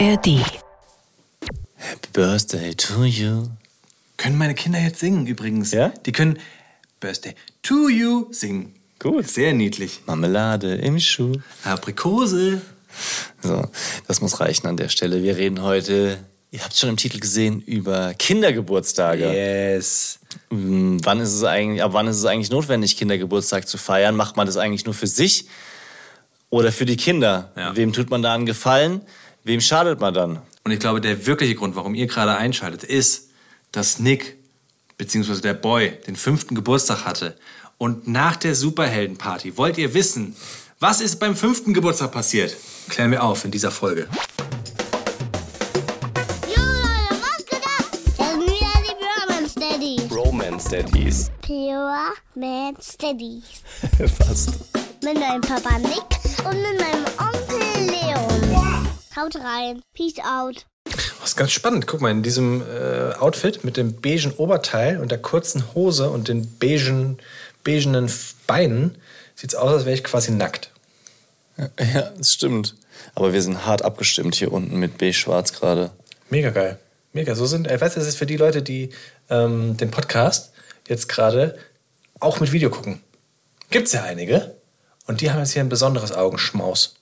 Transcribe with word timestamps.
ARD. 0.00 0.26
Happy 1.76 2.08
Birthday 2.12 2.74
to 2.74 3.04
you. 3.04 3.48
Können 4.16 4.36
meine 4.36 4.54
Kinder 4.54 4.80
jetzt 4.80 4.98
singen 4.98 5.26
übrigens. 5.26 5.70
Ja? 5.70 5.90
Die 6.04 6.10
können 6.10 6.38
Birthday 6.98 7.34
to 7.62 7.88
you 7.88 8.26
singen. 8.32 8.74
Gut. 8.98 9.28
Sehr 9.28 9.52
niedlich. 9.52 10.00
Marmelade 10.06 10.74
im 10.76 10.98
Schuh. 10.98 11.36
Aprikose. 11.62 12.60
So, 13.40 13.68
das 14.08 14.20
muss 14.20 14.40
reichen 14.40 14.66
an 14.66 14.76
der 14.76 14.88
Stelle. 14.88 15.22
Wir 15.22 15.36
reden 15.36 15.62
heute, 15.62 16.18
ihr 16.50 16.60
habt 16.64 16.74
schon 16.76 16.88
im 16.88 16.96
Titel 16.96 17.20
gesehen, 17.20 17.60
über 17.60 18.14
Kindergeburtstage. 18.14 19.32
Yes. 19.32 20.18
Hm, 20.50 21.04
Wann 21.04 21.20
ist 21.20 21.34
es 21.34 21.44
eigentlich, 21.44 21.82
ab 21.82 21.92
wann 21.92 22.08
ist 22.08 22.16
es 22.16 22.24
eigentlich 22.24 22.50
notwendig, 22.50 22.96
Kindergeburtstag 22.96 23.68
zu 23.68 23.78
feiern? 23.78 24.16
Macht 24.16 24.36
man 24.36 24.46
das 24.46 24.56
eigentlich 24.56 24.86
nur 24.86 24.94
für 24.94 25.06
sich 25.06 25.46
oder 26.50 26.72
für 26.72 26.84
die 26.84 26.96
Kinder? 26.96 27.52
Ja. 27.56 27.76
Wem 27.76 27.92
tut 27.92 28.10
man 28.10 28.22
da 28.22 28.34
einen 28.34 28.46
Gefallen? 28.46 29.02
Wem 29.46 29.60
schadet 29.60 30.00
man 30.00 30.14
dann? 30.14 30.40
Und 30.64 30.72
ich 30.72 30.80
glaube, 30.80 31.02
der 31.02 31.26
wirkliche 31.26 31.54
Grund, 31.54 31.76
warum 31.76 31.94
ihr 31.94 32.06
gerade 32.06 32.34
einschaltet, 32.34 32.82
ist, 32.82 33.28
dass 33.72 33.98
Nick, 33.98 34.38
beziehungsweise 34.96 35.42
der 35.42 35.52
Boy, 35.52 35.98
den 36.06 36.16
fünften 36.16 36.54
Geburtstag 36.54 37.04
hatte. 37.04 37.36
Und 37.76 38.08
nach 38.08 38.36
der 38.36 38.54
Superheldenparty 38.54 39.58
wollt 39.58 39.76
ihr 39.76 39.92
wissen, 39.92 40.34
was 40.80 41.02
ist 41.02 41.20
beim 41.20 41.36
fünften 41.36 41.74
Geburtstag 41.74 42.12
passiert? 42.12 42.56
Klären 42.88 43.10
wir 43.10 43.22
auf 43.22 43.44
in 43.44 43.50
dieser 43.50 43.70
Folge. 43.70 44.08
Jo 46.46 46.62
Leute, 46.62 47.20
was 47.20 47.44
geht 47.44 47.64
ab? 47.66 47.84
Das 48.16 48.30
sind 48.30 48.40
wieder 48.40 48.72
die 48.80 48.94
Brahman 48.98 49.46
Steadies. 49.46 50.10
Romance 50.10 50.68
Daddies. 50.70 51.30
Pure 51.42 52.14
Man 52.34 52.76
Steadies. 52.80 53.62
Fast. 54.18 54.54
Mit 55.02 55.18
meinem 55.18 55.42
Papa 55.42 55.78
Nick 55.80 56.46
und 56.46 56.56
mit 56.62 56.80
meinem 56.80 57.04
Onkel 57.18 57.90
Leon. 57.90 59.03
Haut 59.16 59.36
rein. 59.36 59.80
Peace 59.94 60.18
out. 60.18 60.66
Das 60.84 61.30
ist 61.30 61.36
ganz 61.36 61.52
spannend. 61.52 61.86
Guck 61.86 62.00
mal, 62.00 62.10
in 62.10 62.22
diesem 62.22 62.62
äh, 62.62 63.14
Outfit 63.14 63.64
mit 63.64 63.76
dem 63.76 64.00
beigen 64.00 64.32
Oberteil 64.32 65.00
und 65.00 65.10
der 65.10 65.18
kurzen 65.18 65.74
Hose 65.74 66.10
und 66.10 66.28
den 66.28 66.58
beigen, 66.58 67.18
beigenen 67.62 68.10
Beinen 68.46 68.98
sieht 69.36 69.52
es 69.52 69.56
aus, 69.56 69.72
als 69.72 69.84
wäre 69.84 69.94
ich 69.94 70.04
quasi 70.04 70.32
nackt. 70.32 70.70
Ja, 71.94 72.10
das 72.16 72.32
stimmt. 72.32 72.74
Aber 73.14 73.32
wir 73.32 73.40
sind 73.40 73.64
hart 73.64 73.82
abgestimmt 73.82 74.34
hier 74.34 74.52
unten 74.52 74.76
mit 74.76 74.98
B-Schwarz 74.98 75.52
gerade. 75.52 75.92
Mega 76.28 76.50
geil. 76.50 76.78
Mega. 77.12 77.36
So 77.36 77.46
sind, 77.46 77.68
äh, 77.68 77.80
weißt 77.80 77.94
du, 77.94 78.00
das 78.00 78.08
ist 78.08 78.18
für 78.18 78.26
die 78.26 78.36
Leute, 78.36 78.62
die 78.62 78.90
ähm, 79.30 79.76
den 79.76 79.92
Podcast 79.92 80.52
jetzt 80.88 81.08
gerade 81.08 81.56
auch 82.18 82.40
mit 82.40 82.50
Video 82.50 82.70
gucken. 82.70 83.00
Gibt's 83.70 83.92
ja 83.92 84.02
einige. 84.02 84.56
Und 85.06 85.20
die 85.20 85.30
haben 85.30 85.38
jetzt 85.38 85.52
hier 85.52 85.62
ein 85.62 85.68
besonderes 85.68 86.12
Augenschmaus. 86.12 86.96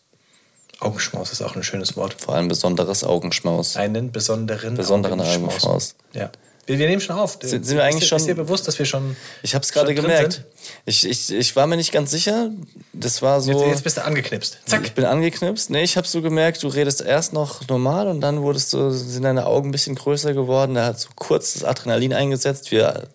Augenschmaus 0.82 1.32
ist 1.32 1.42
auch 1.42 1.56
ein 1.56 1.62
schönes 1.62 1.96
Wort. 1.96 2.14
Vor 2.18 2.34
allem 2.34 2.48
besonderes 2.48 3.04
Augenschmaus. 3.04 3.76
Einen 3.76 4.12
besonderen, 4.12 4.74
Besonderen 4.74 5.20
Augenschmaus. 5.20 5.94
Ja. 6.12 6.30
Wir, 6.66 6.78
wir 6.78 6.86
nehmen 6.88 7.00
schon 7.00 7.16
auf. 7.16 7.38
Sind- 7.42 7.66
sind 7.66 7.76
wir 7.76 7.82
eigentlich 7.82 7.96
ist, 7.96 8.02
dir- 8.04 8.08
schon- 8.10 8.18
Ist 8.18 8.26
dir 8.28 8.34
bewusst, 8.36 8.68
dass 8.68 8.78
wir 8.78 8.86
schon. 8.86 9.16
Ich 9.42 9.54
habe 9.56 9.64
es 9.64 9.72
gerade 9.72 9.94
gemerkt. 9.94 10.44
Ich, 10.86 11.04
ich, 11.04 11.32
ich 11.32 11.56
war 11.56 11.66
mir 11.66 11.76
nicht 11.76 11.90
ganz 11.90 12.12
sicher. 12.12 12.50
Das 12.92 13.20
war 13.20 13.40
so. 13.40 13.50
Jetzt, 13.50 13.66
jetzt 13.66 13.84
bist 13.84 13.96
du 13.96 14.04
angeknipst. 14.04 14.58
Zack. 14.66 14.82
Ich 14.84 14.92
bin 14.92 15.04
angeknipst. 15.04 15.70
Nee, 15.70 15.82
ich 15.82 15.96
habe 15.96 16.06
so 16.06 16.22
gemerkt, 16.22 16.62
du 16.62 16.68
redest 16.68 17.00
erst 17.00 17.32
noch 17.32 17.66
normal 17.68 18.06
und 18.06 18.20
dann 18.20 18.42
wurdest 18.42 18.72
du, 18.72 18.90
sind 18.92 19.24
deine 19.24 19.46
Augen 19.46 19.70
ein 19.70 19.72
bisschen 19.72 19.96
größer 19.96 20.34
geworden. 20.34 20.74
Da 20.74 20.84
hat 20.86 21.00
so 21.00 21.08
kurz 21.16 21.54
das 21.54 21.64
Adrenalin 21.64 22.12
eingesetzt. 22.12 22.70
Wir 22.70 23.08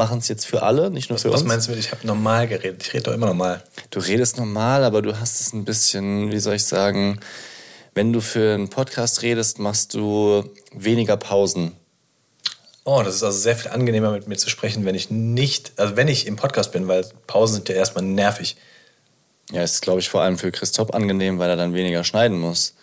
machen 0.00 0.18
es 0.18 0.28
jetzt 0.28 0.46
für 0.46 0.62
alle, 0.62 0.90
nicht 0.90 1.10
nur 1.10 1.18
für 1.18 1.30
Was 1.30 1.42
uns. 1.42 1.48
meinst 1.48 1.66
du 1.68 1.72
mit, 1.72 1.78
ich 1.80 1.90
habe 1.92 2.06
normal 2.06 2.48
geredet? 2.48 2.82
Ich 2.82 2.94
rede 2.94 3.04
doch 3.04 3.12
immer 3.12 3.26
normal. 3.26 3.62
Du 3.90 4.00
redest 4.00 4.38
normal, 4.38 4.82
aber 4.82 5.02
du 5.02 5.20
hast 5.20 5.40
es 5.42 5.52
ein 5.52 5.66
bisschen, 5.66 6.32
wie 6.32 6.38
soll 6.40 6.54
ich 6.54 6.64
sagen, 6.64 7.20
wenn 7.94 8.10
du 8.12 8.20
für 8.22 8.54
einen 8.54 8.70
Podcast 8.70 9.20
redest, 9.20 9.58
machst 9.58 9.92
du 9.92 10.44
weniger 10.72 11.18
Pausen. 11.18 11.72
Oh, 12.84 13.02
das 13.04 13.16
ist 13.16 13.22
also 13.22 13.38
sehr 13.38 13.56
viel 13.56 13.70
angenehmer 13.70 14.10
mit 14.12 14.26
mir 14.26 14.36
zu 14.38 14.48
sprechen, 14.48 14.86
wenn 14.86 14.94
ich 14.94 15.10
nicht, 15.10 15.72
also 15.76 15.96
wenn 15.96 16.08
ich 16.08 16.26
im 16.26 16.36
Podcast 16.36 16.72
bin, 16.72 16.88
weil 16.88 17.04
Pausen 17.26 17.56
sind 17.56 17.68
ja 17.68 17.74
erstmal 17.74 18.02
nervig. 18.04 18.56
Ja, 19.52 19.62
ist, 19.62 19.82
glaube 19.82 20.00
ich, 20.00 20.08
vor 20.08 20.22
allem 20.22 20.38
für 20.38 20.50
Christoph 20.50 20.94
angenehm, 20.94 21.38
weil 21.38 21.50
er 21.50 21.56
dann 21.56 21.74
weniger 21.74 22.04
schneiden 22.04 22.38
muss. 22.38 22.74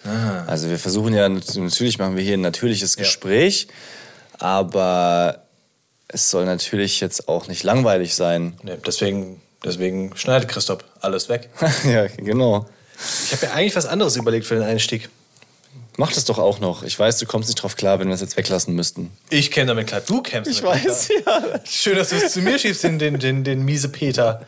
Also 0.46 0.70
wir 0.70 0.78
versuchen 0.78 1.14
ja, 1.16 1.28
natürlich 1.30 1.98
machen 1.98 2.16
wir 2.16 2.24
hier 2.24 2.36
ein 2.36 2.42
natürliches 2.42 2.96
Ja. 2.96 3.04
Gespräch, 3.04 3.68
aber 4.38 5.47
es 6.08 6.30
soll 6.30 6.46
natürlich 6.46 7.00
jetzt 7.00 7.28
auch 7.28 7.48
nicht 7.48 7.64
langweilig 7.64 8.16
sein. 8.16 8.58
Nee, 8.64 8.78
deswegen, 8.86 9.42
deswegen 9.64 10.16
schneidet 10.16 10.50
Christoph 10.50 10.80
alles 11.02 11.30
weg. 11.30 11.50
ja, 11.84 12.08
genau. 12.08 12.66
Ich 13.26 13.32
habe 13.34 13.48
mir 13.48 13.54
eigentlich 13.54 13.76
was 13.76 13.86
anderes 13.86 14.16
überlegt 14.16 14.46
für 14.46 14.56
den 14.56 14.64
Einstieg. 14.64 15.10
Mach 16.00 16.12
das 16.12 16.26
doch 16.26 16.38
auch 16.38 16.60
noch. 16.60 16.84
Ich 16.84 16.98
weiß, 16.98 17.18
du 17.18 17.26
kommst 17.26 17.50
nicht 17.50 17.62
drauf 17.64 17.76
klar, 17.76 18.00
wenn 18.00 18.08
wir 18.08 18.14
es 18.14 18.22
jetzt 18.22 18.38
weglassen 18.38 18.76
müssten. 18.76 19.12
Ich 19.32 19.50
käme 19.50 19.66
damit 19.66 19.88
klar. 19.88 20.02
Du 20.02 20.22
kämpfst 20.22 20.52
Ich 20.52 20.62
damit 20.62 20.86
weiß, 20.86 21.10
klar. 21.24 21.42
ja. 21.54 21.60
Schön, 21.66 21.98
dass 21.98 22.10
du 22.10 22.18
es 22.18 22.34
zu 22.34 22.42
mir 22.42 22.60
schiebst, 22.60 22.84
den, 22.84 23.00
den, 23.00 23.18
den, 23.18 23.44
den 23.44 23.66
miese 23.66 23.90
Peter. 23.90 24.46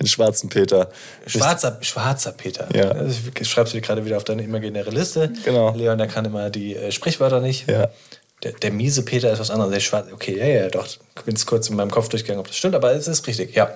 Den 0.00 0.08
schwarzen 0.08 0.48
Peter. 0.48 0.90
Schwarzer, 1.26 1.78
schwarzer 1.80 2.32
Peter. 2.32 2.68
Ja. 2.74 2.92
Das 2.92 3.48
schreibst 3.48 3.72
du 3.72 3.76
dir 3.76 3.82
gerade 3.82 4.04
wieder 4.04 4.16
auf 4.16 4.24
deine 4.24 4.42
imaginäre 4.42 4.90
Liste. 4.90 5.32
Genau. 5.44 5.72
Leon, 5.76 5.96
der 5.96 6.08
kann 6.08 6.24
immer 6.24 6.50
die 6.50 6.74
äh, 6.74 6.90
Sprichwörter 6.90 7.40
nicht. 7.40 7.68
Ja. 7.70 7.88
Der, 8.42 8.52
der 8.52 8.72
miese 8.72 9.04
Peter 9.04 9.32
ist 9.32 9.38
was 9.38 9.50
anderes. 9.50 9.72
Der 9.72 9.80
schwarze, 9.80 10.12
okay, 10.12 10.36
ja, 10.36 10.46
ja, 10.46 10.68
doch. 10.68 10.86
Ich 10.86 11.22
bin 11.22 11.34
jetzt 11.34 11.46
kurz 11.46 11.68
in 11.68 11.76
meinem 11.76 11.90
Kopf 11.90 12.08
durchgegangen, 12.08 12.40
ob 12.40 12.46
das 12.46 12.56
stimmt, 12.56 12.74
aber 12.74 12.92
es 12.92 13.08
ist 13.08 13.26
richtig, 13.26 13.54
ja. 13.54 13.74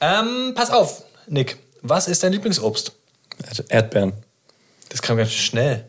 Ähm, 0.00 0.52
pass 0.54 0.70
auf, 0.70 1.04
Nick. 1.26 1.56
Was 1.82 2.08
ist 2.08 2.22
dein 2.22 2.32
Lieblingsobst? 2.32 2.92
Erdbeeren. 3.68 4.12
Das 4.88 5.02
kam 5.02 5.16
ganz 5.16 5.32
schnell. 5.32 5.88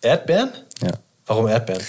Erdbeeren? 0.00 0.50
Ja. 0.82 0.92
Warum 1.26 1.48
Erdbeeren? 1.48 1.82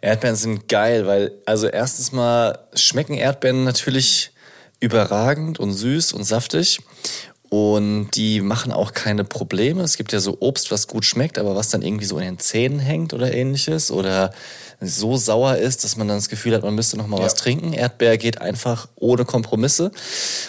Erdbeeren 0.00 0.36
sind 0.36 0.68
geil, 0.68 1.06
weil, 1.06 1.32
also 1.46 1.66
erstens 1.68 2.12
mal 2.12 2.66
schmecken 2.74 3.14
Erdbeeren 3.14 3.64
natürlich 3.64 4.32
überragend 4.80 5.60
und 5.60 5.72
süß 5.72 6.12
und 6.12 6.24
saftig. 6.24 6.80
Und 7.50 8.10
die 8.14 8.40
machen 8.42 8.70
auch 8.70 8.92
keine 8.92 9.24
Probleme. 9.24 9.82
Es 9.82 9.96
gibt 9.96 10.12
ja 10.12 10.20
so 10.20 10.36
Obst, 10.38 10.70
was 10.70 10.86
gut 10.86 11.04
schmeckt, 11.04 11.36
aber 11.36 11.56
was 11.56 11.68
dann 11.68 11.82
irgendwie 11.82 12.04
so 12.04 12.16
in 12.18 12.24
den 12.24 12.38
Zähnen 12.38 12.78
hängt 12.78 13.12
oder 13.12 13.34
ähnliches. 13.34 13.90
Oder 13.90 14.32
so 14.80 15.16
sauer 15.16 15.56
ist, 15.56 15.82
dass 15.82 15.96
man 15.96 16.06
dann 16.06 16.18
das 16.18 16.28
Gefühl 16.28 16.54
hat, 16.54 16.62
man 16.62 16.76
müsste 16.76 16.96
noch 16.96 17.08
mal 17.08 17.18
Ja. 17.18 17.24
was 17.24 17.34
trinken. 17.34 17.72
Erdbeer 17.72 18.18
geht 18.18 18.40
einfach 18.40 18.86
ohne 18.94 19.24
Kompromisse. 19.24 19.90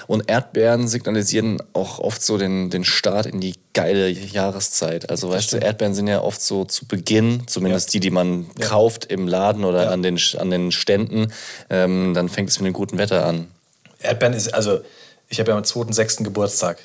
Und 0.05 0.29
Erdbeeren 0.29 0.87
signalisieren 0.87 1.57
auch 1.73 1.97
oft 1.97 2.21
so 2.21 2.37
den, 2.37 2.69
den 2.69 2.83
Start 2.83 3.25
in 3.25 3.39
die 3.41 3.55
geile 3.73 4.07
Jahreszeit. 4.07 5.09
Also 5.09 5.31
weißt 5.31 5.53
du, 5.53 5.57
Erdbeeren 5.57 5.95
sind 5.95 6.05
ja 6.05 6.21
oft 6.21 6.39
so 6.41 6.65
zu 6.65 6.85
Beginn, 6.85 7.47
zumindest 7.47 7.89
Ja. 7.89 7.91
die, 7.93 7.99
die 8.01 8.11
man 8.11 8.45
kauft 8.59 9.05
im 9.05 9.27
Laden 9.27 9.63
oder 9.65 9.85
Ja. 9.85 9.89
an, 9.89 10.03
den, 10.03 10.19
an 10.37 10.51
den 10.51 10.71
Ständen, 10.71 11.33
ähm, 11.71 12.13
dann 12.13 12.29
fängt 12.29 12.49
es 12.51 12.59
mit 12.59 12.67
dem 12.67 12.73
guten 12.73 12.99
Wetter 12.99 13.25
an. 13.25 13.47
Erdbeeren 14.03 14.33
ist, 14.35 14.53
also, 14.53 14.81
ich 15.31 15.39
habe 15.39 15.51
ja 15.51 15.57
am 15.57 15.63
2.6. 15.63 16.23
Geburtstag. 16.23 16.77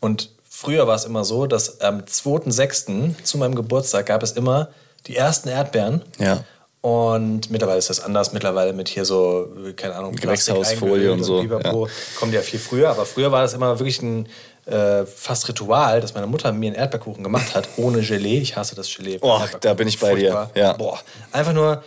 Und 0.00 0.30
früher 0.48 0.86
war 0.86 0.94
es 0.94 1.04
immer 1.06 1.24
so, 1.24 1.46
dass 1.46 1.80
am 1.80 2.00
2.6. 2.02 3.22
zu 3.24 3.38
meinem 3.38 3.54
Geburtstag 3.54 4.06
gab 4.06 4.22
es 4.22 4.32
immer 4.32 4.68
die 5.06 5.16
ersten 5.16 5.48
Erdbeeren. 5.48 6.02
Ja. 6.18 6.44
Und 6.82 7.50
mittlerweile 7.50 7.78
ist 7.78 7.90
das 7.90 8.00
anders. 8.00 8.32
Mittlerweile 8.32 8.74
mit 8.74 8.88
hier 8.88 9.04
so, 9.04 9.48
keine 9.76 9.96
Ahnung, 9.96 10.14
Gewächshausfolie 10.14 11.10
und 11.12 11.24
so, 11.24 11.40
pipapo. 11.40 11.88
Kommt 12.18 12.34
ja 12.34 12.42
viel 12.42 12.60
früher. 12.60 12.90
Aber 12.90 13.06
früher 13.06 13.32
war 13.32 13.42
das 13.42 13.54
immer 13.54 13.78
wirklich 13.78 14.00
ein 14.02 14.28
äh, 14.66 15.06
fast 15.06 15.48
Ritual, 15.48 16.02
dass 16.02 16.14
meine 16.14 16.26
Mutter 16.26 16.52
mir 16.52 16.68
einen 16.68 16.76
Erdbeerkuchen 16.76 17.24
gemacht 17.24 17.54
hat, 17.54 17.66
ohne 17.78 18.02
Gelee. 18.02 18.38
Ich 18.38 18.56
hasse 18.56 18.74
das 18.74 18.94
Gelee. 18.94 19.18
Oh, 19.22 19.28
Erdbeerkuchen. 19.28 19.60
da 19.62 19.74
bin 19.74 19.88
ich 19.88 19.98
bei 19.98 20.14
dir. 20.14 20.32
Furchtbar. 20.32 20.50
Ja. 20.54 20.72
Boah. 20.74 21.00
Einfach 21.32 21.54
nur, 21.54 21.82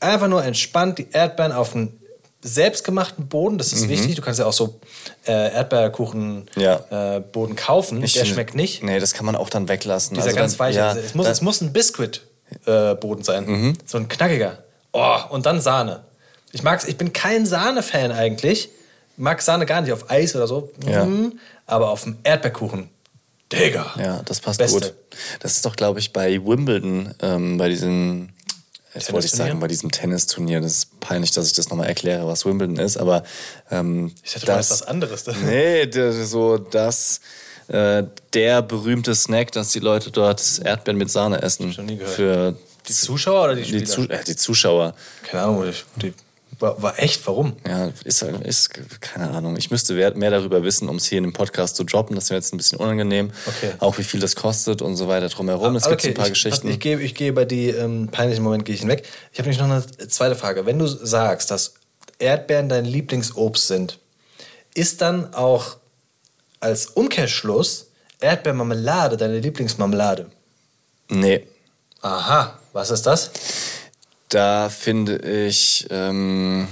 einfach 0.00 0.28
nur 0.28 0.44
entspannt 0.44 0.98
die 0.98 1.08
Erdbeeren 1.10 1.52
auf 1.52 1.74
einen 1.74 1.98
selbstgemachten 2.48 3.28
Boden. 3.28 3.58
Das 3.58 3.72
ist 3.72 3.88
wichtig. 3.88 4.14
Du 4.16 4.22
kannst 4.22 4.40
ja 4.40 4.46
auch 4.46 4.52
so 4.52 4.80
äh, 5.26 5.32
Erdbeerkuchen 5.54 6.48
Mhm. 6.54 6.60
Ja. 6.62 7.16
äh, 7.16 7.22
kaufen. 7.56 8.02
Ich 8.02 8.12
Der 8.14 8.22
finde- 8.22 8.34
schmeckt 8.34 8.54
nicht. 8.54 8.82
Nee, 8.82 8.98
das 9.00 9.14
kann 9.14 9.26
man 9.26 9.36
auch 9.36 9.50
dann 9.50 9.68
weglassen. 9.68 10.14
Dieser 10.14 10.28
Also 10.28 10.36
ganz 10.38 10.52
dann- 10.56 10.66
weiche. 10.66 10.78
Ja, 10.78 10.92
es, 10.96 11.14
muss, 11.14 11.26
es 11.26 11.40
muss 11.42 11.60
ein 11.60 11.72
Biscuit-Boden 11.72 13.22
sein. 13.24 13.46
Mhm. 13.46 13.78
So 13.86 13.98
ein 13.98 14.08
knackiger. 14.08 14.58
Oh, 14.92 15.16
und 15.30 15.46
dann 15.46 15.60
Sahne. 15.60 16.00
Ich 16.52 16.62
mag's, 16.62 16.84
ich 16.84 16.96
bin 16.96 17.12
kein 17.12 17.46
Sahne-Fan 17.46 18.10
eigentlich. 18.10 18.70
Mag 19.16 19.42
Sahne 19.42 19.66
gar 19.66 19.80
nicht 19.82 19.92
auf 19.92 20.10
Eis 20.10 20.34
oder 20.34 20.46
so. 20.46 20.70
Ja. 20.86 21.04
Mhm. 21.04 21.38
Aber 21.66 21.90
auf 21.90 22.04
dem 22.04 22.16
Erdbeerkuchen. 22.22 22.88
Digga. 23.52 23.94
Ja, 23.98 24.22
das 24.24 24.40
passt 24.40 24.58
Beste. 24.58 24.78
gut. 24.80 24.94
Das 25.40 25.52
ist 25.56 25.64
doch, 25.64 25.74
glaube 25.76 25.98
ich, 26.00 26.12
bei 26.12 26.34
Wimbledon, 26.44 27.14
ähm, 27.22 27.56
bei 27.58 27.68
diesem, 27.68 28.28
jetzt 28.94 29.12
wollte 29.12 29.26
ich 29.26 29.32
sagen, 29.32 29.60
bei 29.60 29.68
diesem 29.68 29.90
Tennisturnier. 29.90 30.60
Das 30.60 30.72
ist 30.72 31.00
peinlich, 31.00 31.30
dass 31.32 31.46
ich 31.46 31.52
das 31.52 31.68
nochmal 31.68 31.88
erkläre, 31.88 32.26
was 32.26 32.44
Wimbledon 32.44 32.78
ist, 32.78 32.96
aber 32.96 33.22
ähm, 33.70 34.12
Ich 34.22 34.32
dachte, 34.32 34.46
du 34.46 34.52
meinst 34.52 34.70
was 34.70 34.82
anderes. 34.82 35.24
Nee, 35.44 35.90
so 36.24 36.58
das, 36.58 37.20
äh, 37.68 38.04
der 38.32 38.62
berühmte 38.62 39.14
Snack, 39.14 39.52
dass 39.52 39.70
die 39.70 39.80
Leute 39.80 40.10
dort 40.10 40.42
Erdbeeren 40.64 40.98
mit 40.98 41.10
Sahne 41.10 41.42
essen. 41.42 41.72
Schon 41.72 41.86
nie 41.86 41.96
gehört. 41.96 42.14
Für 42.14 42.54
Die 42.88 42.92
Zuschauer 42.92 43.44
oder 43.44 43.54
die 43.54 43.62
die, 43.62 43.68
Spieler? 43.86 43.86
Zu, 43.86 44.02
äh, 44.08 44.24
die 44.24 44.36
Zuschauer. 44.36 44.94
Keine 45.22 45.42
Ahnung, 45.44 45.64
die, 45.96 46.08
die 46.08 46.14
War, 46.60 46.82
war 46.82 46.98
echt? 46.98 47.24
Warum? 47.26 47.54
Ja, 47.66 47.92
ist, 48.04 48.22
halt- 48.22 48.44
ist, 48.44 48.70
keine 49.00 49.30
Ahnung. 49.30 49.56
Ich 49.56 49.70
müsste 49.70 49.94
mehr 49.94 50.30
darüber 50.30 50.64
wissen, 50.64 50.88
um 50.88 50.96
es 50.96 51.06
hier 51.06 51.18
in 51.18 51.24
dem 51.24 51.32
Podcast 51.32 51.76
zu 51.76 51.84
droppen. 51.84 52.16
Das 52.16 52.30
wäre 52.30 52.38
jetzt 52.38 52.52
ein 52.52 52.56
bisschen 52.56 52.78
unangenehm. 52.78 53.30
Okay. 53.46 53.72
Auch 53.78 53.96
wie 53.98 54.02
viel 54.02 54.18
das 54.18 54.34
kostet 54.34 54.82
und 54.82 54.96
so 54.96 55.06
weiter 55.08 55.28
drumherum. 55.28 55.76
Es 55.76 55.88
gibt 55.88 56.02
so 56.02 56.08
ein 56.08 56.14
paar 56.14 56.26
ich, 56.26 56.32
Geschichten. 56.32 56.68
Ich 56.68 56.80
gehe, 56.80 56.98
ich 57.00 57.14
gehe 57.14 57.32
bei 57.32 57.44
die 57.44 57.68
ähm, 57.68 58.08
peinlichen 58.10 58.42
Moment 58.42 58.64
gehe 58.64 58.74
ich 58.74 58.80
hinweg. 58.80 59.04
Ich 59.32 59.38
habe 59.38 59.48
nämlich 59.48 59.60
noch 59.60 59.70
eine 59.70 60.08
zweite 60.08 60.34
Frage. 60.34 60.66
Wenn 60.66 60.78
du 60.78 60.86
sagst, 60.86 61.50
dass 61.50 61.74
Erdbeeren 62.18 62.68
dein 62.68 62.84
Lieblingsobst 62.84 63.68
sind, 63.68 63.98
ist 64.74 65.00
dann 65.00 65.34
auch 65.34 65.76
als 66.60 66.86
Umkehrschluss 66.86 67.86
Erdbeermarmelade 68.20 69.16
deine 69.16 69.38
Lieblingsmarmelade? 69.38 70.26
nee, 71.08 71.46
Aha, 72.00 72.58
was 72.72 72.90
ist 72.90 73.02
das? 73.06 73.30
Da 74.28 74.68
finde 74.68 75.18
ich 75.18 75.86
ähm, 75.90 76.68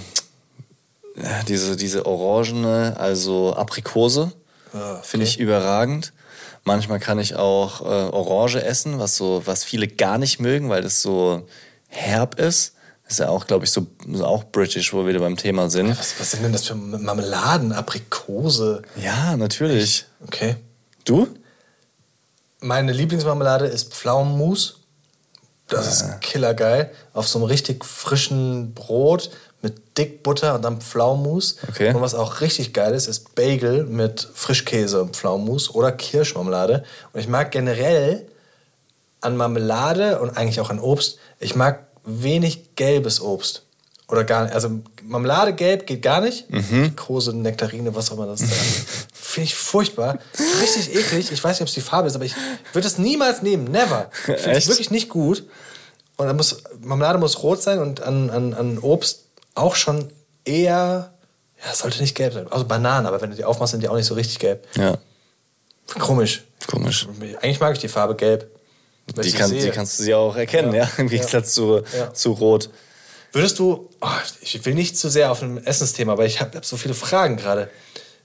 ja, 1.16 1.42
diese, 1.48 1.76
diese 1.76 2.06
orangene, 2.06 2.96
also 2.98 3.54
Aprikose, 3.54 4.32
Ah, 4.72 5.00
finde 5.02 5.24
ich 5.24 5.38
überragend. 5.38 6.12
Manchmal 6.64 6.98
kann 6.98 7.18
ich 7.18 7.36
auch 7.36 7.80
äh, 7.80 7.84
Orange 7.84 8.62
essen, 8.62 8.98
was 8.98 9.16
so, 9.16 9.42
was 9.46 9.64
viele 9.64 9.88
gar 9.88 10.18
nicht 10.18 10.40
mögen, 10.40 10.68
weil 10.68 10.82
das 10.82 11.00
so 11.00 11.46
herb 11.88 12.38
ist. 12.38 12.74
Das 13.04 13.12
ist 13.12 13.18
ja 13.20 13.28
auch, 13.28 13.46
glaube 13.46 13.64
ich, 13.64 13.70
so 13.70 13.86
so 14.12 14.24
auch 14.26 14.44
british, 14.44 14.92
wo 14.92 14.98
wir 14.98 15.06
wieder 15.06 15.20
beim 15.20 15.36
Thema 15.36 15.70
sind. 15.70 15.96
Was, 15.96 16.18
was 16.18 16.32
sind 16.32 16.42
denn 16.42 16.52
das 16.52 16.66
für 16.66 16.74
Marmeladen, 16.74 17.72
Aprikose? 17.72 18.82
Ja, 18.96 19.36
natürlich. 19.36 20.06
Okay. 20.26 20.56
Du? 21.04 21.28
Meine 22.60 22.92
Lieblingsmarmelade 22.92 23.66
ist 23.66 23.94
Pflaumenmus. 23.94 24.75
Das 25.68 25.88
ist 25.88 26.20
killergeil. 26.20 26.90
Auf 27.12 27.26
so 27.28 27.38
einem 27.38 27.48
richtig 27.48 27.84
frischen 27.84 28.72
Brot 28.74 29.30
mit 29.62 29.98
dick 29.98 30.22
Butter 30.22 30.54
und 30.54 30.62
dann 30.62 30.80
Pflaumenmus. 30.80 31.56
Okay. 31.68 31.92
Und 31.92 32.00
was 32.00 32.14
auch 32.14 32.40
richtig 32.40 32.72
geil 32.72 32.94
ist, 32.94 33.08
ist 33.08 33.34
Bagel 33.34 33.84
mit 33.84 34.28
Frischkäse 34.32 35.02
und 35.02 35.16
Pflaumenmus 35.16 35.74
oder 35.74 35.90
Kirschmarmelade. 35.92 36.84
Und 37.12 37.20
ich 37.20 37.28
mag 37.28 37.50
generell 37.50 38.26
an 39.20 39.36
Marmelade 39.36 40.20
und 40.20 40.36
eigentlich 40.36 40.60
auch 40.60 40.70
an 40.70 40.78
Obst, 40.78 41.18
ich 41.40 41.56
mag 41.56 41.86
wenig 42.04 42.76
gelbes 42.76 43.20
Obst. 43.20 43.65
Oder 44.08 44.22
gar 44.24 44.44
nicht. 44.44 44.54
Also 44.54 44.70
Marmelade 45.02 45.52
gelb 45.52 45.86
geht 45.86 46.02
gar 46.02 46.20
nicht. 46.20 46.46
Krose, 46.94 47.32
Nektarine, 47.36 47.94
was 47.94 48.10
auch 48.10 48.14
immer 48.14 48.26
das 48.26 48.40
ist. 48.40 48.52
Finde 49.12 49.46
ich 49.48 49.54
furchtbar. 49.56 50.18
Richtig 50.60 50.94
eklig. 50.94 51.32
Ich 51.32 51.42
weiß 51.42 51.56
nicht, 51.56 51.62
ob 51.62 51.68
es 51.68 51.74
die 51.74 51.80
Farbe 51.80 52.06
ist, 52.08 52.14
aber 52.14 52.24
ich 52.24 52.34
würde 52.72 52.86
es 52.86 52.98
niemals 52.98 53.42
nehmen. 53.42 53.64
Never. 53.64 54.10
Finde 54.24 54.56
ich 54.58 54.68
wirklich 54.68 54.90
nicht 54.92 55.08
gut. 55.08 55.44
Und 56.16 56.26
dann 56.26 56.36
muss, 56.36 56.62
Marmelade 56.80 57.18
muss 57.18 57.42
rot 57.42 57.60
sein 57.62 57.78
und 57.80 58.00
an, 58.02 58.30
an, 58.30 58.54
an 58.54 58.78
Obst 58.78 59.24
auch 59.54 59.74
schon 59.74 60.10
eher, 60.44 61.12
ja, 61.64 61.74
sollte 61.74 62.00
nicht 62.00 62.14
gelb 62.14 62.32
sein. 62.32 62.46
Also 62.50 62.64
Bananen, 62.64 63.06
aber 63.06 63.20
wenn 63.20 63.30
du 63.30 63.36
die 63.36 63.44
aufmachst, 63.44 63.72
sind 63.72 63.82
die 63.82 63.88
auch 63.88 63.96
nicht 63.96 64.06
so 64.06 64.14
richtig 64.14 64.38
gelb. 64.38 64.66
Ja, 64.76 64.98
Komisch. 65.98 66.44
komisch. 66.68 67.06
Eigentlich 67.42 67.60
mag 67.60 67.72
ich 67.74 67.80
die 67.80 67.88
Farbe 67.88 68.14
gelb. 68.14 68.50
Die, 69.22 69.32
kann, 69.32 69.50
die 69.50 69.68
kannst 69.70 69.98
du 69.98 70.02
sie 70.04 70.14
auch 70.14 70.34
erkennen, 70.36 70.72
ja, 70.72 70.84
Ja. 70.84 70.90
im 70.96 71.08
Gegensatz 71.08 71.54
zu, 71.54 71.82
Ja. 71.96 72.12
zu 72.14 72.32
Rot. 72.32 72.70
Würdest 73.36 73.58
du, 73.58 73.90
oh, 74.00 74.08
ich 74.40 74.64
will 74.64 74.72
nicht 74.72 74.96
zu 74.96 75.10
sehr 75.10 75.30
auf 75.30 75.42
ein 75.42 75.62
Essensthema, 75.62 76.12
aber 76.12 76.24
ich 76.24 76.40
habe 76.40 76.56
hab 76.56 76.64
so 76.64 76.78
viele 76.78 76.94
Fragen 76.94 77.36
gerade. 77.36 77.68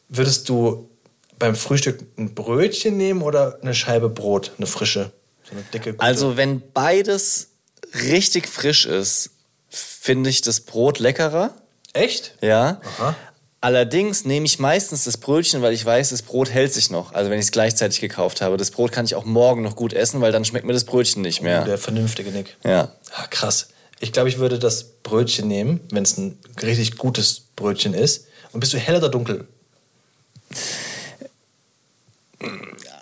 Würdest 0.08 0.48
du 0.48 0.90
beim 1.38 1.54
Frühstück 1.54 2.00
ein 2.18 2.34
Brötchen 2.34 2.96
nehmen 2.96 3.22
oder 3.22 3.60
eine 3.62 3.76
Scheibe 3.76 4.08
Brot, 4.08 4.54
eine 4.58 4.68
frische? 4.68 5.12
So 5.44 5.52
eine 5.52 5.64
dicke, 5.64 5.92
gute? 5.92 6.02
Also, 6.02 6.38
wenn 6.38 6.62
beides 6.72 7.50
richtig 7.94 8.48
frisch 8.48 8.86
ist, 8.86 9.32
finde 9.68 10.30
ich 10.30 10.44
das 10.44 10.62
Brot 10.62 11.00
leckerer. 11.00 11.56
Echt? 11.92 12.36
Ja. 12.40 12.80
Aha. 12.98 13.14
Allerdings 13.60 14.24
nehme 14.24 14.46
ich 14.46 14.60
meistens 14.60 15.04
das 15.04 15.18
Brötchen, 15.18 15.62
weil 15.62 15.74
ich 15.74 15.86
weiß, 15.86 16.12
das 16.12 16.22
Brot 16.22 16.52
hält 16.52 16.72
sich 16.72 16.90
noch. 16.90 17.12
Also 17.12 17.30
wenn 17.30 17.38
ich 17.38 17.48
es 17.48 17.52
gleichzeitig 17.52 18.00
gekauft 18.00 18.40
habe. 18.40 18.56
Das 18.56 18.72
Brot 18.72 18.94
kann 18.94 19.04
ich 19.04 19.16
auch 19.16 19.26
morgen 19.26 19.62
noch 19.62 19.76
gut 19.76 19.92
essen, 19.92 20.22
weil 20.22 20.32
dann 20.32 20.46
schmeckt 20.46 20.66
mir 20.66 20.72
das 20.74 20.86
Brötchen 20.86 21.22
nicht 21.22 21.42
mehr. 21.42 21.66
Der 21.66 21.78
vernünftige 21.78 22.32
Nick. 22.32 22.56
Ja. 22.64 22.94
Ah, 23.14 23.28
krass. 23.30 23.68
Ich 24.02 24.12
glaube, 24.12 24.30
ich 24.30 24.40
würde 24.40 24.58
das 24.58 24.84
Brötchen 24.84 25.48
nehmen, 25.48 25.80
wenn 25.92 26.04
es 26.04 26.18
ein 26.18 26.38
richtig 26.62 26.98
gutes 26.98 27.44
Brötchen 27.56 27.94
ist. 27.94 28.26
Und 28.52 28.60
bist 28.60 28.74
du 28.74 28.78
hell 28.78 28.98
oder 28.98 29.10
dunkel? 29.10 29.48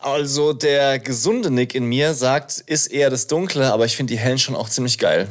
Also 0.02 0.54
der 0.54 1.00
gesunde 1.00 1.52
Nick 1.52 1.74
in 1.74 1.86
mir 1.86 2.14
sagt, 2.14 2.60
ist 2.66 2.88
eher 2.88 3.10
das 3.10 3.28
Dunkle, 3.28 3.72
aber 3.72 3.86
ich 3.86 3.96
finde 3.96 4.14
die 4.14 4.20
hellen 4.20 4.40
schon 4.40 4.56
auch 4.56 4.68
ziemlich 4.68 4.98
geil. 4.98 5.30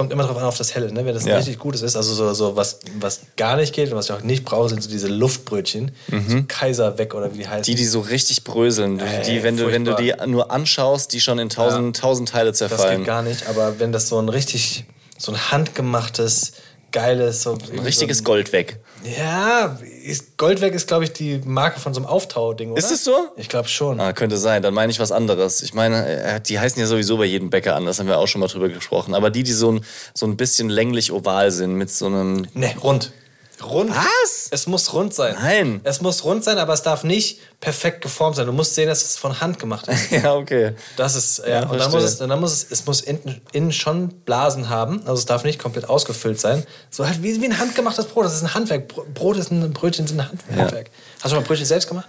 Kommt 0.00 0.12
immer 0.14 0.22
drauf 0.22 0.38
an, 0.38 0.44
auf 0.44 0.56
das 0.56 0.74
Helle, 0.74 0.90
ne? 0.90 1.04
Wenn 1.04 1.12
das 1.12 1.24
ein 1.24 1.28
Ja. 1.28 1.36
richtig 1.36 1.58
gutes 1.58 1.82
ist, 1.82 1.94
also 1.94 2.14
so, 2.14 2.32
so 2.32 2.56
was, 2.56 2.78
was 2.98 3.20
gar 3.36 3.56
nicht 3.56 3.74
geht 3.74 3.90
und 3.90 3.98
was 3.98 4.06
ich 4.06 4.12
auch 4.12 4.22
nicht 4.22 4.46
brauche, 4.46 4.70
sind 4.70 4.82
so 4.82 4.88
diese 4.88 5.08
Luftbrötchen. 5.08 5.90
So 6.08 6.42
Kaiser 6.48 6.96
weg 6.96 7.14
oder 7.14 7.30
wie 7.34 7.36
die 7.36 7.46
heißen. 7.46 7.60
Mhm. 7.60 7.62
Die, 7.64 7.74
die 7.74 7.84
so 7.84 8.00
richtig 8.00 8.42
bröseln. 8.44 8.98
Ey, 8.98 9.22
die 9.26 9.42
wenn, 9.42 9.58
du, 9.58 9.70
wenn 9.70 9.84
du 9.84 9.94
die 9.94 10.14
nur 10.26 10.50
anschaust, 10.50 11.12
die 11.12 11.20
schon 11.20 11.38
in 11.38 11.50
tausend, 11.50 11.98
tausend 11.98 12.30
Teile 12.30 12.48
Das 12.48 12.56
zerfallen. 12.60 13.00
geht 13.00 13.06
gar 13.06 13.20
nicht, 13.20 13.46
aber 13.46 13.78
wenn 13.78 13.92
das 13.92 14.08
so 14.08 14.18
ein 14.18 14.30
richtig, 14.30 14.86
so 15.18 15.32
ein 15.32 15.50
handgemachtes, 15.50 16.52
geiles, 16.92 17.42
so 17.42 17.58
Ein 17.70 17.78
richtiges 17.80 18.24
Gold 18.24 18.54
weg. 18.54 18.78
Ja, 19.04 19.78
ist, 20.04 20.36
Goldweg 20.36 20.74
ist, 20.74 20.86
glaube 20.88 21.04
ich, 21.04 21.12
die 21.12 21.40
Marke 21.44 21.80
von 21.80 21.94
so 21.94 22.00
einem 22.00 22.08
Auftau-Ding, 22.08 22.72
oder? 22.72 22.78
Ist 22.78 22.90
es 22.90 23.04
so? 23.04 23.28
Ich 23.36 23.48
glaube 23.48 23.68
schon. 23.68 24.00
Ah, 24.00 24.12
könnte 24.12 24.36
sein, 24.36 24.62
dann 24.62 24.74
meine 24.74 24.90
ich 24.92 25.00
was 25.00 25.12
anderes. 25.12 25.62
Ich 25.62 25.74
meine, 25.74 26.06
äh, 26.06 26.40
die 26.40 26.58
heißen 26.58 26.80
ja 26.80 26.86
sowieso 26.86 27.16
bei 27.16 27.24
jedem 27.24 27.50
Bäcker 27.50 27.76
anders, 27.76 27.98
haben 27.98 28.08
wir 28.08 28.18
auch 28.18 28.26
schon 28.26 28.40
mal 28.40 28.48
drüber 28.48 28.68
gesprochen. 28.68 29.14
Aber 29.14 29.30
die, 29.30 29.42
die 29.42 29.52
so 29.52 29.72
ein, 29.72 29.84
so 30.14 30.26
ein 30.26 30.36
bisschen 30.36 30.68
länglich 30.68 31.12
oval 31.12 31.50
sind, 31.50 31.74
mit 31.74 31.90
so 31.90 32.06
einem. 32.06 32.46
Ne, 32.54 32.74
rund. 32.82 33.12
Rund. 33.62 33.90
Was? 33.90 34.48
Es 34.50 34.66
muss 34.66 34.92
rund 34.92 35.12
sein. 35.14 35.34
Nein. 35.34 35.80
Es 35.84 36.00
muss 36.00 36.24
rund 36.24 36.42
sein, 36.44 36.58
aber 36.58 36.72
es 36.72 36.82
darf 36.82 37.04
nicht 37.04 37.38
perfekt 37.60 38.00
geformt 38.00 38.36
sein. 38.36 38.46
Du 38.46 38.52
musst 38.52 38.74
sehen, 38.74 38.88
dass 38.88 39.04
es 39.04 39.16
von 39.16 39.40
Hand 39.40 39.58
gemacht 39.58 39.86
ist. 39.88 40.10
ja, 40.10 40.34
okay. 40.34 40.72
Das 40.96 41.14
ist, 41.14 41.38
ja, 41.38 41.48
Ja, 41.62 41.66
und 41.68 41.78
dann 41.78 41.90
muss 41.90 42.02
es, 42.02 42.18
dann 42.18 42.40
muss 42.40 42.52
es, 42.52 42.66
es 42.70 42.86
muss 42.86 43.00
innen, 43.02 43.40
innen 43.52 43.72
schon 43.72 44.08
Blasen 44.24 44.68
haben, 44.70 45.00
also 45.00 45.14
es 45.14 45.26
darf 45.26 45.44
nicht 45.44 45.58
komplett 45.58 45.88
ausgefüllt 45.88 46.40
sein. 46.40 46.64
So 46.90 47.06
halt 47.06 47.22
wie, 47.22 47.40
wie 47.40 47.46
ein 47.46 47.58
handgemachtes 47.58 48.06
Brot, 48.06 48.24
das 48.24 48.34
ist 48.34 48.42
ein 48.42 48.54
Handwerk. 48.54 48.88
Bro- 48.88 49.06
Brot 49.12 49.36
ist 49.36 49.50
ein 49.50 49.72
Brötchen 49.72 50.06
sind 50.06 50.20
ein 50.20 50.28
Hand- 50.28 50.40
Handwerk. 50.56 50.90
Hast 51.16 51.24
du 51.26 51.28
schon 51.30 51.38
mal 51.42 51.46
Brötchen 51.46 51.66
selbst 51.66 51.88
gemacht? 51.88 52.08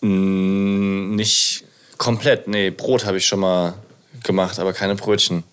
Mm, 0.00 1.14
nicht 1.14 1.64
komplett, 1.98 2.48
nee, 2.48 2.70
Brot 2.70 3.04
habe 3.06 3.16
ich 3.18 3.26
schon 3.26 3.40
mal 3.40 3.74
gemacht, 4.22 4.58
aber 4.58 4.72
keine 4.72 4.94
Brötchen. 4.96 5.44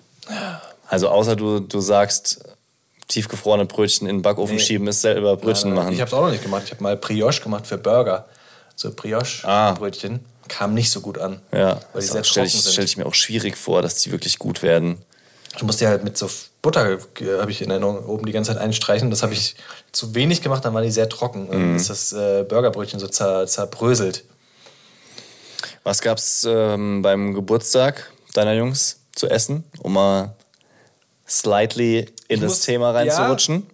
Also 0.87 1.09
außer 1.09 1.35
du, 1.35 1.59
du 1.59 1.79
sagst, 1.79 2.43
tiefgefrorene 3.07 3.65
Brötchen 3.65 4.07
in 4.07 4.17
den 4.17 4.21
Backofen 4.21 4.55
Nee. 4.55 4.61
schieben, 4.61 4.87
ist 4.87 5.01
selber 5.01 5.35
Brötchen 5.37 5.69
Nein, 5.69 5.75
nein, 5.75 5.83
machen. 5.85 5.93
Ich 5.95 6.01
habe 6.01 6.07
es 6.09 6.13
auch 6.13 6.21
noch 6.21 6.31
nicht 6.31 6.43
gemacht. 6.43 6.63
Ich 6.65 6.71
habe 6.71 6.83
mal 6.83 6.97
Brioche 6.97 7.41
gemacht 7.41 7.67
für 7.67 7.77
Burger. 7.77 8.25
So 8.75 8.89
Ah. 8.89 8.91
Brioche-Brötchen. 8.95 10.25
Kam 10.47 10.73
nicht 10.73 10.91
so 10.91 10.99
gut 11.01 11.17
an. 11.19 11.41
ja, 11.51 11.79
Weil 11.93 12.01
die 12.01 12.07
das 12.07 12.07
sehr 12.07 12.23
stelle 12.23 12.47
ich, 12.47 12.53
stell 12.67 12.83
ich 12.85 12.97
mir 12.97 13.05
auch 13.05 13.13
schwierig 13.13 13.55
vor, 13.55 13.81
dass 13.81 13.95
die 13.95 14.11
wirklich 14.11 14.39
gut 14.39 14.61
werden. 14.61 14.97
Du 15.57 15.65
musst 15.65 15.79
die 15.79 15.87
halt 15.87 16.03
mit 16.03 16.17
so 16.17 16.29
Butter, 16.61 16.93
äh, 16.93 17.39
habe 17.39 17.51
ich 17.51 17.61
in 17.61 17.69
Erinnerung, 17.69 18.03
oben 18.05 18.25
die 18.25 18.31
ganze 18.31 18.51
Zeit 18.51 18.59
einstreichen. 18.61 19.09
Das 19.09 19.21
habe 19.23 19.33
ich 19.33 19.55
zu 19.91 20.15
wenig 20.15 20.41
gemacht, 20.41 20.65
dann 20.65 20.73
waren 20.73 20.83
die 20.83 20.91
sehr 20.91 21.07
trocken. 21.07 21.45
Mhm. 21.47 21.51
Dann 21.51 21.75
ist 21.75 21.89
das 21.89 22.11
äh, 22.13 22.43
Burgerbrötchen 22.43 22.99
so 22.99 23.07
zer, 23.07 23.45
zerbröselt. 23.47 24.23
Was 25.83 26.01
gab's 26.01 26.45
ähm, 26.49 27.01
beim 27.01 27.33
Geburtstag 27.33 28.11
deiner 28.33 28.53
Jungs 28.53 28.99
zu 29.13 29.29
essen, 29.29 29.63
um 29.81 29.93
mal 29.93 30.35
slightly 31.27 32.07
in 32.27 32.39
das 32.41 32.49
muss- 32.49 32.59
Thema 32.61 32.91
reinzurutschen? 32.91 33.67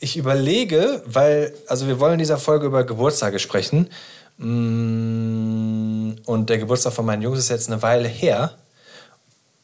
Ich 0.00 0.16
überlege, 0.16 1.02
weil, 1.06 1.52
also 1.66 1.86
wir 1.88 1.98
wollen 1.98 2.12
in 2.14 2.18
dieser 2.20 2.38
Folge 2.38 2.66
über 2.66 2.84
Geburtstage 2.84 3.38
sprechen. 3.40 3.90
Mm, 4.38 6.12
Und 6.26 6.50
der 6.50 6.58
Geburtstag 6.58 6.92
von 6.92 7.04
meinen 7.06 7.22
Jungs 7.22 7.38
ist 7.38 7.48
jetzt 7.48 7.68
eine 7.70 7.82
Weile 7.82 8.08
her. 8.08 8.52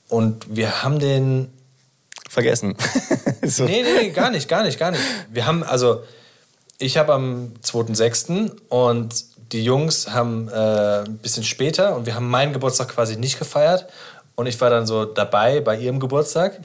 Und 0.08 0.44
wir 0.56 0.82
haben 0.82 0.98
den 0.98 1.52
Vergessen. 2.28 2.74
so. 3.44 3.64
Nee, 3.64 3.82
nee, 3.82 4.02
nee, 4.02 4.10
gar 4.10 4.30
nicht, 4.30 4.48
gar 4.48 4.64
nicht, 4.64 4.78
gar 4.78 4.90
nicht. 4.90 5.02
Wir 5.30 5.46
haben, 5.46 5.62
also, 5.62 6.02
ich 6.78 6.96
habe 6.96 7.12
am 7.14 7.52
2.6. 7.62 8.50
und 8.68 9.14
die 9.52 9.62
Jungs 9.64 10.10
haben 10.10 10.48
äh, 10.48 11.04
ein 11.04 11.18
bisschen 11.18 11.44
später 11.44 11.94
und 11.96 12.06
wir 12.06 12.14
haben 12.16 12.28
meinen 12.28 12.52
Geburtstag 12.52 12.88
quasi 12.88 13.16
nicht 13.16 13.38
gefeiert. 13.38 13.86
Und 14.36 14.46
ich 14.46 14.60
war 14.60 14.68
dann 14.68 14.84
so 14.86 15.04
dabei 15.04 15.60
bei 15.60 15.76
ihrem 15.78 16.00
Geburtstag. 16.00 16.58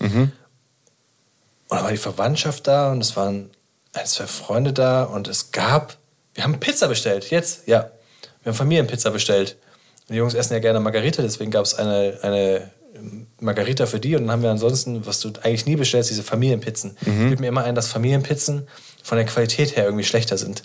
Und 1.70 1.78
da 1.78 1.84
war 1.84 1.92
die 1.92 1.98
Verwandtschaft 1.98 2.68
da 2.68 2.92
und 2.92 3.02
es 3.02 3.16
waren 3.16 3.52
ein, 3.94 4.06
zwei 4.06 4.28
Freunde 4.28 4.74
da 4.74 5.04
und 5.04 5.28
es 5.28 5.52
gab, 5.52 5.98
wir 6.34 6.44
haben 6.44 6.60
Pizza 6.60 6.88
bestellt, 6.88 7.30
jetzt, 7.30 7.68
ja. 7.68 7.92
Wir 8.44 8.52
haben 8.52 8.58
Familienpizza 8.58 9.10
bestellt. 9.10 9.58
Und 10.08 10.14
die 10.14 10.18
Jungs 10.18 10.34
essen 10.34 10.54
ja 10.54 10.60
gerne 10.60 10.80
Margarita, 10.80 11.22
deswegen 11.22 11.52
gab 11.52 11.66
es 11.66 11.76
eine, 11.76 12.18
eine 12.22 12.72
Margarita 13.40 13.86
für 13.86 14.00
die 14.00 14.16
und 14.16 14.24
dann 14.24 14.32
haben 14.32 14.44
wir 14.44 14.50
ansonsten, 14.50 15.06
was 15.06 15.20
du 15.20 15.32
eigentlich 15.44 15.66
nie 15.66 15.76
bestellst, 15.76 16.10
diese 16.10 16.24
Familienpizzen. 16.24 16.98
Ich 17.02 17.06
bilde 17.28 17.42
mir 17.42 17.48
immer 17.48 17.64
ein, 17.64 17.76
dass 17.76 17.88
Familienpizzen 17.88 18.68
von 19.04 19.18
der 19.18 19.26
Qualität 19.26 19.76
her 19.76 19.86
irgendwie 19.86 20.04
schlechter 20.04 20.38
sind. 20.38 20.64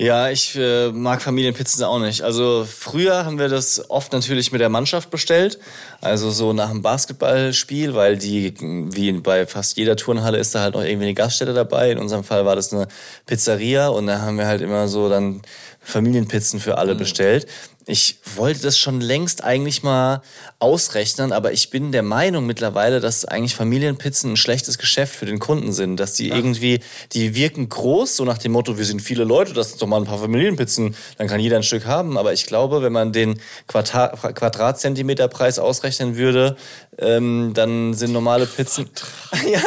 Ja, 0.00 0.30
ich 0.30 0.56
äh, 0.56 0.90
mag 0.92 1.20
Familienpizzen 1.20 1.84
auch 1.84 1.98
nicht. 1.98 2.22
Also 2.22 2.66
früher 2.66 3.26
haben 3.26 3.38
wir 3.38 3.50
das 3.50 3.90
oft 3.90 4.14
natürlich 4.14 4.50
mit 4.50 4.62
der 4.62 4.70
Mannschaft 4.70 5.10
bestellt. 5.10 5.58
Also 6.00 6.30
so 6.30 6.54
nach 6.54 6.70
einem 6.70 6.80
Basketballspiel, 6.80 7.94
weil 7.94 8.16
die, 8.16 8.54
wie 8.58 9.12
bei 9.12 9.46
fast 9.46 9.76
jeder 9.76 9.96
Turnhalle, 9.96 10.38
ist 10.38 10.54
da 10.54 10.60
halt 10.62 10.74
noch 10.74 10.82
irgendwie 10.82 11.04
eine 11.04 11.14
Gaststätte 11.14 11.52
dabei. 11.52 11.90
In 11.90 11.98
unserem 11.98 12.24
Fall 12.24 12.46
war 12.46 12.56
das 12.56 12.72
eine 12.72 12.88
Pizzeria 13.26 13.88
und 13.88 14.06
da 14.06 14.22
haben 14.22 14.38
wir 14.38 14.46
halt 14.46 14.62
immer 14.62 14.88
so 14.88 15.10
dann 15.10 15.42
Familienpizzen 15.82 16.60
für 16.60 16.78
alle 16.78 16.94
mhm. 16.94 16.98
bestellt. 16.98 17.46
Ich 17.90 18.18
wollte 18.36 18.62
das 18.62 18.78
schon 18.78 19.00
längst 19.00 19.42
eigentlich 19.42 19.82
mal 19.82 20.22
ausrechnen, 20.60 21.32
aber 21.32 21.52
ich 21.52 21.70
bin 21.70 21.90
der 21.90 22.04
Meinung 22.04 22.46
mittlerweile, 22.46 23.00
dass 23.00 23.24
eigentlich 23.24 23.56
Familienpizzen 23.56 24.32
ein 24.32 24.36
schlechtes 24.36 24.78
Geschäft 24.78 25.16
für 25.16 25.26
den 25.26 25.40
Kunden 25.40 25.72
sind. 25.72 25.98
Dass 25.98 26.14
die 26.14 26.28
ja. 26.28 26.36
irgendwie, 26.36 26.78
die 27.12 27.34
wirken 27.34 27.68
groß, 27.68 28.14
so 28.14 28.24
nach 28.24 28.38
dem 28.38 28.52
Motto, 28.52 28.78
wir 28.78 28.84
sind 28.84 29.02
viele 29.02 29.24
Leute, 29.24 29.54
das 29.54 29.70
sind 29.70 29.82
doch 29.82 29.88
mal 29.88 29.96
ein 29.96 30.04
paar 30.04 30.18
Familienpizzen, 30.18 30.94
dann 31.18 31.26
kann 31.26 31.40
jeder 31.40 31.56
ein 31.56 31.64
Stück 31.64 31.84
haben. 31.84 32.16
Aber 32.16 32.32
ich 32.32 32.46
glaube, 32.46 32.80
wenn 32.80 32.92
man 32.92 33.12
den 33.12 33.40
Quadrat 33.66 34.36
Quadratzentimeterpreis 34.36 35.58
ausrechnen 35.58 36.16
würde, 36.16 36.56
ähm, 36.96 37.50
dann 37.54 37.94
sind 37.94 38.12
normale 38.12 38.46
Pizzen. 38.46 38.88
ja, 39.50 39.60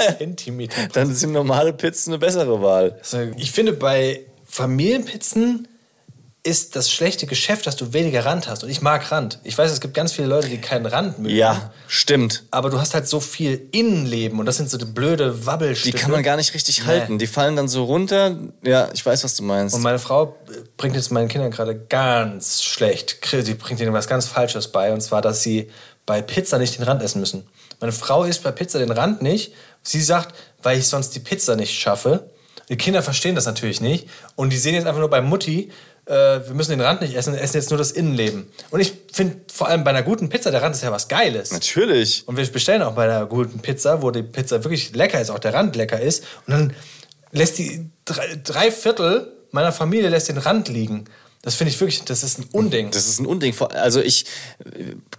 dann 0.94 1.14
sind 1.14 1.34
normale 1.34 1.74
Pizzen 1.74 2.14
eine 2.14 2.20
bessere 2.20 2.62
Wahl. 2.62 2.98
Also 3.00 3.34
ich 3.36 3.52
finde 3.52 3.74
bei 3.74 4.22
Familienpizzen 4.46 5.68
ist 6.46 6.76
das 6.76 6.92
schlechte 6.92 7.26
Geschäft, 7.26 7.66
dass 7.68 7.78
du 7.78 7.94
weniger 7.94 8.26
Rand 8.26 8.50
hast. 8.50 8.66
Und 8.66 8.70
ich 8.70 8.82
mag 8.82 9.10
Rand. 9.14 9.40
Ich 9.46 9.58
weiß, 9.58 9.72
es 9.72 9.80
gibt 9.80 9.94
ganz 9.94 10.12
viele 10.12 10.28
Leute, 10.28 10.50
die 10.50 10.60
keinen 10.60 10.86
Rand 10.86 11.18
mögen. 11.20 11.34
Ja, 11.34 11.72
stimmt. 11.88 12.44
Aber 12.52 12.70
du 12.70 12.82
hast 12.82 12.94
halt 12.94 13.08
so 13.08 13.22
viel 13.22 13.70
Innenleben 13.72 14.40
und 14.40 14.46
das 14.46 14.58
sind 14.58 14.70
so 14.70 14.78
die 14.78 14.84
blöde 14.84 15.46
Wabbelstücke. 15.46 15.96
Die 15.96 16.02
kann 16.02 16.12
man 16.12 16.22
gar 16.22 16.36
nicht 16.36 16.54
richtig 16.54 16.82
nee. 16.82 16.88
halten. 16.88 17.18
Die 17.18 17.28
fallen 17.28 17.56
dann 17.56 17.70
so 17.70 17.86
runter. 17.86 18.36
Ja, 18.62 18.90
ich 18.94 19.06
weiß, 19.06 19.24
was 19.24 19.36
du 19.36 19.44
meinst. 19.44 19.74
Und 19.74 19.84
meine 19.84 20.00
Frau 20.00 20.36
bringt 20.76 20.98
jetzt 20.98 21.12
meinen 21.12 21.30
Kindern 21.30 21.50
gerade 21.50 21.80
ganz 21.80 22.62
schlecht. 22.62 23.20
Sie 23.26 23.54
bringt 23.54 23.80
ihnen 23.80 23.94
was 23.94 24.08
ganz 24.08 24.28
Falsches 24.28 24.68
bei. 24.68 24.92
Und 24.92 25.00
zwar, 25.00 25.22
dass 25.22 25.44
sie 25.44 25.72
bei 26.06 26.22
Pizza 26.22 26.58
nicht 26.58 26.78
den 26.78 26.84
Rand 26.84 27.02
essen 27.02 27.22
müssen. 27.22 27.48
Meine 27.80 27.94
Frau 27.94 28.26
isst 28.26 28.44
bei 28.44 28.52
Pizza 28.52 28.80
den 28.80 28.92
Rand 28.92 29.22
nicht. 29.22 29.54
Sie 29.82 30.02
sagt, 30.02 30.36
weil 30.62 30.78
ich 30.78 30.88
sonst 30.88 31.12
die 31.12 31.20
Pizza 31.20 31.56
nicht 31.56 31.74
schaffe. 31.74 32.30
Die 32.68 32.78
Kinder 32.78 33.02
verstehen 33.02 33.36
das 33.36 33.46
natürlich 33.46 33.80
nicht. 33.80 34.10
Und 34.36 34.52
die 34.52 34.58
sehen 34.58 34.74
jetzt 34.76 34.88
einfach 34.88 35.00
nur 35.00 35.10
bei 35.10 35.22
Mutti, 35.22 35.72
äh, 36.06 36.14
wir 36.14 36.54
müssen 36.54 36.72
den 36.72 36.82
Rand 36.82 37.02
nicht 37.02 37.16
essen, 37.16 37.36
essen 37.36 37.58
jetzt 37.58 37.70
nur 37.70 37.78
das 37.78 37.92
Innenleben. 37.92 38.48
Und 38.72 38.80
ich 38.80 38.94
finde 39.12 39.38
vor 39.52 39.68
allem 39.68 39.84
bei 39.84 39.92
einer 39.92 40.04
guten 40.04 40.30
Pizza, 40.30 40.52
der 40.52 40.62
Rand 40.62 40.76
ist 40.76 40.84
ja 40.84 40.92
was 40.92 41.08
Geiles. 41.08 41.52
Natürlich. 41.52 42.28
Und 42.28 42.38
wir 42.38 42.46
bestellen 42.48 42.82
auch 42.82 42.94
bei 42.94 43.06
einer 43.06 43.26
guten 43.26 43.60
Pizza, 43.60 44.02
wo 44.02 44.12
die 44.12 44.24
Pizza 44.24 44.64
wirklich 44.64 44.94
lecker 44.96 45.22
ist, 45.22 45.30
auch 45.30 45.40
der 45.40 45.54
Rand 45.54 45.76
lecker 45.76 46.00
ist. 46.00 46.24
Und 46.48 46.54
dann 46.54 46.74
lässt 47.32 47.58
die 47.58 47.90
drei, 48.06 48.40
drei 48.44 48.72
Viertel 48.72 49.32
meiner 49.54 49.72
Familie 49.72 50.10
lässt 50.10 50.30
den 50.30 50.38
Rand 50.38 50.68
liegen. 50.68 51.06
Das 51.46 51.56
finde 51.56 51.74
ich 51.74 51.80
wirklich, 51.82 52.06
das 52.06 52.24
ist 52.24 52.40
ein 52.40 52.46
Unding. 52.54 52.90
Das 52.92 53.06
ist 53.06 53.20
ein 53.20 53.26
Unding. 53.26 53.54
Also 53.74 54.00
ich 54.00 54.26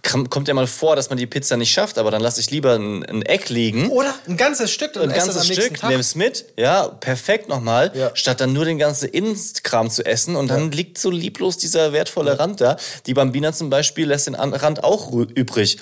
kommt 0.01 0.47
ja 0.47 0.55
mal 0.55 0.65
vor, 0.65 0.95
dass 0.95 1.09
man 1.09 1.19
die 1.19 1.27
Pizza 1.27 1.55
nicht 1.55 1.71
schafft, 1.71 1.99
aber 1.99 2.09
dann 2.09 2.19
lasse 2.19 2.41
ich 2.41 2.49
lieber 2.49 2.73
ein, 2.73 3.05
ein, 3.05 3.21
Eck 3.21 3.49
liegen. 3.49 3.89
Oder 3.89 4.15
ein 4.27 4.35
ganzes 4.35 4.71
Stück 4.71 4.97
ein 4.97 5.09
ganzes 5.09 5.45
Stück, 5.45 5.83
nimm 5.83 5.99
es 5.99 6.15
mit, 6.15 6.45
ja, 6.57 6.87
perfekt 6.87 7.47
nochmal, 7.47 7.91
ja. 7.93 8.09
statt 8.15 8.41
dann 8.41 8.53
nur 8.53 8.65
den 8.65 8.79
ganzen 8.79 9.07
Innenkram 9.09 9.91
zu 9.91 10.03
essen 10.03 10.35
und 10.35 10.47
dann 10.47 10.71
ja. 10.71 10.75
liegt 10.75 10.97
so 10.97 11.11
lieblos 11.11 11.57
dieser 11.57 11.93
wertvolle. 11.93 12.39
Rand 12.39 12.59
da. 12.59 12.77
Die 13.05 13.13
Bambina 13.13 13.53
zum 13.53 13.69
Beispiel 13.69 14.07
lässt 14.07 14.25
den 14.25 14.33
Rand 14.33 14.83
auch 14.83 15.11
übrig. 15.11 15.77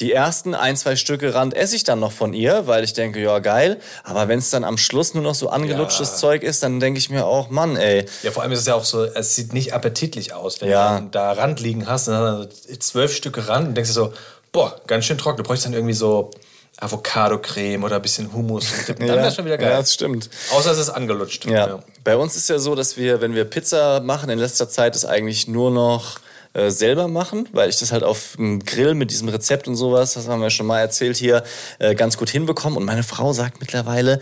Die 0.00 0.12
ersten 0.12 0.54
ein, 0.54 0.76
zwei 0.76 0.94
Stücke 0.94 1.32
Rand 1.32 1.54
esse 1.54 1.74
ich 1.74 1.82
dann 1.82 2.00
noch 2.00 2.12
von 2.12 2.34
ihr, 2.34 2.66
weil 2.66 2.84
ich 2.84 2.92
denke, 2.92 3.20
ja, 3.20 3.38
geil. 3.38 3.80
Aber 4.04 4.28
wenn 4.28 4.40
es 4.40 4.50
dann 4.50 4.62
am 4.62 4.76
Schluss 4.76 5.14
nur 5.14 5.22
noch 5.22 5.34
so 5.34 5.48
angelutschtes 5.48 6.10
ja. 6.10 6.16
Zeug 6.16 6.42
ist, 6.42 6.62
dann 6.62 6.80
denke 6.80 6.98
ich 6.98 7.08
mir 7.08 7.24
auch, 7.24 7.48
Mann, 7.48 7.76
ey. 7.76 8.04
Ja, 8.22 8.30
vor 8.30 8.42
allem 8.42 8.52
ist 8.52 8.60
es 8.60 8.66
ja 8.66 8.74
auch 8.74 8.84
so, 8.84 9.04
es 9.04 9.34
sieht 9.34 9.54
nicht 9.54 9.72
appetitlich 9.72 10.34
aus, 10.34 10.60
wenn 10.60 10.68
ja. 10.68 11.00
du 11.00 11.08
da 11.10 11.32
Rand 11.32 11.60
liegen 11.60 11.86
hast, 11.86 12.08
dann 12.08 12.46
zwölf 12.78 13.14
Stücke 13.14 13.48
Rand 13.48 13.68
und 13.68 13.74
denkst 13.74 13.90
du 13.90 13.94
so, 13.94 14.12
boah, 14.52 14.78
ganz 14.86 15.06
schön 15.06 15.16
trocken. 15.16 15.38
Du 15.38 15.44
bräuchst 15.44 15.64
dann 15.64 15.72
irgendwie 15.72 15.94
so 15.94 16.30
Avocado-Creme 16.78 17.82
oder 17.82 17.96
ein 17.96 18.02
bisschen 18.02 18.32
Hummus. 18.34 18.66
Dann 18.86 19.06
ja, 19.06 19.14
wäre 19.14 19.30
schon 19.30 19.46
wieder 19.46 19.56
geil. 19.56 19.70
Ja, 19.70 19.78
das 19.78 19.94
stimmt. 19.94 20.28
Außer 20.52 20.72
es 20.72 20.78
ist 20.78 20.90
angelutscht. 20.90 21.46
Ja. 21.46 21.68
ja. 21.68 21.78
Bei 22.04 22.16
uns 22.16 22.36
ist 22.36 22.50
ja 22.50 22.58
so, 22.58 22.74
dass 22.74 22.98
wir, 22.98 23.22
wenn 23.22 23.34
wir 23.34 23.46
Pizza 23.46 24.00
machen, 24.00 24.28
in 24.28 24.38
letzter 24.38 24.68
Zeit 24.68 24.94
ist 24.94 25.06
eigentlich 25.06 25.48
nur 25.48 25.70
noch 25.70 26.18
äh, 26.56 26.70
selber 26.70 27.06
machen, 27.06 27.46
weil 27.52 27.68
ich 27.68 27.78
das 27.78 27.92
halt 27.92 28.02
auf 28.02 28.36
dem 28.38 28.64
Grill 28.64 28.94
mit 28.94 29.10
diesem 29.10 29.28
Rezept 29.28 29.68
und 29.68 29.76
sowas, 29.76 30.14
das 30.14 30.26
haben 30.26 30.40
wir 30.40 30.48
schon 30.48 30.64
mal 30.64 30.80
erzählt 30.80 31.18
hier, 31.18 31.44
äh, 31.78 31.94
ganz 31.94 32.16
gut 32.16 32.30
hinbekommen. 32.30 32.78
Und 32.78 32.84
meine 32.86 33.02
Frau 33.02 33.34
sagt 33.34 33.60
mittlerweile, 33.60 34.20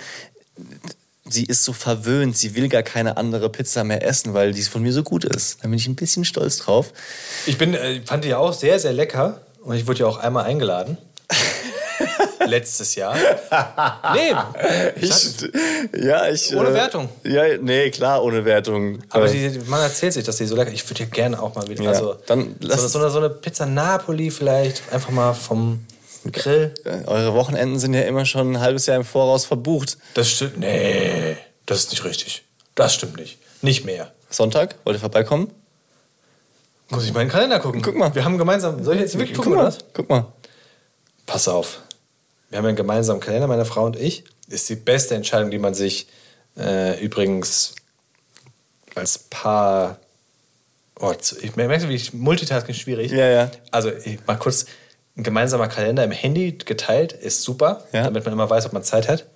sie 1.28 1.44
ist 1.44 1.62
so 1.62 1.72
verwöhnt, 1.72 2.36
sie 2.36 2.56
will 2.56 2.68
gar 2.68 2.82
keine 2.82 3.18
andere 3.18 3.50
Pizza 3.50 3.84
mehr 3.84 4.04
essen, 4.04 4.34
weil 4.34 4.52
die 4.52 4.62
von 4.62 4.82
mir 4.82 4.92
so 4.92 5.04
gut 5.04 5.24
ist. 5.24 5.58
Da 5.62 5.68
bin 5.68 5.78
ich 5.78 5.86
ein 5.86 5.94
bisschen 5.94 6.24
stolz 6.24 6.56
drauf. 6.56 6.92
Ich 7.46 7.56
bin, 7.56 7.74
äh, 7.74 8.00
fand 8.04 8.24
die 8.24 8.30
ja 8.30 8.38
auch 8.38 8.52
sehr, 8.52 8.80
sehr 8.80 8.92
lecker 8.92 9.42
und 9.62 9.76
ich 9.76 9.86
wurde 9.86 10.00
ja 10.00 10.06
auch 10.06 10.18
einmal 10.18 10.44
eingeladen. 10.44 10.98
Letztes 12.46 12.94
Jahr. 12.94 13.16
Nee. 14.14 14.34
Ich, 15.00 15.36
ja, 15.96 16.28
ich. 16.28 16.54
Ohne 16.54 16.70
äh, 16.70 16.74
Wertung. 16.74 17.08
Ja, 17.24 17.42
nee, 17.60 17.90
klar, 17.90 18.22
ohne 18.22 18.44
Wertung. 18.44 19.00
Aber 19.10 19.28
die, 19.28 19.60
man 19.66 19.80
erzählt 19.80 20.12
sich, 20.12 20.24
dass 20.24 20.36
die 20.36 20.46
so 20.46 20.56
lecker 20.56 20.72
Ich 20.72 20.88
würde 20.88 21.04
ja 21.04 21.08
gerne 21.08 21.42
auch 21.42 21.54
mal 21.54 21.68
wieder. 21.68 21.82
Ja, 21.82 21.90
also, 21.90 22.16
dann 22.26 22.56
so, 22.60 22.88
so, 22.88 22.98
eine, 22.98 23.10
so 23.10 23.18
eine 23.18 23.30
Pizza 23.30 23.66
Napoli 23.66 24.30
vielleicht. 24.30 24.82
Einfach 24.92 25.10
mal 25.10 25.32
vom 25.34 25.84
Grill. 26.30 26.72
Eure 27.06 27.34
Wochenenden 27.34 27.78
sind 27.78 27.94
ja 27.94 28.02
immer 28.02 28.24
schon 28.24 28.52
ein 28.52 28.60
halbes 28.60 28.86
Jahr 28.86 28.96
im 28.96 29.04
Voraus 29.04 29.44
verbucht. 29.46 29.98
Das 30.14 30.30
stimmt. 30.30 30.58
Nee, 30.58 31.36
das 31.66 31.80
ist 31.80 31.90
nicht 31.90 32.04
richtig. 32.04 32.44
Das 32.74 32.94
stimmt 32.94 33.16
nicht. 33.16 33.38
Nicht 33.62 33.84
mehr. 33.84 34.12
Sonntag? 34.30 34.76
Wollt 34.84 34.96
ihr 34.96 35.00
vorbeikommen? 35.00 35.50
Muss 36.90 37.04
ich 37.04 37.12
meinen 37.12 37.30
Kalender 37.30 37.60
gucken. 37.60 37.82
Guck 37.82 37.96
mal. 37.96 38.14
Wir 38.14 38.24
haben 38.24 38.38
gemeinsam. 38.38 38.82
Soll 38.84 38.96
ich 38.96 39.02
jetzt 39.02 39.18
wirklich 39.18 39.36
gucken, 39.36 39.54
Guck 39.54 39.62
mal. 39.62 39.74
Guck 39.92 40.08
mal. 40.08 40.26
Pass 41.26 41.48
auf 41.48 41.80
wir 42.54 42.58
haben 42.58 42.66
einen 42.66 42.76
gemeinsamen 42.76 43.18
Kalender, 43.18 43.48
meine 43.48 43.64
Frau 43.64 43.84
und 43.84 43.96
ich. 43.96 44.22
Ist 44.46 44.68
die 44.68 44.76
beste 44.76 45.16
Entscheidung, 45.16 45.50
die 45.50 45.58
man 45.58 45.74
sich 45.74 46.06
äh, 46.56 47.02
übrigens 47.04 47.74
als 48.94 49.18
Paar. 49.18 49.98
Oh, 51.00 51.12
ich 51.40 51.56
merke, 51.56 51.88
wie 51.88 51.96
ich 51.96 52.12
Multitasking 52.14 52.76
schwierig. 52.76 53.10
Ja, 53.10 53.28
ja. 53.28 53.50
Also, 53.72 53.90
ich 53.90 54.20
mach 54.24 54.38
kurz. 54.38 54.66
Ein 55.16 55.24
gemeinsamer 55.24 55.66
Kalender 55.66 56.04
im 56.04 56.12
Handy 56.12 56.52
geteilt 56.52 57.12
ist 57.12 57.42
super, 57.42 57.88
ja. 57.92 58.04
damit 58.04 58.24
man 58.24 58.32
immer 58.34 58.48
weiß, 58.48 58.66
ob 58.66 58.72
man 58.72 58.84
Zeit 58.84 59.08
hat. 59.08 59.26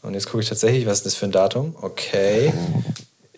Und 0.00 0.14
jetzt 0.14 0.26
gucke 0.26 0.42
ich 0.42 0.48
tatsächlich, 0.48 0.86
was 0.86 0.98
ist 0.98 1.06
das 1.06 1.14
für 1.16 1.26
ein 1.26 1.32
Datum? 1.32 1.76
Okay. 1.82 2.50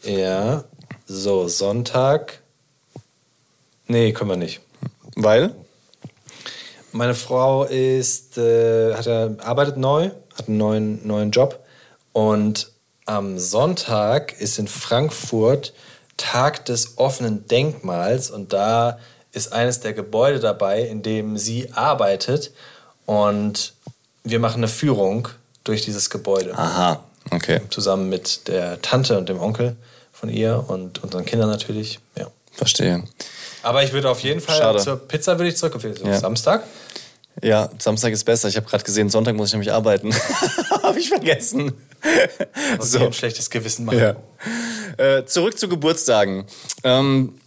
Ja. 0.05 0.63
So, 1.07 1.49
Sonntag. 1.49 2.43
Nee, 3.89 4.13
können 4.13 4.31
wir 4.31 4.37
nicht. 4.37 4.61
Weil? 5.17 5.53
Meine 6.97 7.15
Frau 7.15 7.65
ist, 7.65 8.39
äh, 8.39 8.95
hat, 8.95 9.07
arbeitet 9.07 9.77
neu, 9.77 10.11
hat 10.35 10.49
einen 10.49 10.57
neuen, 10.57 11.07
neuen 11.07 11.31
Job. 11.31 11.63
Und 12.15 12.73
am 13.05 13.39
Sonntag 13.39 14.41
ist 14.41 14.59
in 14.59 14.67
Frankfurt 14.67 15.75
Tag 16.17 16.65
des 16.65 16.97
offenen 16.97 17.47
Denkmals. 17.49 18.31
Und 18.31 18.55
da 18.55 18.99
ist 19.33 19.53
eines 19.53 19.81
der 19.81 19.93
Gebäude 19.93 20.41
dabei, 20.41 20.81
in 20.85 21.03
dem 21.03 21.37
sie 21.37 21.71
arbeitet. 21.75 22.53
Und 23.05 23.75
wir 24.25 24.39
machen 24.39 24.61
eine 24.61 24.69
Führung 24.69 25.29
durch 25.65 25.83
dieses 25.85 26.09
Gebäude. 26.09 26.57
Aha, 26.57 27.05
okay. 27.31 27.61
Zusammen 27.69 28.09
mit 28.09 28.49
der 28.49 28.81
Tante 28.81 29.19
und 29.19 29.29
dem 29.29 29.39
Onkel 29.39 29.77
von 30.13 30.31
ihr 30.31 30.65
und 30.67 31.05
unseren 31.05 31.27
Kindern 31.27 31.51
natürlich. 31.51 32.01
Ja. 32.17 32.29
Verstehe. 32.53 33.05
Aber 33.67 33.83
ich 33.83 33.93
würde 33.93 34.09
auf 34.09 34.21
jeden 34.21 34.41
Fall 34.41 34.59
Schade. 34.59 34.79
zur 34.79 34.97
Pizza 34.97 35.37
würde 35.39 35.49
ich 35.49 35.57
zurückempfehlen. 35.57 35.97
Ja. 36.07 36.21
Samstag. 36.21 36.63
Ja, 37.43 37.69
Samstag 37.81 38.13
ist 38.13 38.23
besser. 38.23 38.47
Ich 38.47 38.57
habe 38.57 38.65
gerade 38.65 38.85
gesehen, 38.85 39.11
Sonntag 39.11 39.35
muss 39.35 39.49
ich 39.49 39.55
nämlich 39.55 39.73
arbeiten. 39.73 40.15
habe 40.85 41.01
ich 41.01 41.09
vergessen. 41.09 41.73
so 42.79 43.01
ein 43.01 43.13
schlechtes 43.13 43.51
Gewissen 43.51 43.85
machen. 43.85 43.99
Ja. 43.99 44.17
Äh, 45.05 45.27
zurück 45.27 45.59
zu 45.59 45.69
Geburtstagen. 45.69 46.45
Ähm, 46.85 47.41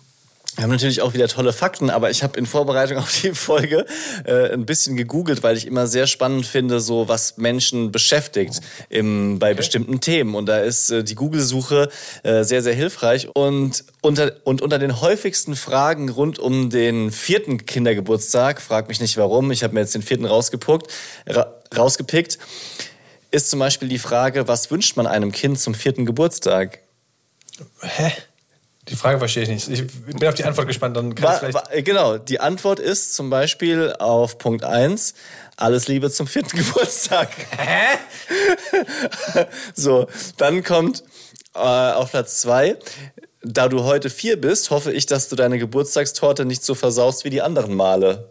wir 0.55 0.63
haben 0.63 0.71
natürlich 0.71 1.01
auch 1.01 1.13
wieder 1.13 1.27
tolle 1.27 1.53
Fakten, 1.53 1.89
aber 1.89 2.09
ich 2.09 2.23
habe 2.23 2.37
in 2.37 2.45
Vorbereitung 2.45 2.97
auf 2.97 3.11
die 3.21 3.33
Folge 3.33 3.85
äh, 4.25 4.51
ein 4.51 4.65
bisschen 4.65 4.97
gegoogelt, 4.97 5.43
weil 5.43 5.55
ich 5.55 5.65
immer 5.65 5.87
sehr 5.87 6.07
spannend 6.07 6.45
finde, 6.45 6.79
so 6.79 7.07
was 7.07 7.37
Menschen 7.37 7.91
beschäftigt 7.91 8.59
im, 8.89 9.39
bei 9.39 9.51
okay. 9.51 9.57
bestimmten 9.57 10.01
Themen. 10.01 10.35
Und 10.35 10.47
da 10.47 10.59
ist 10.59 10.89
äh, 10.89 11.03
die 11.03 11.15
Google-Suche 11.15 11.89
äh, 12.23 12.43
sehr, 12.43 12.61
sehr 12.61 12.73
hilfreich. 12.73 13.29
Und 13.33 13.85
unter, 14.01 14.33
und 14.43 14.61
unter 14.61 14.79
den 14.79 14.99
häufigsten 15.01 15.55
Fragen 15.55 16.09
rund 16.09 16.39
um 16.39 16.69
den 16.69 17.11
vierten 17.11 17.65
Kindergeburtstag, 17.65 18.61
frag 18.61 18.89
mich 18.89 18.99
nicht 18.99 19.17
warum, 19.17 19.51
ich 19.51 19.63
habe 19.63 19.73
mir 19.73 19.81
jetzt 19.81 19.95
den 19.95 20.01
vierten 20.01 20.25
rausgepuckt, 20.25 20.91
ra 21.27 21.53
rausgepickt, 21.75 22.39
ist 23.31 23.51
zum 23.51 23.59
Beispiel 23.59 23.87
die 23.87 23.99
Frage, 23.99 24.47
was 24.47 24.71
wünscht 24.71 24.97
man 24.97 25.05
einem 25.05 25.31
Kind 25.31 25.59
zum 25.59 25.75
vierten 25.75 26.05
Geburtstag? 26.05 26.79
Hä? 27.81 28.11
Die 28.89 28.95
Frage 28.95 29.19
verstehe 29.19 29.43
ich 29.43 29.49
nicht. 29.49 29.69
Ich 29.69 29.87
bin 30.05 30.27
auf 30.27 30.33
die 30.33 30.43
Antwort 30.43 30.67
gespannt. 30.67 30.97
Dann 30.97 31.13
kann 31.13 31.41
war, 31.41 31.53
war, 31.53 31.81
genau, 31.81 32.17
die 32.17 32.39
Antwort 32.39 32.79
ist 32.79 33.13
zum 33.13 33.29
Beispiel 33.29 33.93
auf 33.99 34.37
Punkt 34.39 34.63
1, 34.63 35.13
alles 35.57 35.87
Liebe 35.87 36.09
zum 36.09 36.27
vierten 36.27 36.57
Geburtstag. 36.57 37.29
Hä? 37.57 37.97
so, 39.75 40.07
dann 40.37 40.63
kommt 40.63 41.03
äh, 41.53 41.59
auf 41.59 42.11
Platz 42.11 42.41
2, 42.41 42.77
da 43.43 43.67
du 43.67 43.83
heute 43.83 44.09
vier 44.09 44.41
bist, 44.41 44.71
hoffe 44.71 44.91
ich, 44.91 45.05
dass 45.05 45.29
du 45.29 45.35
deine 45.35 45.59
Geburtstagstorte 45.59 46.45
nicht 46.45 46.63
so 46.63 46.73
versaust 46.73 47.23
wie 47.25 47.29
die 47.29 47.41
anderen 47.41 47.75
Male. 47.75 48.29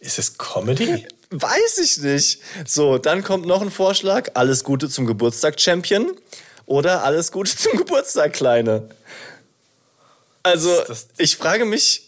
Ist 0.00 0.18
es 0.18 0.38
Comedy? 0.38 1.06
Weiß 1.30 1.78
ich 1.78 1.98
nicht. 1.98 2.40
So, 2.66 2.98
dann 2.98 3.22
kommt 3.22 3.46
noch 3.46 3.62
ein 3.62 3.70
Vorschlag. 3.70 4.30
Alles 4.34 4.64
Gute 4.64 4.88
zum 4.88 5.06
Geburtstag, 5.06 5.60
Champion. 5.60 6.12
Oder 6.66 7.04
alles 7.04 7.32
Gute 7.32 7.56
zum 7.56 7.76
Geburtstag, 7.78 8.32
Kleine. 8.32 8.88
Also, 10.44 10.70
Das- 10.86 11.08
ich 11.18 11.36
frage 11.36 11.64
mich, 11.64 12.02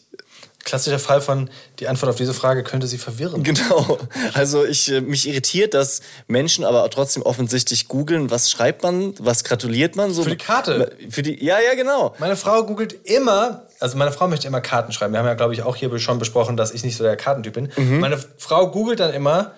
Klassischer 0.66 0.99
Fall 0.99 1.21
von, 1.21 1.49
die 1.78 1.87
Antwort 1.87 2.11
auf 2.11 2.16
diese 2.16 2.35
Frage 2.35 2.64
könnte 2.64 2.88
sie 2.88 2.99
verwirren. 2.99 3.45
Genau. 3.45 3.99
Also 4.35 4.64
ich 4.64 4.90
äh, 4.90 5.00
mich 5.00 5.28
irritiert, 5.28 5.75
dass 5.75 6.00
Menschen 6.26 6.64
aber 6.64 6.90
trotzdem 6.90 7.23
offensichtlich 7.23 7.87
googeln, 7.87 8.33
was 8.33 8.50
schreibt 8.50 8.83
man, 8.83 9.14
was 9.21 9.45
gratuliert 9.45 9.95
man 9.95 10.12
so 10.12 10.25
Für 10.25 10.31
die 10.31 10.37
Karte. 10.37 10.90
Für 11.09 11.23
die 11.23 11.43
Ja, 11.45 11.61
ja, 11.61 11.76
genau. 11.76 12.16
Meine 12.19 12.35
Frau 12.35 12.64
googelt 12.64 12.95
immer, 13.05 13.69
also 13.78 13.97
meine 13.97 14.11
Frau 14.11 14.26
möchte 14.26 14.49
immer 14.49 14.61
Karten 14.61 14.90
schreiben. 14.90 15.12
Wir 15.12 15.21
haben 15.21 15.26
ja, 15.26 15.35
glaube 15.35 15.55
ich, 15.55 15.62
auch 15.62 15.76
hier 15.76 15.97
schon 16.00 16.19
besprochen, 16.19 16.57
dass 16.57 16.73
ich 16.73 16.83
nicht 16.83 16.97
so 16.97 17.05
der 17.05 17.16
Kartentyp 17.16 17.52
bin. 17.55 17.71
Mhm. 17.76 18.00
Meine 18.00 18.19
Frau 18.37 18.69
googelt 18.69 18.99
dann 18.99 19.14
immer 19.14 19.52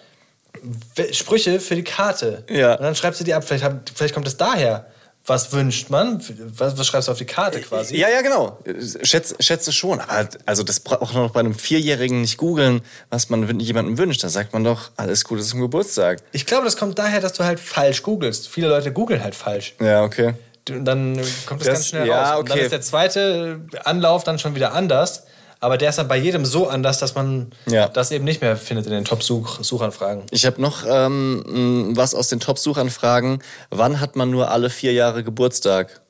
Sprüche 1.12 1.58
für 1.61 1.75
die 1.75 1.85
Karte. 1.85 2.44
Ja. 2.50 2.75
Und 2.75 2.82
dann 2.82 2.94
schreibt 2.94 3.16
sie 3.16 3.25
die 3.25 3.32
ab. 3.32 3.44
Vielleicht, 3.44 3.64
vielleicht 3.94 4.12
kommt 4.12 4.26
es 4.26 4.37
daher. 4.37 4.87
Was 5.28 5.52
wünscht 5.52 5.90
man? 5.90 6.23
Was, 6.56 6.78
was 6.78 6.87
schreibst 6.87 7.08
du 7.08 7.12
auf 7.12 7.18
die 7.18 7.26
Karte 7.26 7.61
quasi? 7.61 7.97
Ja, 7.97 8.08
ja, 8.08 8.23
genau. 8.23 8.58
Schätze, 9.02 9.37
schätze 9.40 9.73
schon. 9.73 10.00
Aber 10.00 10.28
also 10.47 10.62
das 10.62 10.80
braucht 10.80 11.12
man 11.12 11.23
noch 11.25 11.32
bei 11.32 11.40
einem 11.40 11.54
Vierjährigen 11.54 12.23
nicht 12.23 12.38
googeln, 12.38 12.80
was 13.11 13.28
man 13.28 13.61
jemandem 13.61 13.99
wünscht. 13.99 14.25
Da 14.25 14.30
sagt 14.30 14.54
man 14.54 14.64
doch, 14.64 14.90
alles 14.97 15.25
Gute 15.25 15.42
zum 15.42 15.61
Geburtstag. 15.61 16.20
Ich 16.32 16.47
glaube, 16.47 16.64
das 16.64 16.76
kommt 16.76 16.99
daher, 16.99 17.20
dass 17.20 17.35
du 17.35 17.44
halt 17.44 17.61
falsch 17.61 18.02
googelst. 18.02 18.49
Viele 18.49 18.68
Leute 18.68 18.90
googeln 18.92 19.23
halt 19.23 19.35
falsch. 19.35 19.75
Ja, 19.80 20.02
okay. 20.02 20.35
Und 20.70 20.85
dann 20.85 21.20
kommt 21.47 21.61
das, 21.61 21.66
Das- 21.66 21.75
ganz 21.75 21.87
schnell 21.88 22.06
ja, 22.08 22.30
raus. 22.32 22.40
Und 22.40 22.49
dann 22.49 22.56
okay. 22.56 22.64
ist 22.64 22.73
der 22.73 22.80
zweite 22.80 23.61
Anlauf 23.85 24.25
dann 24.25 24.38
schon 24.38 24.54
wieder 24.54 24.73
anders. 24.73 25.25
Aber 25.61 25.77
der 25.77 25.91
ist 25.91 25.97
dann 25.99 26.07
bei 26.09 26.17
jedem 26.17 26.45
so 26.45 26.69
anders, 26.69 26.99
dass 26.99 27.15
man 27.15 27.50
Ja. 27.67 27.88
das 27.88 28.11
eben 28.12 28.25
nicht 28.25 28.41
mehr 28.41 28.57
findet 28.57 28.87
in 28.87 28.93
den 28.93 29.05
Top-Suchanfragen. 29.05 30.23
Ich 30.31 30.47
habe 30.47 30.61
noch 30.62 30.85
ähm, 30.88 31.93
was 31.97 32.15
aus 32.15 32.29
den 32.29 32.38
Top-Suchanfragen. 32.41 33.43
Wann 33.71 33.99
hat 34.00 34.15
man 34.15 34.31
nur 34.31 34.50
alle 34.50 34.71
vier 34.71 34.93
Jahre 34.93 35.25
Geburtstag? 35.25 36.00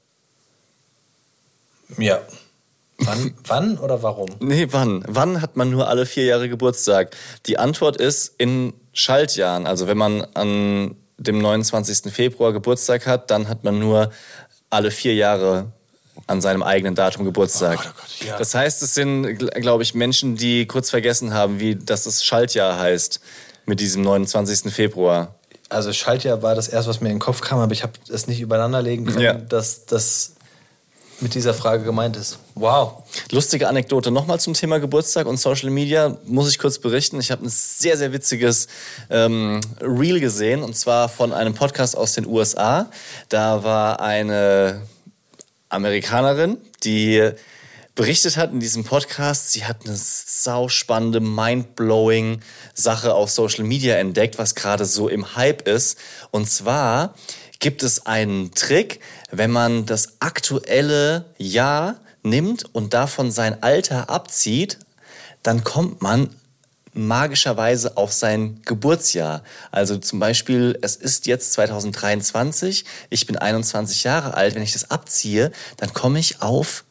Ja. 1.96 2.20
Wann, 2.98 3.34
wann 3.46 3.78
oder 3.78 4.02
warum? 4.02 4.28
Nee, 4.40 4.66
wann? 4.70 5.02
Wann 5.08 5.40
hat 5.40 5.56
man 5.56 5.70
nur 5.70 5.88
alle 5.88 6.04
vier 6.04 6.24
Jahre 6.24 6.48
Geburtstag? 6.48 7.16
Die 7.46 7.58
Antwort 7.58 7.96
ist 7.96 8.34
in 8.38 8.74
Schaltjahren. 8.92 9.66
Also 9.66 9.86
wenn 9.86 9.96
man 9.98 10.26
an 10.34 10.96
dem 11.16 11.38
29. 11.40 12.12
Februar 12.12 12.52
Geburtstag 12.52 13.06
hat, 13.06 13.30
dann 13.30 13.48
hat 13.48 13.64
man 13.64 13.78
nur 13.78 14.10
alle 14.70 14.90
vier 14.90 15.14
Jahre 15.14 15.72
an 16.26 16.40
seinem 16.40 16.62
eigenen 16.62 16.94
Datum 16.94 17.24
Geburtstag. 17.24 17.78
Oh 17.80 17.82
Gott, 17.84 17.92
oh 17.96 18.00
Gott, 18.00 18.28
ja. 18.28 18.38
Das 18.38 18.54
heißt, 18.54 18.82
es 18.82 18.94
sind, 18.94 19.38
glaube 19.38 19.82
ich, 19.82 19.94
Menschen, 19.94 20.36
die 20.36 20.66
kurz 20.66 20.90
vergessen 20.90 21.32
haben, 21.32 21.60
wie 21.60 21.74
dass 21.76 22.04
das 22.04 22.24
Schaltjahr 22.24 22.78
heißt 22.78 23.20
mit 23.66 23.80
diesem 23.80 24.02
29. 24.02 24.72
Februar. 24.72 25.34
Also 25.68 25.92
Schaltjahr 25.92 26.42
war 26.42 26.54
das 26.54 26.68
erste, 26.68 26.88
was 26.90 27.00
mir 27.00 27.08
in 27.10 27.16
den 27.16 27.20
Kopf 27.20 27.40
kam, 27.42 27.58
aber 27.58 27.72
ich 27.72 27.82
habe 27.82 27.92
es 28.12 28.26
nicht 28.26 28.40
übereinander 28.40 28.80
legen 28.82 29.04
können, 29.06 29.20
Ja. 29.20 29.34
dass 29.34 29.84
das 29.86 30.32
mit 31.20 31.34
dieser 31.34 31.52
Frage 31.52 31.82
gemeint 31.82 32.16
ist. 32.16 32.38
Wow. 32.54 33.02
Lustige 33.32 33.68
Anekdote 33.68 34.10
nochmal 34.10 34.38
zum 34.38 34.54
Thema 34.54 34.78
Geburtstag 34.78 35.26
und 35.26 35.36
Social 35.36 35.68
Media, 35.70 36.16
muss 36.24 36.48
ich 36.48 36.58
kurz 36.58 36.78
berichten. 36.78 37.18
Ich 37.20 37.30
habe 37.30 37.44
ein 37.44 37.48
sehr, 37.48 37.96
sehr 37.96 38.12
witziges 38.12 38.68
ähm, 39.10 39.60
Reel 39.80 40.20
gesehen 40.20 40.62
und 40.62 40.76
zwar 40.76 41.08
von 41.08 41.32
einem 41.32 41.54
Podcast 41.54 41.96
aus 41.96 42.12
den 42.14 42.24
USA. 42.26 42.88
Da 43.28 43.64
war 43.64 44.00
eine 44.00 44.82
Amerikanerin, 45.68 46.58
die 46.84 47.32
berichtet 47.94 48.36
hat 48.36 48.52
in 48.52 48.60
diesem 48.60 48.84
Podcast, 48.84 49.50
sie 49.50 49.64
hat 49.64 49.84
eine 49.84 49.96
sauspannende, 49.96 51.20
mindblowing 51.20 52.40
Sache 52.72 53.12
auf 53.12 53.30
Social 53.30 53.64
Media 53.64 53.96
entdeckt, 53.96 54.38
was 54.38 54.54
gerade 54.54 54.84
so 54.84 55.08
im 55.08 55.34
Hype 55.34 55.66
ist. 55.66 55.98
Und 56.30 56.48
zwar 56.48 57.14
gibt 57.58 57.82
es 57.82 58.06
einen 58.06 58.54
Trick, 58.54 59.00
wenn 59.32 59.50
man 59.50 59.84
das 59.84 60.20
aktuelle 60.20 61.34
Jahr 61.38 61.96
nimmt 62.22 62.72
und 62.72 62.94
davon 62.94 63.30
sein 63.30 63.62
Alter 63.62 64.10
abzieht, 64.10 64.78
dann 65.42 65.64
kommt 65.64 66.02
man 66.02 66.30
magischerweise 66.98 67.96
auf 67.96 68.12
sein 68.12 68.60
Geburtsjahr. 68.64 69.42
Also 69.70 69.96
zum 69.98 70.18
Beispiel, 70.18 70.78
es 70.82 70.96
ist 70.96 71.26
jetzt 71.26 71.52
2023, 71.54 72.84
ich 73.10 73.26
bin 73.26 73.36
21 73.36 74.04
Jahre 74.04 74.34
alt, 74.34 74.54
wenn 74.54 74.62
ich 74.62 74.72
das 74.72 74.90
abziehe, 74.90 75.52
dann 75.76 75.92
komme 75.92 76.18
ich 76.18 76.42
auf, 76.42 76.84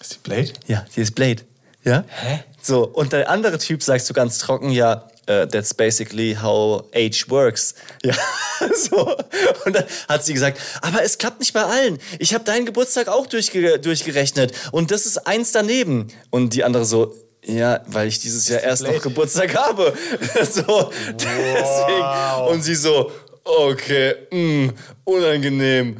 Ist 0.00 0.14
die 0.14 0.18
Blade? 0.22 0.52
ja, 0.66 0.84
hier 0.90 1.02
ist 1.02 1.14
Blade. 1.14 1.42
Ja? 1.84 2.04
Hä? 2.08 2.44
So, 2.62 2.86
und 2.86 3.12
der 3.12 3.30
andere 3.30 3.58
Typ 3.58 3.82
sagst 3.82 4.08
du 4.10 4.14
ganz 4.14 4.38
trocken, 4.38 4.70
ja, 4.70 5.08
äh, 5.26 5.46
that's 5.46 5.74
basically 5.74 6.36
how 6.40 6.84
age 6.94 7.26
works. 7.28 7.74
Ja, 8.02 8.14
so. 8.74 9.16
Und 9.64 9.76
dann 9.76 9.84
hat 10.08 10.24
sie 10.24 10.32
gesagt, 10.32 10.58
aber 10.80 11.02
es 11.02 11.18
klappt 11.18 11.40
nicht 11.40 11.52
bei 11.52 11.62
allen. 11.62 11.98
Ich 12.18 12.34
habe 12.34 12.44
deinen 12.44 12.66
Geburtstag 12.66 13.08
auch 13.08 13.26
durchge 13.26 13.78
durchgerechnet 13.78 14.52
und 14.72 14.90
das 14.90 15.06
ist 15.06 15.26
eins 15.26 15.52
daneben. 15.52 16.08
Und 16.30 16.54
die 16.54 16.64
andere 16.64 16.84
so, 16.84 17.14
ja, 17.44 17.80
weil 17.86 18.08
ich 18.08 18.18
dieses 18.18 18.48
Jahr 18.48 18.62
erst 18.62 18.82
noch? 18.82 19.00
Geburtstag 19.00 19.54
habe. 19.56 19.92
so, 20.50 20.90
deswegen. 21.14 22.48
Und 22.50 22.62
sie 22.62 22.74
so, 22.74 23.10
okay, 23.44 24.14
mh, 24.30 24.72
unangenehm. 25.04 25.96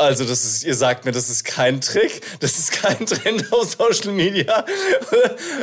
Also, 0.00 0.24
das 0.24 0.44
ist, 0.46 0.64
ihr 0.64 0.74
sagt 0.74 1.04
mir, 1.04 1.12
das 1.12 1.28
ist 1.28 1.44
kein 1.44 1.82
Trick, 1.82 2.22
das 2.40 2.58
ist 2.58 2.72
kein 2.72 3.04
Trend 3.04 3.52
auf 3.52 3.76
Social 3.78 4.12
Media. 4.12 4.64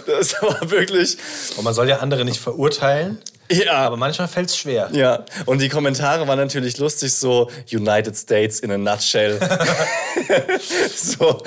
Das 0.06 0.34
war 0.42 0.70
wirklich, 0.70 1.18
Und 1.58 1.64
man 1.64 1.74
soll 1.74 1.90
ja 1.90 1.98
andere 1.98 2.24
nicht 2.24 2.40
verurteilen, 2.40 3.18
ja. 3.50 3.74
aber 3.74 3.98
manchmal 3.98 4.28
fällt 4.28 4.50
es 4.50 4.58
schwer. 4.58 4.90
Ja, 4.92 5.26
und 5.46 5.60
die 5.60 5.70
Kommentare 5.70 6.28
waren 6.28 6.38
natürlich 6.38 6.78
lustig, 6.78 7.14
so 7.14 7.50
United 7.72 8.16
States 8.16 8.60
in 8.60 8.70
a 8.70 8.78
nutshell. 8.78 9.40
so, 10.96 11.42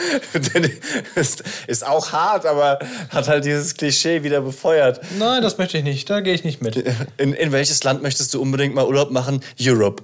ist, 1.15 1.45
ist 1.69 1.87
auch 1.87 2.11
hart, 2.11 2.45
aber 2.45 2.81
hat 3.11 3.29
halt 3.29 3.45
dieses 3.45 3.75
Klischee 3.77 4.25
wieder 4.25 4.41
befeuert. 4.41 5.01
Nein, 5.17 5.43
das 5.43 5.59
möchte 5.59 5.79
ich 5.79 5.85
nicht. 5.85 6.11
Da 6.11 6.21
gehe 6.21 6.35
ich 6.35 6.43
nicht 6.43 6.61
mit. 6.61 6.77
In, 7.19 7.35
in 7.35 7.53
welches 7.53 7.85
Land 7.85 8.03
möchtest 8.03 8.35
du 8.35 8.43
unbedingt 8.43 8.75
mal 8.75 8.85
Urlaub 8.85 9.13
machen? 9.13 9.45
Europe. 9.61 10.03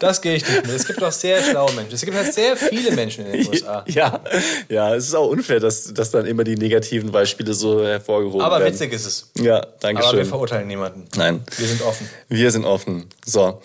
Das 0.00 0.20
gehe 0.20 0.34
ich 0.36 0.48
nicht 0.48 0.66
mit. 0.66 0.74
Es 0.74 0.86
gibt 0.86 1.02
auch 1.02 1.12
sehr 1.12 1.42
schlaue 1.42 1.72
Menschen. 1.72 1.94
Es 1.94 2.04
gibt 2.04 2.16
halt 2.16 2.32
sehr 2.32 2.56
viele 2.56 2.90
Menschen 2.92 3.26
in 3.26 3.32
den 3.32 3.48
USA. 3.50 3.84
Ja, 3.86 4.20
ja, 4.68 4.94
es 4.94 5.08
ist 5.08 5.14
auch 5.14 5.28
unfair, 5.28 5.60
dass, 5.60 5.92
dass 5.94 6.10
dann 6.10 6.26
immer 6.26 6.44
die 6.44 6.56
negativen 6.56 7.10
Beispiele 7.12 7.54
so 7.54 7.84
hervorgehoben 7.84 8.40
Aber 8.40 8.58
werden. 8.60 8.72
witzig 8.72 8.92
ist 8.92 9.06
es. 9.06 9.30
Ja, 9.38 9.64
danke 9.80 10.02
Aber 10.02 10.12
wir 10.12 10.20
schön. 10.20 10.28
verurteilen 10.28 10.66
niemanden. 10.66 11.06
Nein, 11.16 11.42
Wir 11.56 11.66
sind 11.68 11.82
offen. 11.82 12.08
wir 12.28 12.50
sind 12.50 12.64
offen. 12.64 13.08
So, 13.24 13.62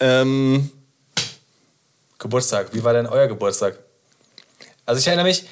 ähm, 0.00 0.70
Geburtstag. 2.18 2.68
Wie 2.72 2.82
war 2.84 2.92
denn 2.92 3.06
euer 3.06 3.26
Geburtstag? 3.28 3.78
Also 4.86 4.98
ich 5.00 5.06
erinnere 5.06 5.26
mich, 5.26 5.44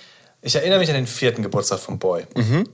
ich 0.43 0.55
erinnere 0.57 0.79
mich 0.79 0.89
an 0.89 0.97
den 0.97 1.07
vierten 1.07 1.43
Geburtstag 1.43 1.79
von 1.79 1.99
Boy. 1.99 2.25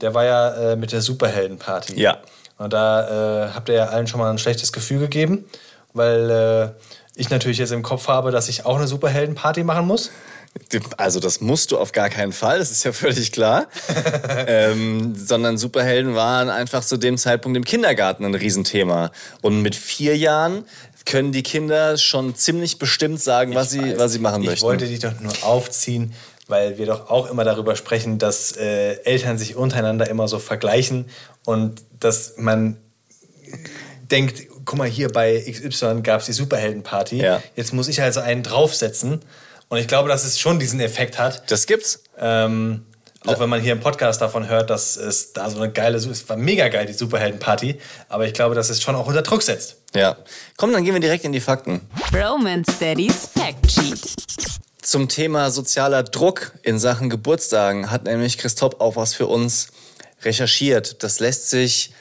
Der 0.01 0.15
war 0.15 0.25
ja 0.25 0.73
äh, 0.73 0.77
mit 0.77 0.93
der 0.93 1.03
Superheldenparty. 1.03 1.95
Mhm. 1.95 1.99
Ja. 1.99 2.19
Und 2.59 2.73
da 2.73 3.47
äh, 3.47 3.51
habt 3.53 3.69
ihr 3.69 3.75
ja 3.77 3.87
allen 3.89 4.07
schon 4.07 4.21
mal 4.21 4.31
ein 4.31 4.39
schlechtes 4.39 4.73
Gefühl 4.73 5.01
gegeben, 5.01 5.45
weil 5.93 6.31
äh, 6.31 6.83
ich 7.15 7.31
natürlich 7.31 7.59
jetzt 7.59 7.73
im 7.73 7.83
Kopf 7.83 8.09
habe, 8.09 8.31
dass 8.31 8.49
ich 8.49 8.65
auch 8.65 8.77
eine 8.77 8.87
Superheldenparty 8.87 9.65
machen 9.65 9.87
muss. 9.87 10.11
Also 10.99 11.19
das 11.19 11.41
musst 11.41 11.73
du 11.73 11.79
auf 11.79 11.93
gar 11.93 12.11
keinen 12.11 12.33
Fall, 12.33 12.59
das 12.59 12.71
ist 12.71 12.85
ja 12.85 12.93
völlig 12.93 13.33
klar. 13.33 13.69
ähm, 14.47 15.15
sondern 15.17 15.57
Superhelden 15.57 16.15
waren 16.15 16.51
einfach 16.51 16.85
zu 16.85 16.99
dem 16.99 17.17
Zeitpunkt 17.17 17.57
im 17.57 17.65
Kindergarten 17.65 18.25
ein 18.25 18.35
Riesenthema. 18.35 19.13
Und 19.41 19.63
mit 19.63 19.75
vier 19.75 20.17
Jahren 20.17 20.65
können 21.05 21.33
die 21.33 21.43
Kinder 21.43 21.97
schon 21.97 22.35
ziemlich 22.35 22.79
bestimmt 22.79 23.21
sagen, 23.21 23.55
was 23.55 23.71
sie, 23.71 23.99
was 23.99 24.13
sie 24.13 24.19
machen 24.19 24.43
ich 24.43 24.51
möchten. 24.51 24.67
wollte 24.67 24.87
dich 24.87 25.01
doch 25.01 25.19
nur 25.21 25.33
aufziehen, 25.43 26.13
weil 26.49 26.79
wir 26.79 26.87
doch 26.87 27.11
auch 27.11 27.31
immer 27.31 27.45
darüber 27.45 27.75
sprechen, 27.75 28.19
dass 28.19 28.53
äh, 28.53 29.03
Eltern 29.05 29.39
sich 29.39 29.57
untereinander 29.57 30.09
immer 30.09 30.29
so 30.29 30.39
vergleichen 30.39 31.07
und 31.45 31.83
dass 31.99 32.35
man 32.37 32.77
denkt, 34.11 34.52
guck 34.65 34.79
mal, 34.79 34.89
hier 34.89 35.09
bei 35.11 35.39
XY 35.41 36.03
gab 36.03 36.21
es 36.21 36.27
die 36.27 36.33
Superheldenparty, 36.33 37.17
Ja. 37.23 37.43
jetzt 37.57 37.73
muss 37.73 37.89
ich 37.89 38.01
also 38.03 38.21
einen 38.21 38.43
draufsetzen. 38.43 39.21
Und 39.69 39.79
ich 39.79 39.89
glaube, 39.89 40.09
dass 40.09 40.25
es 40.25 40.39
schon 40.39 40.59
diesen 40.59 40.81
Effekt 40.81 41.19
hat. 41.19 41.51
das 41.51 41.67
gibt's. 41.67 42.03
Ähm, 42.19 42.85
auch 43.25 43.39
wenn 43.39 43.49
man 43.49 43.61
hier 43.61 43.73
im 43.73 43.81
Podcast 43.81 44.21
davon 44.21 44.49
hört, 44.49 44.69
dass 44.69 44.97
es 44.97 45.33
da 45.33 45.49
so 45.49 45.59
eine 45.59 45.71
geile, 45.73 45.97
es 45.97 46.29
war 46.29 46.37
mega 46.37 46.69
geil, 46.69 46.87
die 46.87 46.93
Superheldenparty. 46.93 47.79
Aber 48.09 48.27
ich 48.27 48.35
glaube, 48.35 48.55
dass 48.57 48.69
es 48.69 48.83
schon 48.83 48.97
auch 48.97 49.07
unter 49.07 49.23
Druck 49.23 49.43
setzt. 49.43 49.77
Ja. 49.95 50.17
Komm, 50.57 50.73
dann 50.73 50.85
gehen 50.85 50.93
wir 50.93 51.01
direkt 51.01 51.25
in 51.25 51.33
die 51.33 51.41
Fakten. 51.41 51.81
Romance 52.13 52.73
Daddy's 52.81 53.29
Fact 53.33 53.71
Sheet. 53.71 54.01
Zum 54.83 55.09
Thema 55.09 55.51
sozialer 55.53 56.03
Druck 56.03 56.53
in 56.65 56.79
Sachen 56.81 57.09
Geburtstagen 57.09 57.91
hat 57.93 58.05
nämlich 58.05 58.39
Christoph 58.39 58.81
auch 58.81 58.97
was 58.97 59.15
für 59.15 59.29
uns 59.29 59.69
recherchiert. 60.23 61.03
Das 61.05 61.21
lässt 61.21 61.49
sich 61.49 61.93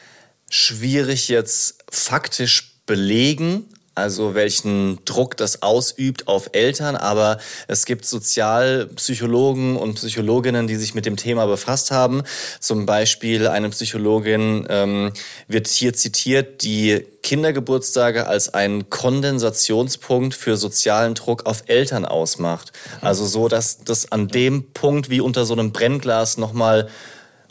schwierig 0.49 1.27
jetzt 1.27 1.80
faktisch 1.91 2.77
belegen, 2.85 3.65
also 3.93 4.35
welchen 4.35 5.03
Druck 5.03 5.35
das 5.35 5.61
ausübt 5.61 6.27
auf 6.27 6.51
Eltern, 6.53 6.95
aber 6.95 7.39
es 7.67 7.85
gibt 7.85 8.05
Sozialpsychologen 8.05 9.75
und 9.75 9.95
Psychologinnen, 9.95 10.65
die 10.65 10.77
sich 10.77 10.95
mit 10.95 11.05
dem 11.05 11.17
Thema 11.17 11.45
befasst 11.45 11.91
haben. 11.91 12.23
Zum 12.61 12.85
Beispiel 12.85 13.47
eine 13.47 13.69
Psychologin 13.69 14.65
ähm, 14.69 15.11
wird 15.49 15.67
hier 15.67 15.93
zitiert, 15.93 16.63
die 16.63 17.05
Kindergeburtstage 17.21 18.27
als 18.27 18.53
einen 18.53 18.89
Kondensationspunkt 18.89 20.35
für 20.35 20.55
sozialen 20.55 21.13
Druck 21.13 21.45
auf 21.45 21.63
Eltern 21.67 22.05
ausmacht. 22.05 22.71
Also 23.01 23.25
so, 23.25 23.49
dass 23.49 23.83
das 23.83 24.11
an 24.11 24.29
dem 24.29 24.71
Punkt 24.71 25.09
wie 25.09 25.19
unter 25.19 25.45
so 25.45 25.53
einem 25.53 25.73
Brennglas 25.73 26.37
nochmal 26.37 26.87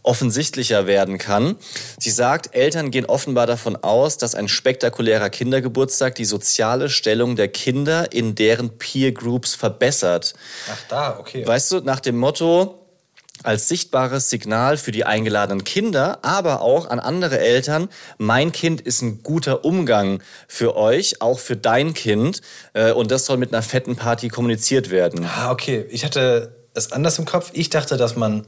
offensichtlicher 0.03 0.87
werden 0.87 1.19
kann. 1.19 1.57
Sie 1.99 2.11
sagt, 2.11 2.55
Eltern 2.55 2.91
gehen 2.91 3.07
offenbar 3.07 3.47
davon 3.47 3.77
aus, 3.77 4.17
dass 4.17 4.35
ein 4.35 4.49
spektakulärer 4.49 5.31
Kindergeburtstag 5.31 6.15
die 6.15 6.25
soziale 6.25 6.89
Stellung 6.89 7.37
der 7.37 7.49
Kinder 7.49 8.13
in 8.13 8.35
deren 8.35 8.79
Peer 8.79 9.13
Groups 9.13 9.55
verbessert. 9.55 10.35
Ach 10.71 10.79
da, 10.89 11.19
okay. 11.19 11.47
Weißt 11.47 11.73
du, 11.73 11.81
nach 11.81 12.01
dem 12.01 12.17
Motto, 12.17 12.77
als 13.43 13.69
sichtbares 13.69 14.29
Signal 14.29 14.77
für 14.77 14.93
die 14.93 15.05
eingeladenen 15.05 15.65
Kinder, 15.65 16.19
aber 16.23 16.61
auch 16.61 16.89
an 16.91 17.01
andere 17.01 17.39
Eltern, 17.39 17.89
mein 18.19 18.53
Kind 18.53 18.81
ist 18.81 19.03
ein 19.03 19.23
guter 19.23 19.65
Umgang 19.65 20.23
für 20.47 20.77
euch, 20.77 21.23
auch 21.23 21.39
für 21.39 21.57
dein 21.57 21.95
Kind. 21.95 22.43
Äh, 22.75 22.93
und 22.93 23.11
das 23.11 23.27
soll 23.27 23.39
mit 23.39 23.53
einer 23.53 23.63
fetten 23.63 23.97
Party 23.97 24.29
kommuniziert 24.29 24.91
werden. 24.91 25.25
Ah, 25.25 25.51
okay. 25.51 25.87
Ich 25.91 26.05
hatte 26.05 26.55
es 26.75 26.93
anders 26.93 27.19
im 27.19 27.25
Kopf. 27.25 27.51
Ich 27.55 27.71
dachte, 27.71 27.97
dass 27.97 28.17
man 28.17 28.47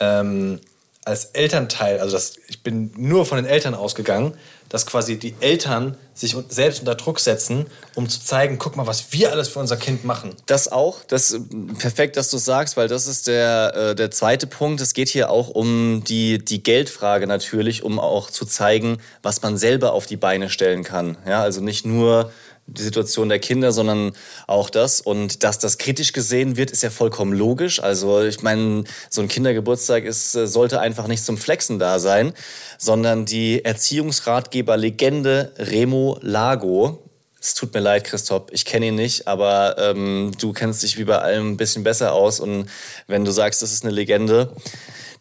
ähm, 0.00 0.60
als 1.04 1.26
Elternteil, 1.26 1.98
also 1.98 2.12
das, 2.12 2.34
ich 2.46 2.62
bin 2.62 2.92
nur 2.96 3.26
von 3.26 3.36
den 3.36 3.46
Eltern 3.46 3.74
ausgegangen, 3.74 4.34
dass 4.68 4.86
quasi 4.86 5.18
die 5.18 5.34
Eltern 5.40 5.96
sich 6.14 6.34
selbst 6.48 6.80
unter 6.80 6.94
Druck 6.94 7.20
setzen, 7.20 7.66
um 7.94 8.08
zu 8.08 8.24
zeigen, 8.24 8.56
guck 8.58 8.76
mal, 8.76 8.86
was 8.86 9.12
wir 9.12 9.30
alles 9.30 9.48
für 9.48 9.58
unser 9.58 9.76
Kind 9.76 10.04
machen. 10.04 10.34
Das 10.46 10.70
auch, 10.70 11.04
das 11.08 11.38
perfekt, 11.78 12.16
dass 12.16 12.30
du 12.30 12.38
sagst, 12.38 12.76
weil 12.76 12.88
das 12.88 13.06
ist 13.06 13.26
der, 13.26 13.74
äh, 13.74 13.94
der 13.94 14.10
zweite 14.10 14.46
Punkt. 14.46 14.80
Es 14.80 14.94
geht 14.94 15.08
hier 15.08 15.30
auch 15.30 15.48
um 15.48 16.04
die, 16.04 16.38
die 16.38 16.62
Geldfrage 16.62 17.26
natürlich, 17.26 17.82
um 17.82 17.98
auch 17.98 18.30
zu 18.30 18.46
zeigen, 18.46 18.98
was 19.22 19.42
man 19.42 19.58
selber 19.58 19.92
auf 19.92 20.06
die 20.06 20.16
Beine 20.16 20.48
stellen 20.48 20.84
kann. 20.84 21.18
Ja, 21.26 21.42
also 21.42 21.60
nicht 21.60 21.84
nur 21.84 22.32
die 22.66 22.82
Situation 22.82 23.28
der 23.28 23.38
Kinder, 23.38 23.72
sondern 23.72 24.12
auch 24.46 24.70
das. 24.70 25.00
Und 25.00 25.42
dass 25.42 25.58
das 25.58 25.78
kritisch 25.78 26.12
gesehen 26.12 26.56
wird, 26.56 26.70
ist 26.70 26.82
ja 26.82 26.90
vollkommen 26.90 27.32
logisch. 27.32 27.82
Also 27.82 28.22
ich 28.22 28.42
meine, 28.42 28.84
so 29.10 29.20
ein 29.20 29.28
Kindergeburtstag 29.28 30.04
ist, 30.04 30.34
äh, 30.34 30.46
sollte 30.46 30.80
einfach 30.80 31.06
nicht 31.06 31.24
zum 31.24 31.38
Flexen 31.38 31.78
da 31.78 31.98
sein, 31.98 32.32
sondern 32.78 33.26
die 33.26 33.64
Erziehungsratgeber-Legende 33.64 35.52
Remo 35.58 36.18
Lago, 36.20 37.02
es 37.42 37.54
tut 37.54 37.74
mir 37.74 37.80
leid, 37.80 38.04
Christoph, 38.04 38.44
ich 38.52 38.64
kenne 38.64 38.86
ihn 38.86 38.94
nicht, 38.94 39.26
aber 39.26 39.74
ähm, 39.76 40.30
du 40.38 40.52
kennst 40.52 40.84
dich 40.84 40.96
wie 40.96 41.02
bei 41.02 41.18
allem 41.18 41.50
ein 41.50 41.56
bisschen 41.56 41.82
besser 41.82 42.12
aus. 42.12 42.38
Und 42.38 42.66
wenn 43.08 43.24
du 43.24 43.32
sagst, 43.32 43.62
das 43.62 43.72
ist 43.72 43.82
eine 43.84 43.92
Legende, 43.92 44.54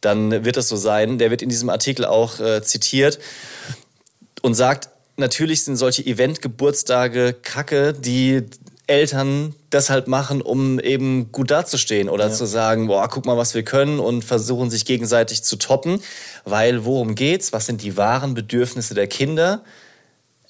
dann 0.01 0.45
wird 0.45 0.55
das 0.55 0.69
so 0.69 0.75
sein. 0.75 1.17
Der 1.17 1.31
wird 1.31 1.41
in 1.41 1.49
diesem 1.49 1.69
Artikel 1.71 2.05
auch 2.05 2.39
äh, 2.39 2.61
zitiert 2.61 3.17
und 4.43 4.53
sagt, 4.53 4.90
natürlich 5.17 5.63
sind 5.63 5.75
solche 5.75 6.05
Event-Geburtstage 6.05 7.33
kacke, 7.33 7.93
die 7.93 8.43
Eltern 8.87 9.55
deshalb 9.71 10.07
machen, 10.07 10.41
um 10.41 10.79
eben 10.79 11.31
gut 11.31 11.49
dazustehen 11.49 12.09
oder 12.09 12.27
ja. 12.27 12.33
zu 12.33 12.45
sagen, 12.45 12.87
boah, 12.87 13.07
guck 13.07 13.25
mal, 13.25 13.37
was 13.37 13.53
wir 13.53 13.63
können 13.63 13.99
und 13.99 14.25
versuchen 14.25 14.69
sich 14.69 14.85
gegenseitig 14.85 15.43
zu 15.43 15.55
toppen. 15.55 16.01
Weil 16.43 16.83
worum 16.83 17.15
geht's? 17.15 17.53
Was 17.53 17.67
sind 17.67 17.81
die 17.81 17.95
wahren 17.95 18.33
Bedürfnisse 18.33 18.93
der 18.93 19.07
Kinder? 19.07 19.63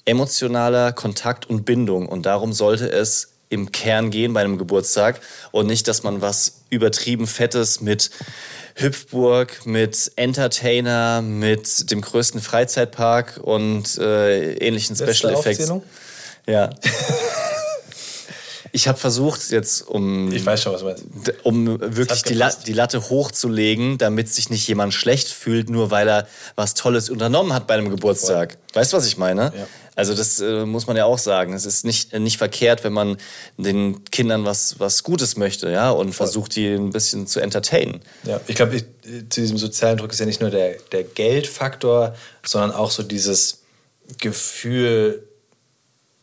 Emotionaler 0.04 0.92
Kontakt 0.92 1.48
und 1.48 1.64
Bindung. 1.64 2.08
Und 2.08 2.26
darum 2.26 2.52
sollte 2.52 2.90
es 2.90 3.28
im 3.48 3.70
Kern 3.70 4.10
gehen 4.10 4.32
bei 4.32 4.40
einem 4.40 4.58
Geburtstag 4.58 5.20
und 5.52 5.66
nicht, 5.66 5.86
dass 5.86 6.02
man 6.02 6.22
was 6.22 6.62
übertrieben 6.70 7.26
Fettes 7.26 7.80
mit 7.80 8.10
Hüpfburg, 8.74 9.66
mit 9.66 10.12
Entertainer, 10.16 11.22
mit 11.22 11.90
dem 11.90 12.00
größten 12.00 12.40
Freizeitpark 12.40 13.40
und 13.42 13.98
äh, 13.98 14.54
ähnlichen 14.54 14.96
Letzte 14.96 15.14
Special 15.14 15.34
Effects. 15.34 15.72
Ja. 16.46 16.70
Ich 18.74 18.88
habe 18.88 18.98
versucht, 18.98 19.50
jetzt 19.50 19.86
um. 19.86 20.32
Ich 20.32 20.46
weiß 20.46 20.62
schon, 20.62 20.72
was 20.72 20.80
du 20.80 20.86
meinst. 20.86 21.04
Um 21.42 21.78
wirklich 21.78 22.22
die, 22.22 22.32
La 22.32 22.50
die 22.50 22.72
Latte 22.72 23.10
hochzulegen, 23.10 23.98
damit 23.98 24.32
sich 24.32 24.48
nicht 24.48 24.66
jemand 24.66 24.94
schlecht 24.94 25.28
fühlt, 25.28 25.68
nur 25.68 25.90
weil 25.90 26.08
er 26.08 26.26
was 26.56 26.72
Tolles 26.72 27.10
unternommen 27.10 27.52
hat 27.52 27.66
bei 27.66 27.74
einem 27.74 27.90
Geburtstag. 27.90 28.52
Voll. 28.72 28.80
Weißt 28.80 28.92
du, 28.94 28.96
was 28.96 29.06
ich 29.06 29.18
meine? 29.18 29.52
Ja. 29.54 29.66
Also 29.94 30.14
das 30.14 30.40
äh, 30.40 30.64
muss 30.64 30.86
man 30.86 30.96
ja 30.96 31.04
auch 31.04 31.18
sagen. 31.18 31.52
Es 31.52 31.66
ist 31.66 31.84
nicht, 31.84 32.18
nicht 32.18 32.38
verkehrt, 32.38 32.82
wenn 32.82 32.92
man 32.92 33.18
den 33.58 34.04
Kindern 34.06 34.44
was, 34.44 34.80
was 34.80 35.02
Gutes 35.02 35.36
möchte, 35.36 35.70
ja, 35.70 35.90
und 35.90 36.14
versucht, 36.14 36.56
die 36.56 36.68
ein 36.68 36.90
bisschen 36.90 37.26
zu 37.26 37.40
entertainen. 37.40 38.00
Ja, 38.24 38.40
ich 38.46 38.56
glaube, 38.56 38.82
zu 39.28 39.40
diesem 39.40 39.58
sozialen 39.58 39.98
Druck 39.98 40.12
ist 40.12 40.20
ja 40.20 40.26
nicht 40.26 40.40
nur 40.40 40.50
der, 40.50 40.76
der 40.92 41.04
Geldfaktor, 41.04 42.14
sondern 42.44 42.72
auch 42.72 42.90
so 42.90 43.02
dieses 43.02 43.62
Gefühl, 44.18 45.28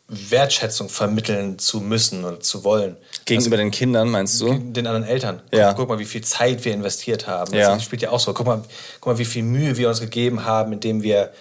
Wertschätzung 0.09 0.89
vermitteln 0.89 1.59
zu 1.59 1.81
müssen 1.81 2.25
und 2.25 2.43
zu 2.43 2.63
wollen. 2.63 2.97
Gegenüber 3.25 3.55
also, 3.55 3.65
den 3.65 3.71
Kindern, 3.71 4.09
meinst 4.09 4.41
du? 4.41 4.53
Den 4.53 4.87
anderen 4.87 5.07
Eltern. 5.07 5.41
Guck, 5.51 5.59
ja. 5.59 5.73
guck 5.73 5.87
mal, 5.87 5.99
wie 5.99 6.05
viel 6.05 6.23
Zeit 6.23 6.65
wir 6.65 6.73
investiert 6.73 7.27
haben. 7.27 7.51
Das 7.51 7.59
ja. 7.59 7.79
spielt 7.79 8.01
ja 8.01 8.09
auch 8.09 8.19
so. 8.19 8.33
Guck 8.33 8.47
mal, 8.47 8.63
guck 8.99 9.13
mal, 9.13 9.19
wie 9.19 9.25
viel 9.25 9.43
Mühe 9.43 9.77
wir 9.77 9.87
uns 9.87 9.99
gegeben 9.99 10.45
haben, 10.45 10.73
indem 10.73 11.03
wir 11.03 11.31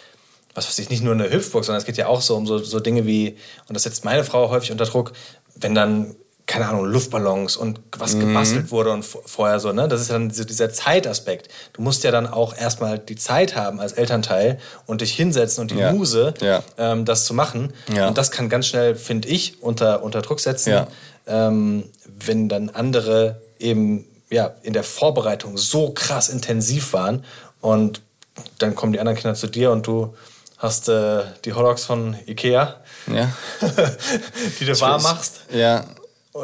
was 0.55 0.69
weiß 0.69 0.79
ich, 0.79 0.91
nicht 0.91 1.03
nur 1.03 1.15
eine 1.15 1.31
Hüpfburg, 1.31 1.65
sondern 1.65 1.81
es 1.81 1.87
geht 1.87 1.97
ja 1.97 2.07
auch 2.07 2.21
so 2.21 2.37
um 2.37 2.47
so, 2.47 2.59
so 2.59 2.81
Dinge 2.81 3.07
wie, 3.07 3.37
und 3.69 3.75
das 3.75 3.85
setzt 3.85 4.05
meine 4.05 4.25
Frau 4.25 4.51
häufig 4.51 4.73
unter 4.73 4.87
Druck, 4.87 5.13
wenn 5.55 5.75
dann, 5.75 6.17
keine 6.47 6.67
Ahnung, 6.67 6.87
Luftballons 6.87 7.57
und 7.57 7.81
was 7.99 8.15
mhm. 8.15 8.21
gebastelt 8.21 8.71
wurde 8.71 8.91
und 8.91 9.05
vorher 9.05 9.61
so, 9.61 9.73
ne? 9.73 9.87
Das 9.87 10.01
ist 10.01 10.11
dann 10.11 10.31
so 10.31 10.45
dieser 10.45 10.73
Zeitaspekt. 10.73 11.49
Du 11.75 11.83
musst 11.83 12.05
ja 12.05 12.11
dann 12.11 12.27
auch 12.27 12.57
erstmal 12.57 12.99
die 12.99 13.17
Zeit 13.17 13.55
haben 13.55 13.81
als 13.81 13.93
Elternteil 13.93 14.59
und 14.87 15.03
dich 15.03 15.13
hinsetzen 15.15 15.63
und 15.63 15.71
die 15.71 15.77
ja. 15.77 15.93
Muse, 15.93 16.33
ja. 16.41 16.63
Ähm, 16.79 17.05
das 17.05 17.27
zu 17.27 17.35
machen. 17.35 17.75
Ja. 17.95 18.09
Und 18.09 18.17
das 18.17 18.31
kann 18.31 18.49
ganz 18.49 18.67
schnell, 18.67 18.95
finde 18.95 19.29
ich, 19.29 19.63
unter, 19.63 20.03
unter 20.03 20.23
Druck 20.23 20.41
setzen, 20.41 20.87
ähm, 21.27 21.85
wenn 22.07 22.49
dann 22.49 22.71
andere 22.71 23.43
eben 23.59 24.07
ja, 24.31 24.55
in 24.63 24.73
der 24.73 24.85
Vorbereitung 24.85 25.57
so 25.57 25.91
krass 25.91 26.29
intensiv 26.29 26.93
waren 26.93 27.25
und 27.61 28.03
dann 28.59 28.75
kommen 28.75 28.93
die 28.93 29.01
anderen 29.01 29.19
Kinder 29.19 29.35
zu 29.35 29.47
dir 29.47 29.71
und 29.71 29.87
du 29.87 30.15
hast 30.59 30.89
äh, 30.89 31.23
die 31.45 31.53
Hotdogs 31.53 31.85
von 31.85 32.17
Ikea, 32.27 32.77
ja. 33.07 33.33
die 34.61 34.65
du 34.65 34.81
warm 34.81 35.03
machst. 35.03 35.43
Ja, 35.53 35.85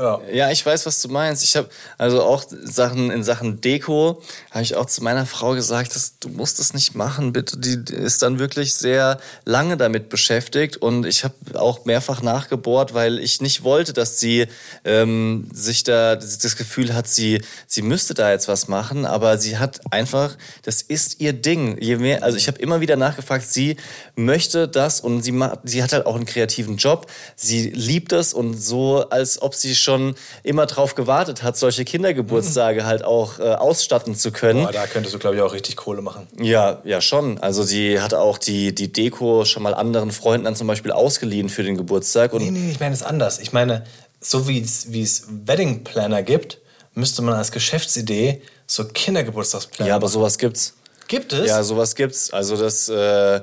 ja. 0.00 0.20
ja, 0.32 0.50
ich 0.50 0.64
weiß, 0.64 0.86
was 0.86 1.00
du 1.00 1.08
meinst. 1.08 1.44
Ich 1.44 1.56
habe 1.56 1.68
also 1.98 2.22
auch 2.22 2.44
Sachen 2.48 3.10
in 3.10 3.24
Sachen 3.24 3.60
Deko, 3.60 4.22
habe 4.50 4.62
ich 4.62 4.76
auch 4.76 4.86
zu 4.86 5.02
meiner 5.02 5.26
Frau 5.26 5.54
gesagt, 5.54 5.94
dass 5.94 6.18
du 6.18 6.28
musst 6.28 6.58
das 6.58 6.74
nicht 6.74 6.94
machen, 6.94 7.32
bitte. 7.32 7.58
Die 7.58 7.94
ist 7.94 8.22
dann 8.22 8.38
wirklich 8.38 8.74
sehr 8.74 9.18
lange 9.44 9.76
damit 9.76 10.08
beschäftigt 10.08 10.76
und 10.76 11.06
ich 11.06 11.24
habe 11.24 11.34
auch 11.54 11.84
mehrfach 11.84 12.22
nachgebohrt, 12.22 12.94
weil 12.94 13.18
ich 13.18 13.40
nicht 13.40 13.64
wollte, 13.64 13.92
dass 13.92 14.20
sie 14.20 14.46
ähm, 14.84 15.48
sich 15.52 15.84
da 15.84 16.16
das 16.16 16.56
Gefühl 16.56 16.94
hat, 16.94 17.08
sie 17.08 17.40
sie 17.66 17.82
müsste 17.82 18.14
da 18.14 18.30
jetzt 18.30 18.48
was 18.48 18.68
machen, 18.68 19.04
aber 19.06 19.38
sie 19.38 19.58
hat 19.58 19.80
einfach, 19.90 20.36
das 20.62 20.82
ist 20.82 21.20
ihr 21.20 21.32
Ding. 21.32 21.78
Je 21.80 21.96
mehr, 21.96 22.22
also 22.22 22.36
ich 22.36 22.46
habe 22.48 22.58
immer 22.58 22.80
wieder 22.80 22.96
nachgefragt, 22.96 23.46
sie 23.46 23.76
möchte 24.16 24.68
das 24.68 25.00
und 25.00 25.22
sie 25.22 25.32
macht, 25.32 25.60
sie 25.64 25.82
hat 25.82 25.92
halt 25.92 26.06
auch 26.06 26.16
einen 26.16 26.26
kreativen 26.26 26.76
Job. 26.76 27.10
Sie 27.36 27.70
liebt 27.70 28.12
das 28.12 28.34
und 28.34 28.54
so, 28.54 29.08
als 29.10 29.40
ob 29.42 29.54
sie 29.54 29.74
schon 29.84 30.14
immer 30.42 30.66
drauf 30.66 30.94
gewartet 30.94 31.42
hat, 31.42 31.56
solche 31.56 31.84
Kindergeburtstage 31.84 32.84
halt 32.84 33.04
auch 33.04 33.38
äh, 33.38 33.42
ausstatten 33.42 34.16
zu 34.16 34.32
können. 34.32 34.64
Boah, 34.64 34.72
da 34.72 34.86
könntest 34.86 35.14
du, 35.14 35.18
glaube 35.18 35.36
ich, 35.36 35.42
auch 35.42 35.52
richtig 35.52 35.76
Kohle 35.76 36.02
machen. 36.02 36.26
Ja, 36.40 36.80
ja, 36.84 37.00
schon. 37.00 37.38
Also 37.38 37.62
sie 37.62 38.00
hat 38.00 38.14
auch 38.14 38.38
die, 38.38 38.74
die 38.74 38.92
Deko 38.92 39.44
schon 39.44 39.62
mal 39.62 39.74
anderen 39.74 40.10
Freunden 40.10 40.46
dann 40.46 40.56
zum 40.56 40.66
Beispiel 40.66 40.90
ausgeliehen 40.90 41.48
für 41.48 41.62
den 41.62 41.76
Geburtstag. 41.76 42.32
Und 42.32 42.42
nee, 42.42 42.50
nee, 42.50 42.70
ich 42.70 42.80
meine 42.80 42.94
es 42.94 43.02
anders. 43.02 43.38
Ich 43.38 43.52
meine, 43.52 43.84
so 44.20 44.48
wie 44.48 44.60
es 44.60 45.26
Wedding 45.28 45.84
Planner 45.84 46.22
gibt, 46.22 46.58
müsste 46.94 47.22
man 47.22 47.34
als 47.34 47.52
Geschäftsidee 47.52 48.42
so 48.66 48.84
Kindergeburtstagspläne 48.84 49.90
Ja, 49.90 49.96
aber 49.96 50.08
sowas 50.08 50.38
gibt's. 50.38 50.74
Gibt 51.06 51.32
es? 51.34 51.48
Ja, 51.48 51.62
sowas 51.62 51.94
gibt's. 51.94 52.32
Also 52.32 52.56
das... 52.56 52.88
Äh, 52.88 53.42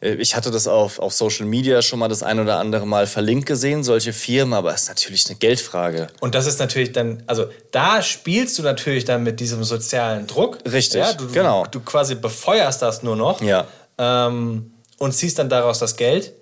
ich 0.00 0.36
hatte 0.36 0.50
das 0.50 0.66
auf, 0.66 0.98
auf 0.98 1.12
Social 1.12 1.46
Media 1.46 1.82
schon 1.82 1.98
mal 1.98 2.08
das 2.08 2.22
ein 2.22 2.40
oder 2.40 2.58
andere 2.58 2.86
Mal 2.86 3.06
verlinkt 3.06 3.46
gesehen, 3.46 3.84
solche 3.84 4.12
Firmen, 4.12 4.54
aber 4.54 4.74
es 4.74 4.82
ist 4.82 4.88
natürlich 4.88 5.26
eine 5.26 5.36
Geldfrage. 5.36 6.08
Und 6.20 6.34
das 6.34 6.46
ist 6.46 6.58
natürlich 6.58 6.92
dann, 6.92 7.22
also 7.26 7.46
da 7.70 8.02
spielst 8.02 8.58
du 8.58 8.62
natürlich 8.62 9.04
dann 9.04 9.22
mit 9.22 9.40
diesem 9.40 9.64
sozialen 9.64 10.26
Druck. 10.26 10.58
Richtig, 10.70 11.00
ja, 11.00 11.12
du, 11.12 11.28
genau. 11.28 11.64
Du, 11.64 11.78
du 11.78 11.80
quasi 11.80 12.14
befeuerst 12.14 12.82
das 12.82 13.02
nur 13.02 13.16
noch 13.16 13.40
ja. 13.40 13.66
ähm, 13.98 14.72
und 14.98 15.12
ziehst 15.12 15.38
dann 15.38 15.48
daraus 15.48 15.78
das 15.78 15.96
Geld. 15.96 16.32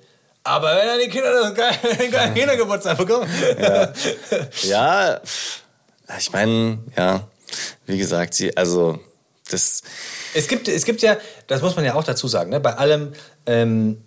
Aber 0.43 0.77
wenn 0.77 0.87
dann 0.87 0.99
die 1.01 1.09
Kinder 1.09 1.55
keinen 1.55 2.35
Kindergeburtstag 2.35 2.99
bekommen. 2.99 3.27
Ja, 3.59 3.93
ja 4.63 5.21
ich 6.19 6.33
meine, 6.33 6.79
ja, 6.97 7.27
wie 7.87 7.99
gesagt, 7.99 8.35
sie, 8.35 8.55
also 8.57 9.01
das. 9.55 9.83
Es 10.35 10.49
gibt, 10.49 10.69
es 10.69 10.85
gibt 10.85 11.03
ja, 11.03 11.17
das 11.47 11.63
muss 11.63 11.77
man 11.77 11.85
ja 11.85 11.95
auch 11.95 12.05
dazu 12.05 12.29
sagen, 12.29 12.51
ne, 12.51 12.61
bei 12.61 12.75
allem, 12.75 13.13
ähm, 13.47 14.03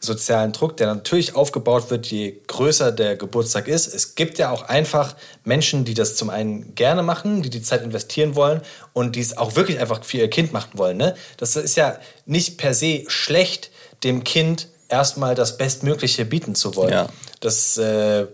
sozialen 0.00 0.52
Druck, 0.52 0.78
der 0.78 0.86
natürlich 0.86 1.36
aufgebaut 1.36 1.90
wird, 1.90 2.06
je 2.06 2.40
größer 2.46 2.90
der 2.90 3.16
Geburtstag 3.16 3.68
ist. 3.68 3.86
Es 3.94 4.14
gibt 4.14 4.38
ja 4.38 4.50
auch 4.50 4.62
einfach 4.62 5.14
Menschen, 5.44 5.84
die 5.84 5.94
das 5.94 6.16
zum 6.16 6.30
einen 6.30 6.74
gerne 6.74 7.02
machen, 7.02 7.42
die 7.42 7.50
die 7.50 7.60
Zeit 7.60 7.82
investieren 7.82 8.34
wollen 8.34 8.62
und 8.94 9.14
die 9.14 9.20
es 9.20 9.36
auch 9.36 9.56
wirklich 9.56 9.78
einfach 9.78 10.02
für 10.02 10.16
ihr 10.16 10.30
Kind 10.30 10.52
machen 10.52 10.72
wollen. 10.74 10.96
Ne? 10.96 11.14
Das 11.36 11.54
ist 11.56 11.76
ja 11.76 11.98
nicht 12.24 12.56
per 12.56 12.72
se 12.72 13.04
schlecht, 13.08 13.70
dem 14.02 14.24
Kind 14.24 14.68
erstmal 14.88 15.34
das 15.34 15.58
Bestmögliche 15.58 16.24
bieten 16.24 16.54
zu 16.54 16.74
wollen. 16.76 16.92
Ja. 16.92 17.08
Das 17.40 17.76
äh, 17.76 18.26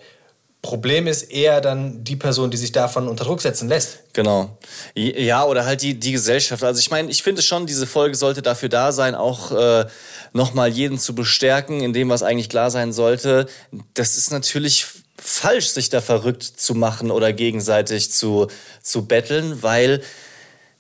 Problem 0.67 1.07
ist 1.07 1.23
eher 1.23 1.61
dann 1.61 2.05
die 2.05 2.17
Person, 2.17 2.51
die 2.51 2.57
sich 2.57 2.73
davon 2.73 3.09
unter 3.09 3.25
Druck 3.25 3.41
setzen 3.41 3.69
lässt. 3.69 4.01
Genau. 4.13 4.59
Ja, 4.95 5.45
oder 5.45 5.65
halt 5.65 5.83
die, 5.83 5.99
die 5.99 6.13
Gesellschaft. 6.13 6.63
Also 6.65 6.81
ich 6.81 6.91
meine, 6.91 7.11
ich 7.11 7.23
finde 7.23 7.41
schon, 7.41 7.67
diese 7.67 7.87
Folge 7.87 8.17
sollte 8.17 8.43
dafür 8.43 8.69
da 8.69 8.91
sein, 8.93 9.15
auch 9.15 9.53
äh, 9.53 9.87
nochmal 10.33 10.69
jeden 10.69 10.99
zu 10.99 11.15
bestärken 11.15 11.81
in 11.81 11.93
dem, 11.93 12.09
was 12.09 12.23
eigentlich 12.23 12.49
klar 12.49 12.71
sein 12.71 12.93
sollte. 12.93 13.47
Das 13.95 14.17
ist 14.17 14.33
natürlich 14.33 14.87
falsch, 15.19 15.69
sich 15.69 15.89
da 15.89 16.01
verrückt 16.01 16.43
zu 16.43 16.75
machen 16.75 17.11
oder 17.11 17.33
gegenseitig 17.33 18.11
zu, 18.11 18.49
zu 18.83 19.07
betteln, 19.07 19.63
weil 19.63 20.03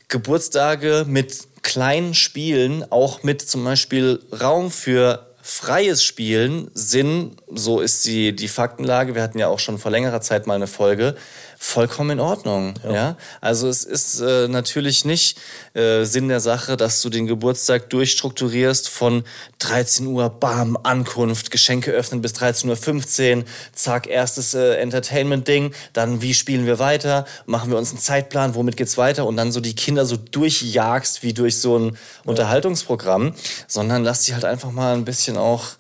Geburtstage 0.08 1.04
mit 1.06 1.62
kleinen 1.62 2.14
Spielen, 2.14 2.84
auch 2.90 3.22
mit 3.22 3.42
zum 3.42 3.64
Beispiel 3.64 4.20
Raum 4.40 4.70
für 4.70 5.26
freies 5.48 6.02
Spielen 6.02 6.72
sind, 6.74 7.36
so 7.48 7.80
ist 7.80 8.04
die, 8.04 8.34
die 8.34 8.48
Faktenlage, 8.48 9.14
wir 9.14 9.22
hatten 9.22 9.38
ja 9.38 9.46
auch 9.46 9.60
schon 9.60 9.78
vor 9.78 9.92
längerer 9.92 10.20
Zeit 10.20 10.48
mal 10.48 10.54
eine 10.54 10.66
Folge, 10.66 11.14
vollkommen 11.58 12.10
in 12.10 12.20
Ordnung. 12.20 12.74
Ja. 12.84 12.92
ja? 12.92 13.16
Also 13.40 13.68
es 13.68 13.84
ist 13.84 14.20
äh, 14.20 14.48
natürlich 14.48 15.04
nicht 15.04 15.38
äh, 15.74 16.04
Sinn 16.04 16.28
der 16.28 16.40
Sache, 16.40 16.76
dass 16.76 17.02
du 17.02 17.08
den 17.08 17.26
Geburtstag 17.26 17.90
durchstrukturierst 17.90 18.88
von 18.88 19.24
13 19.58 20.06
Uhr, 20.06 20.28
bam, 20.28 20.76
Ankunft, 20.82 21.50
Geschenke 21.50 21.90
öffnen 21.90 22.22
bis 22.22 22.34
13.15 22.34 23.38
Uhr, 23.38 23.44
zack, 23.72 24.06
erstes 24.06 24.54
äh, 24.54 24.76
Entertainment-Ding, 24.76 25.74
dann 25.92 26.22
wie 26.22 26.34
spielen 26.34 26.66
wir 26.66 26.78
weiter, 26.78 27.26
machen 27.46 27.70
wir 27.70 27.78
uns 27.78 27.90
einen 27.90 27.98
Zeitplan, 27.98 28.54
womit 28.54 28.76
geht's 28.76 28.98
weiter 28.98 29.26
und 29.26 29.36
dann 29.36 29.52
so 29.52 29.60
die 29.60 29.74
Kinder 29.74 30.06
so 30.06 30.16
durchjagst 30.16 31.22
wie 31.22 31.32
durch 31.32 31.58
so 31.60 31.78
ein 31.78 31.84
ja. 31.86 31.98
Unterhaltungsprogramm, 32.24 33.34
sondern 33.66 34.04
lass 34.04 34.24
sie 34.24 34.34
halt 34.34 34.44
einfach 34.44 34.70
mal 34.72 34.94
ein 34.94 35.04
bisschen 35.04 35.36
auch 35.36 35.76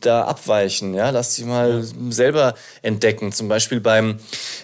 da 0.00 0.24
abweichen, 0.24 0.94
ja, 0.94 1.10
lass 1.10 1.34
sie 1.34 1.44
mal 1.44 1.84
selber 2.10 2.54
entdecken. 2.82 3.32
Zum 3.32 3.48
Beispiel 3.48 3.80
beim 3.80 4.18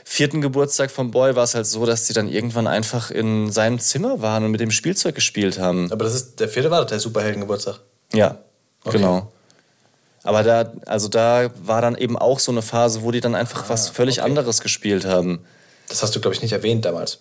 vierten 0.05 0.41
Geburtstag 0.41 0.91
vom 0.91 1.11
Boy 1.11 1.35
war 1.37 1.45
es 1.45 1.55
halt 1.55 1.67
so, 1.67 1.87
dass 1.87 2.07
sie 2.07 2.13
dann 2.13 2.29
irgendwann 2.29 2.67
einfach 2.67 3.11
in 3.11 3.51
seinem 3.51 3.79
Zimmer 3.79 4.21
waren 4.23 4.45
und 4.45 4.51
mit 4.51 4.61
dem 4.61 4.71
Spielzeug 4.71 5.15
gespielt 5.15 5.59
haben. 5.59 5.91
Aber 5.93 6.05
das 6.05 6.15
ist, 6.15 6.41
der 6.41 6.49
vierte 6.49 6.71
war 6.71 6.85
der 6.85 7.01
Superheldengeburtstag. 7.01 7.81
Ja, 8.13 8.39
okay. 8.85 8.99
genau. 8.99 9.33
Aber 10.23 10.43
da, 10.43 10.73
also 10.87 11.09
da 11.09 11.51
war 11.63 11.81
dann 11.81 11.97
eben 11.97 12.17
auch 12.19 12.39
so 12.39 12.53
eine 12.53 12.63
Phase, 12.63 13.03
wo 13.03 13.11
die 13.11 13.21
dann 13.21 13.35
einfach 13.35 13.65
ah, 13.65 13.69
was 13.69 13.89
völlig 13.89 14.21
okay. 14.21 14.29
anderes 14.29 14.61
gespielt 14.61 15.05
haben. 15.05 15.45
Das 15.89 16.03
hast 16.03 16.15
du, 16.15 16.21
glaube 16.21 16.35
ich, 16.35 16.43
nicht 16.43 16.53
erwähnt 16.53 16.85
damals. 16.85 17.21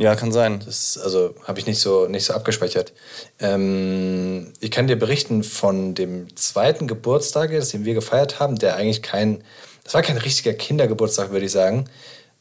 Ja, 0.00 0.16
kann 0.16 0.32
sein. 0.32 0.62
Das 0.64 0.96
also 0.96 1.34
habe 1.44 1.58
ich 1.58 1.66
nicht 1.66 1.78
so, 1.78 2.06
nicht 2.06 2.24
so 2.24 2.32
abgespeichert. 2.32 2.94
Ähm, 3.38 4.50
ich 4.58 4.70
kann 4.70 4.86
dir 4.86 4.98
berichten 4.98 5.42
von 5.42 5.94
dem 5.94 6.34
zweiten 6.36 6.88
Geburtstag, 6.88 7.50
den 7.50 7.84
wir 7.84 7.92
gefeiert 7.92 8.40
haben, 8.40 8.56
der 8.56 8.76
eigentlich 8.76 9.02
kein, 9.02 9.44
das 9.84 9.92
war 9.92 10.00
kein 10.00 10.16
richtiger 10.16 10.54
Kindergeburtstag, 10.54 11.32
würde 11.32 11.44
ich 11.44 11.52
sagen, 11.52 11.84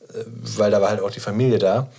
äh, 0.07 0.23
weil 0.25 0.71
da 0.71 0.79
war 0.79 0.89
halt 0.89 1.01
auch 1.01 1.11
die 1.11 1.19
Familie 1.19 1.59
da. 1.59 1.89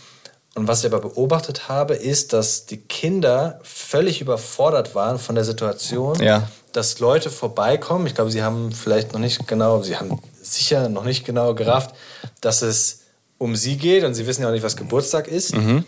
Und 0.55 0.67
was 0.67 0.81
ich 0.83 0.87
aber 0.87 1.01
beobachtet 1.01 1.69
habe, 1.69 1.93
ist, 1.93 2.33
dass 2.33 2.65
die 2.65 2.79
Kinder 2.79 3.61
völlig 3.63 4.23
überfordert 4.23 4.95
waren 4.95 5.19
von 5.19 5.35
der 5.35 5.45
Situation, 5.45 6.23
ja. 6.23 6.49
dass 6.73 7.01
Leute 7.01 7.29
vorbeikommen. 7.29 8.07
Ich 8.07 8.15
glaube, 8.15 8.31
sie 8.31 8.43
haben 8.43 8.73
vielleicht 8.73 9.13
noch 9.13 9.21
nicht 9.21 9.47
genau, 9.47 9.83
sie 9.83 9.99
haben 9.99 10.23
sicher 10.41 10.89
noch 10.89 11.05
nicht 11.05 11.27
genau 11.27 11.55
gerafft, 11.55 11.95
dass 12.41 12.63
es 12.63 13.00
um 13.41 13.57
sie 13.57 13.79
geht 13.79 14.05
und 14.05 14.13
sie 14.15 14.27
wissen 14.27 14.43
ja 14.43 14.49
auch 14.49 14.53
nicht, 14.53 14.63
was 14.63 14.77
Geburtstag 14.77 15.27
ist. 15.27 15.57
Mhm. 15.57 15.85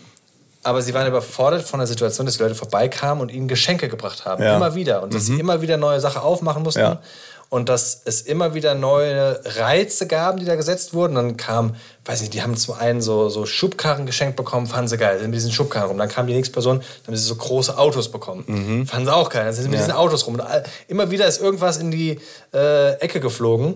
Aber 0.63 0.81
sie 0.81 0.93
waren 0.93 1.07
überfordert 1.07 1.61
von 1.61 1.79
der 1.79 1.87
Situation, 1.87 2.25
dass 2.25 2.37
die 2.37 2.41
Leute 2.41 2.55
vorbeikamen 2.55 3.21
und 3.21 3.29
ihnen 3.29 3.47
Geschenke 3.47 3.89
gebracht 3.89 4.25
haben. 4.25 4.41
Ja. 4.41 4.55
Immer 4.55 4.73
wieder. 4.73 5.03
Und 5.03 5.13
dass 5.13 5.29
mhm. 5.29 5.35
sie 5.35 5.39
immer 5.39 5.61
wieder 5.61 5.77
neue 5.77 5.99
Sachen 5.99 6.21
aufmachen 6.21 6.63
mussten. 6.63 6.79
Ja. 6.79 7.01
Und 7.49 7.69
dass 7.69 8.01
es 8.05 8.21
immer 8.21 8.55
wieder 8.55 8.73
neue 8.73 9.39
Reize 9.45 10.07
gab, 10.07 10.37
die 10.37 10.45
da 10.45 10.55
gesetzt 10.55 10.95
wurden. 10.95 11.13
Dann 11.13 11.37
kam, 11.37 11.75
weiß 12.05 12.21
nicht, 12.21 12.33
die 12.33 12.41
haben 12.41 12.57
zum 12.57 12.73
einen 12.73 13.03
so, 13.03 13.29
so 13.29 13.45
Schubkarren 13.45 14.07
geschenkt 14.07 14.35
bekommen, 14.35 14.65
fanden 14.65 14.87
sie 14.87 14.97
geil, 14.97 15.19
sind 15.19 15.29
mit 15.29 15.35
diesen 15.35 15.51
Schubkarren 15.51 15.89
rum. 15.89 15.97
Dann 15.99 16.09
kam 16.09 16.25
die 16.25 16.33
nächste 16.33 16.53
Person, 16.53 16.77
dann 16.79 17.07
haben 17.07 17.15
sie 17.15 17.27
so 17.27 17.35
große 17.35 17.77
Autos 17.77 18.09
bekommen. 18.09 18.45
Mhm. 18.47 18.87
Fanden 18.87 19.05
sie 19.05 19.13
auch 19.13 19.29
geil, 19.29 19.45
dann 19.45 19.53
sind 19.53 19.65
sie 19.65 19.69
mit 19.69 19.79
ja. 19.79 19.85
diesen 19.85 19.95
Autos 19.95 20.25
rum. 20.25 20.33
Und 20.35 20.43
immer 20.87 21.11
wieder 21.11 21.27
ist 21.27 21.39
irgendwas 21.39 21.77
in 21.77 21.91
die 21.91 22.19
äh, 22.51 22.93
Ecke 22.93 23.19
geflogen. 23.19 23.75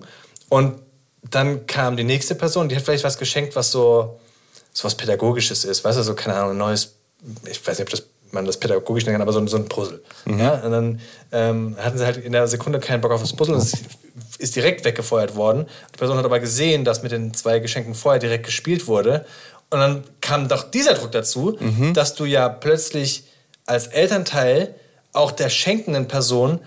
Und 0.50 0.80
dann 1.32 1.68
kam 1.68 1.98
die 1.98 2.04
nächste 2.04 2.36
Person, 2.36 2.70
die 2.70 2.76
hat 2.76 2.84
vielleicht 2.84 3.04
was 3.04 3.18
geschenkt, 3.18 3.56
was 3.56 3.72
so 3.72 4.20
so 4.78 4.84
was 4.84 4.96
Pädagogisches 4.96 5.66
ist, 5.66 5.84
weißt 5.84 5.98
du, 5.98 6.04
so, 6.04 6.14
keine 6.14 6.36
Ahnung, 6.36 6.52
ein 6.52 6.58
neues, 6.58 6.94
ich 7.50 7.66
weiß 7.66 7.80
nicht, 7.80 7.88
ob 7.88 7.90
das, 7.90 8.04
man 8.32 8.46
das 8.46 8.60
pädagogisch 8.60 9.06
nennen 9.06 9.16
kann, 9.16 9.24
aber 9.24 9.34
so, 9.34 9.46
so 9.48 9.58
ein 9.58 9.68
Puzzle. 9.68 10.04
Mhm. 10.26 10.40
Ja? 10.40 10.54
Und 10.60 10.72
dann 10.72 11.02
ähm, 11.32 11.76
hatten 11.80 11.98
sie 11.98 12.06
halt 12.06 12.18
in 12.18 12.32
der 12.32 12.48
Sekunde 12.48 12.80
keinen 12.80 13.02
Bock 13.02 13.12
auf 13.12 13.22
das 13.22 13.34
Puzzle 13.34 13.56
und 13.56 13.62
es 13.62 13.74
ist 14.38 14.56
direkt 14.56 14.86
weggefeuert 14.86 15.36
worden. 15.36 15.66
Die 15.96 15.98
Person 15.98 16.16
hat 16.18 16.26
aber 16.26 16.40
gesehen, 16.40 16.86
dass 16.86 17.02
mit 17.02 17.12
den 17.12 17.34
zwei 17.34 17.58
Geschenken 17.58 17.96
vorher 17.96 18.20
direkt 18.20 18.46
gespielt 18.46 18.86
wurde. 18.86 19.26
Und 19.72 19.80
dann 19.80 20.04
kam 20.22 20.48
doch 20.48 20.70
dieser 20.70 20.94
Druck 20.94 21.12
dazu, 21.12 21.58
mhm. 21.60 21.96
dass 21.96 22.14
du 22.14 22.26
ja 22.26 22.48
plötzlich 22.48 23.24
als 23.66 23.88
Elternteil 23.88 24.76
auch 25.12 25.32
der 25.32 25.50
schenkenden 25.50 26.08
Person 26.08 26.60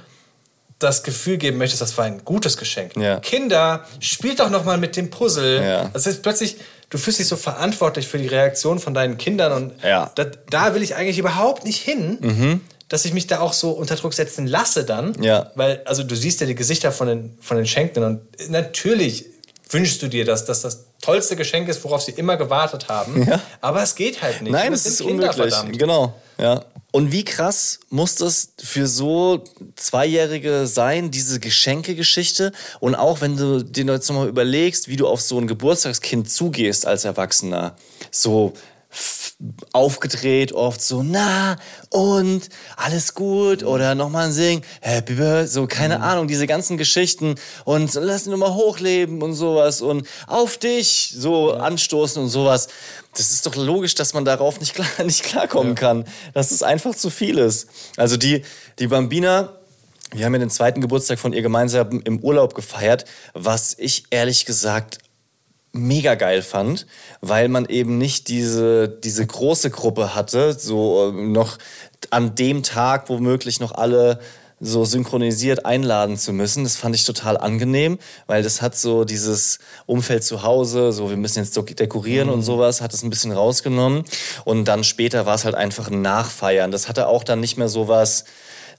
das 0.81 1.03
Gefühl 1.03 1.37
geben 1.37 1.59
möchtest, 1.59 1.83
das 1.83 1.97
war 1.97 2.07
ein 2.07 2.25
gutes 2.25 2.57
Geschenk. 2.57 2.97
Ja. 2.97 3.21
Kinder, 3.21 3.85
spielt 4.01 4.41
doch 4.41 4.51
noch 4.51 4.65
mal 4.65 4.79
mit 4.79 4.97
dem 4.97 5.11
Puzzle. 5.11 5.63
Ja. 5.63 5.91
Das 5.93 6.07
ist 6.07 6.23
plötzlich, 6.23 6.57
du 6.89 6.99
fühlst 6.99 7.21
dich 7.21 7.29
so 7.29 7.37
verantwortlich 7.37 8.09
für 8.09 8.19
die 8.19 8.27
Reaktion 8.27 8.79
von 8.79 8.95
deinen 8.95 9.19
Kindern 9.19 9.53
und 9.53 9.85
ja. 9.85 10.11
da, 10.15 10.25
da, 10.49 10.75
will 10.75 10.83
ich 10.83 10.97
eigentlich 10.97 11.19
überhaupt 11.19 11.65
nicht 11.65 11.81
hin, 11.81 12.19
mhm. 12.21 12.61
dass 12.89 13.05
ich 13.05 13.13
mich 13.13 13.27
da 13.27 13.41
auch 13.41 13.53
so 13.53 13.71
unter 13.71 13.95
Druck 13.95 14.15
setzen 14.15 14.47
lasse 14.47 14.85
dann. 14.85 15.15
Weil, 15.55 15.83
also 15.85 16.03
du 16.03 16.17
siehst 16.17 16.41
ja 16.41 16.47
die 16.47 16.55
Gesichter 16.55 16.93
von 16.93 17.07
den, 17.07 17.39
von 17.41 17.59
den 17.59 17.67
Schenkenden 17.67 18.05
und 18.05 18.51
natürlich 18.51 19.27
wünschst 19.69 20.03
du 20.03 20.09
dir, 20.09 20.25
dass 20.25 20.47
das 20.47 20.63
das 20.63 20.87
tollste 21.01 21.37
Geschenk 21.37 21.69
ist, 21.69 21.85
worauf 21.85 22.03
sie 22.03 22.13
immer 22.13 22.37
gewartet 22.37 22.89
haben. 22.89 23.27
Aber 23.61 23.83
es 23.83 23.95
geht 23.95 24.23
halt 24.23 24.43
nicht. 24.43 24.53
Nein, 24.53 24.73
es 24.73 24.87
ist 24.87 24.99
Kinder, 24.99 25.29
unmöglich. 25.29 25.55
Verdammt. 25.55 25.79
Genau, 25.79 26.15
ja. 26.39 26.65
Und 26.93 27.13
wie 27.13 27.25
krass 27.25 27.81
muss 27.89 28.17
das 28.17 28.53
für 28.59 28.87
so 28.87 29.45
Zweijährige 29.77 30.67
sein, 30.67 31.11
diese 31.11 31.39
Geschenkegeschichte? 31.39 32.53
Und 32.81 32.95
auch 32.97 33.21
wenn 33.21 33.37
du 33.37 33.63
dir 33.63 33.85
jetzt 33.85 34.09
nochmal 34.09 34.29
überlegst, 34.29 34.89
wie 34.89 34.97
du 34.97 35.07
auf 35.07 35.21
so 35.21 35.39
ein 35.39 35.47
Geburtstagskind 35.47 36.31
zugehst 36.31 36.87
als 36.87 37.05
Erwachsener. 37.05 37.77
So 38.11 38.55
aufgedreht, 39.73 40.53
oft 40.53 40.83
so, 40.83 41.03
na, 41.03 41.57
und 41.89 42.49
alles 42.77 43.15
gut 43.15 43.63
oder 43.63 43.95
nochmal 43.95 44.33
singen, 44.33 44.63
Happy 44.81 45.15
Birthday, 45.15 45.47
so, 45.47 45.67
keine 45.67 45.99
mhm. 45.99 46.05
Ahnung, 46.05 46.29
diese 46.29 46.47
ganzen 46.47 46.77
Geschichten 46.77 47.37
und 47.65 47.95
lass 47.95 48.27
ihn 48.27 48.33
nochmal 48.33 48.55
hochleben 48.55 49.23
und 49.23 49.33
sowas 49.33 49.81
und 49.81 50.07
auf 50.27 50.59
dich 50.59 51.15
so 51.17 51.53
ja. 51.55 51.61
anstoßen 51.61 52.23
und 52.23 52.29
sowas. 52.29 52.69
Das 53.17 53.31
ist 53.31 53.47
doch 53.47 53.57
logisch, 53.57 53.95
dass 53.95 54.13
man 54.15 54.25
darauf 54.25 54.61
nicht, 54.61 54.75
klar, 54.75 54.89
nicht 55.05 55.23
klarkommen 55.23 55.75
ja. 55.75 55.81
kann, 55.81 56.05
dass 56.35 56.51
es 56.51 56.63
einfach 56.63 56.95
zu 56.95 57.09
viel 57.09 57.39
ist. 57.39 57.69
Also 57.97 58.17
die, 58.17 58.45
die 58.79 58.89
Bambina, 58.89 59.55
wir 60.13 60.27
haben 60.27 60.35
ja 60.35 60.41
den 60.41 60.51
zweiten 60.51 60.81
Geburtstag 60.81 61.19
von 61.19 61.33
ihr 61.33 61.43
gemeinsam 61.43 62.03
im 62.05 62.21
Urlaub 62.21 62.55
gefeiert, 62.55 63.05
was 63.33 63.75
ich 63.79 64.05
ehrlich 64.11 64.45
gesagt 64.45 64.99
mega 65.73 66.15
geil 66.15 66.43
fand, 66.43 66.87
weil 67.21 67.49
man 67.49 67.67
eben 67.67 67.99
nicht 67.99 68.29
diese, 68.29 68.89
diese 68.89 69.27
große 69.27 69.71
Gruppe 69.71 70.15
hatte, 70.15 70.53
so 70.53 71.11
äh, 71.11 71.13
noch 71.13 71.59
an 72.11 72.35
dem 72.35 72.63
Tag 72.63 73.09
womöglich 73.09 73.61
noch 73.61 73.73
alle 73.73 74.21
so 74.61 74.85
synchronisiert 74.85 75.65
einladen 75.65 76.19
zu 76.19 76.33
müssen. 76.33 76.65
Das 76.65 76.77
fand 76.77 76.95
ich 76.95 77.05
total 77.05 77.39
angenehm, 77.39 77.99
weil 78.27 78.43
das 78.43 78.61
hat 78.61 78.77
so 78.77 79.05
dieses 79.05 79.59
Umfeld 79.87 80.23
zu 80.23 80.43
Hause, 80.43 80.93
so 80.93 81.09
wir 81.09 81.17
müssen 81.17 81.39
jetzt 81.43 81.57
dekorieren 81.57 82.29
mhm. 82.29 82.35
und 82.35 82.43
sowas, 82.43 82.83
hat 82.83 82.93
es 82.93 83.03
ein 83.03 83.11
bisschen 83.11 83.33
rausgenommen. 83.33 84.05
Und 84.45 84.67
dann 84.67 84.85
später 84.85 85.25
war 85.25 85.35
es 85.35 85.47
halt 85.47 85.55
einfach 85.55 85.91
ein 85.91 86.03
Nachfeiern. 86.03 86.71
Das 86.71 86.89
hatte 86.89 87.07
auch 87.07 87.25
dann 87.25 87.41
nicht 87.41 87.57
mehr 87.57 87.69
so 87.69 87.89
was 87.89 88.25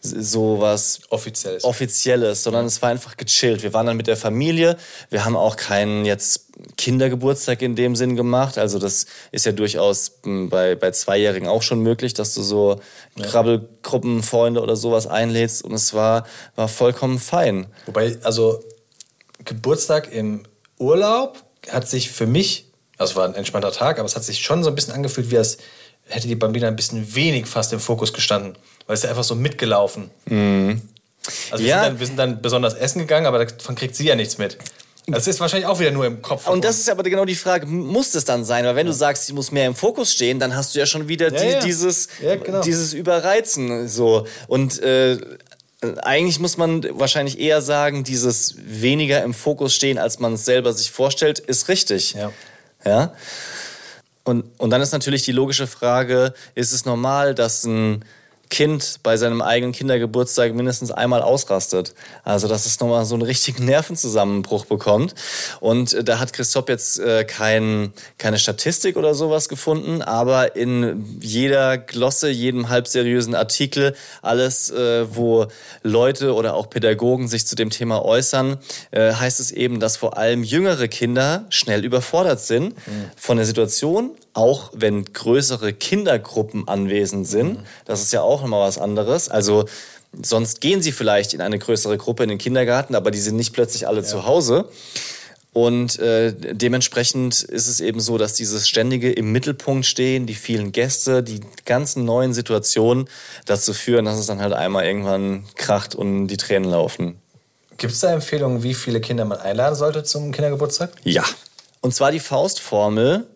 so 0.01 0.59
was 0.59 0.99
Offizielles. 1.09 1.63
Offizielles, 1.63 2.43
sondern 2.43 2.65
es 2.65 2.81
war 2.81 2.89
einfach 2.89 3.17
gechillt. 3.17 3.61
Wir 3.61 3.73
waren 3.73 3.85
dann 3.85 3.97
mit 3.97 4.07
der 4.07 4.17
Familie. 4.17 4.77
Wir 5.09 5.25
haben 5.25 5.35
auch 5.35 5.55
keinen 5.55 6.05
jetzt 6.05 6.47
Kindergeburtstag 6.77 7.61
in 7.61 7.75
dem 7.75 7.95
Sinn 7.95 8.15
gemacht. 8.15 8.57
Also 8.57 8.79
das 8.79 9.05
ist 9.31 9.45
ja 9.45 9.51
durchaus 9.51 10.19
hm, 10.23 10.49
bei, 10.49 10.75
bei 10.75 10.91
Zweijährigen 10.91 11.47
auch 11.47 11.61
schon 11.61 11.81
möglich, 11.81 12.15
dass 12.15 12.33
du 12.33 12.41
so 12.41 12.81
ja. 13.15 13.27
Krabbelgruppenfreunde 13.27 14.61
oder 14.61 14.75
sowas 14.75 15.05
einlädst. 15.05 15.63
Und 15.63 15.73
es 15.73 15.93
war, 15.93 16.25
war 16.55 16.67
vollkommen 16.67 17.19
fein. 17.19 17.67
Wobei, 17.85 18.17
also 18.23 18.63
Geburtstag 19.45 20.11
im 20.11 20.43
Urlaub 20.79 21.43
hat 21.69 21.87
sich 21.87 22.09
für 22.09 22.25
mich, 22.25 22.65
also 22.97 23.15
war 23.15 23.27
ein 23.27 23.35
entspannter 23.35 23.71
Tag, 23.71 23.99
aber 23.99 24.07
es 24.07 24.15
hat 24.15 24.23
sich 24.23 24.39
schon 24.39 24.63
so 24.63 24.69
ein 24.69 24.75
bisschen 24.75 24.93
angefühlt, 24.93 25.29
wie 25.29 25.37
als 25.37 25.57
hätte 26.07 26.27
die 26.27 26.35
Bambina 26.35 26.67
ein 26.67 26.75
bisschen 26.75 27.13
wenig 27.13 27.45
fast 27.45 27.71
im 27.71 27.79
Fokus 27.79 28.13
gestanden 28.13 28.57
weil 28.91 28.95
es 28.95 29.05
ist 29.05 29.09
einfach 29.09 29.23
so 29.23 29.35
mitgelaufen. 29.35 30.09
Mhm. 30.25 30.81
Also 31.49 31.63
Ja. 31.63 31.83
wir, 31.83 31.87
sind 31.87 31.87
dann, 31.87 31.99
wir 31.99 32.05
sind 32.07 32.17
dann 32.17 32.41
besonders 32.41 32.73
essen 32.73 32.99
gegangen, 32.99 33.25
aber 33.25 33.45
davon 33.45 33.75
kriegt 33.75 33.95
sie 33.95 34.05
ja 34.05 34.15
nichts 34.15 34.37
mit. 34.37 34.57
Das 35.07 35.27
ist 35.27 35.39
wahrscheinlich 35.39 35.65
auch 35.65 35.79
wieder 35.79 35.91
nur 35.91 36.05
im 36.05 36.21
Kopf. 36.21 36.45
Und 36.47 36.65
das 36.65 36.77
ist 36.77 36.89
aber 36.89 37.03
genau 37.03 37.23
die 37.23 37.35
Frage, 37.35 37.67
muss 37.67 38.11
das 38.11 38.25
dann 38.25 38.43
sein? 38.43 38.65
Weil 38.65 38.75
wenn 38.75 38.85
du 38.85 38.91
sagst, 38.91 39.27
sie 39.27 39.33
muss 39.33 39.49
mehr 39.49 39.65
im 39.65 39.75
Fokus 39.75 40.11
stehen, 40.11 40.39
dann 40.39 40.57
hast 40.57 40.75
du 40.75 40.79
ja 40.79 40.85
schon 40.85 41.07
wieder 41.07 41.31
die, 41.31 41.37
ja. 41.41 41.59
Dieses, 41.61 42.09
Ja, 42.21 42.35
genau. 42.35 42.59
dieses 42.59 42.91
Überreizen. 42.91 43.87
So. 43.87 44.27
Und 44.49 44.81
äh, 44.81 45.17
eigentlich 46.01 46.39
muss 46.41 46.57
man 46.57 46.85
wahrscheinlich 46.99 47.39
eher 47.39 47.61
sagen, 47.61 48.03
dieses 48.03 48.55
weniger 48.57 49.23
im 49.23 49.33
Fokus 49.33 49.73
stehen, 49.73 49.97
als 49.99 50.19
man 50.19 50.33
es 50.33 50.43
selber 50.43 50.73
sich 50.73 50.91
vorstellt, 50.91 51.39
ist 51.39 51.69
richtig. 51.69 52.13
Ja. 52.13 52.31
Ja? 52.83 53.13
Und, 54.25 54.43
und 54.59 54.69
dann 54.69 54.81
ist 54.81 54.91
natürlich 54.91 55.23
die 55.23 55.31
logische 55.31 55.65
Frage, 55.65 56.33
ist 56.55 56.73
es 56.73 56.83
normal, 56.83 57.33
dass 57.33 57.63
ein 57.63 58.03
Kind 58.51 58.99
bei 59.01 59.15
seinem 59.15 59.41
eigenen 59.41 59.71
Kindergeburtstag 59.71 60.53
mindestens 60.53 60.91
einmal 60.91 61.21
ausrastet? 61.21 61.95
Also, 62.23 62.49
dass 62.49 62.65
es 62.65 62.79
nochmal 62.81 63.05
so 63.05 63.15
einen 63.15 63.23
richtigen 63.23 63.65
Nervenzusammenbruch 63.65 64.65
bekommt. 64.65 65.15
Und 65.61 65.93
äh, 65.93 66.03
da 66.03 66.19
hat 66.19 66.33
Christoph 66.33 66.67
jetzt 66.67 66.99
äh, 66.99 67.23
kein, 67.23 67.93
keine 68.17 68.37
Statistik 68.37 68.97
oder 68.97 69.15
sowas 69.15 69.47
gefunden, 69.49 70.01
aber 70.01 70.55
in 70.57 71.19
jeder 71.21 71.77
Glosse, 71.77 72.29
jedem 72.29 72.67
halbseriösen 72.67 73.35
Artikel, 73.35 73.95
alles, 74.21 74.69
äh, 74.69 75.15
wo 75.15 75.47
Leute 75.81 76.35
oder 76.35 76.53
auch 76.53 76.69
Pädagogen 76.69 77.29
sich 77.29 77.47
zu 77.47 77.55
dem 77.55 77.69
Thema 77.69 78.03
äußern, 78.03 78.57
äh, 78.91 79.13
heißt 79.13 79.39
es 79.39 79.51
eben, 79.51 79.79
dass 79.79 79.95
vor 79.95 80.17
allem 80.17 80.43
jüngere 80.43 80.89
Kinder 80.89 81.45
schnell 81.49 81.85
überfordert 81.85 82.41
sind 82.41 82.75
von 83.15 83.37
der 83.37 83.45
Situation, 83.45 84.11
auch 84.33 84.71
wenn 84.73 85.05
größere 85.05 85.73
Kindergruppen 85.73 86.67
anwesend 86.67 87.27
sind. 87.27 87.59
Das 87.85 88.01
ist 88.01 88.13
ja 88.13 88.21
auch 88.21 88.41
nochmal 88.41 88.67
was 88.67 88.77
anderes. 88.77 89.29
Also 89.29 89.65
sonst 90.21 90.61
gehen 90.61 90.81
sie 90.81 90.91
vielleicht 90.91 91.33
in 91.33 91.41
eine 91.41 91.59
größere 91.59 91.97
Gruppe 91.97 92.23
in 92.23 92.29
den 92.29 92.37
Kindergarten, 92.37 92.95
aber 92.95 93.11
die 93.11 93.19
sind 93.19 93.35
nicht 93.35 93.53
plötzlich 93.53 93.87
alle 93.87 94.03
zu 94.03 94.25
Hause. 94.25 94.69
Und 95.53 95.99
äh, 95.99 96.33
dementsprechend 96.33 97.41
ist 97.41 97.67
es 97.67 97.81
eben 97.81 97.99
so, 97.99 98.17
dass 98.17 98.33
dieses 98.35 98.69
ständige 98.69 99.11
im 99.11 99.33
Mittelpunkt 99.33 99.85
stehen, 99.85 100.25
die 100.25 100.33
vielen 100.33 100.71
Gäste, 100.71 101.23
die 101.23 101.41
ganzen 101.65 102.05
neuen 102.05 102.33
Situationen 102.33 103.09
dazu 103.45 103.73
führen, 103.73 104.05
dass 104.05 104.17
es 104.17 104.27
dann 104.27 104.39
halt 104.39 104.53
einmal 104.53 104.85
irgendwann 104.85 105.43
kracht 105.55 105.93
und 105.93 106.27
die 106.27 106.37
Tränen 106.37 106.71
laufen. 106.71 107.19
Gibt 107.77 107.91
es 107.91 107.99
da 107.99 108.13
Empfehlungen, 108.13 108.63
wie 108.63 108.73
viele 108.73 109.01
Kinder 109.01 109.25
man 109.25 109.39
einladen 109.39 109.75
sollte 109.75 110.03
zum 110.03 110.31
Kindergeburtstag? 110.31 110.91
Ja. 111.03 111.23
Und 111.81 111.93
zwar 111.93 112.11
die 112.11 112.19
Faustformel, 112.19 113.27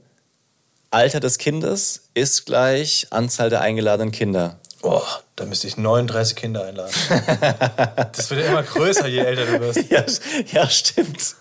Alter 0.95 1.19
des 1.19 1.39
Kindes 1.39 2.03
ist 2.13 2.45
gleich 2.45 3.07
Anzahl 3.09 3.49
der 3.49 3.59
eingeladenen 3.59 4.13
Kinder. 4.13 4.61
Oh, 4.81 5.01
da 5.35 5.43
müsste 5.43 5.67
ich 5.67 5.75
39 5.75 6.37
Kinder 6.37 6.63
einladen. 6.63 6.93
das 8.13 8.29
wird 8.29 8.39
ja 8.39 8.47
immer 8.47 8.63
größer, 8.63 9.05
je 9.05 9.19
älter 9.19 9.45
du 9.45 9.59
wirst. 9.59 9.91
Ja, 9.91 10.05
ja, 10.53 10.69
stimmt. 10.69 11.35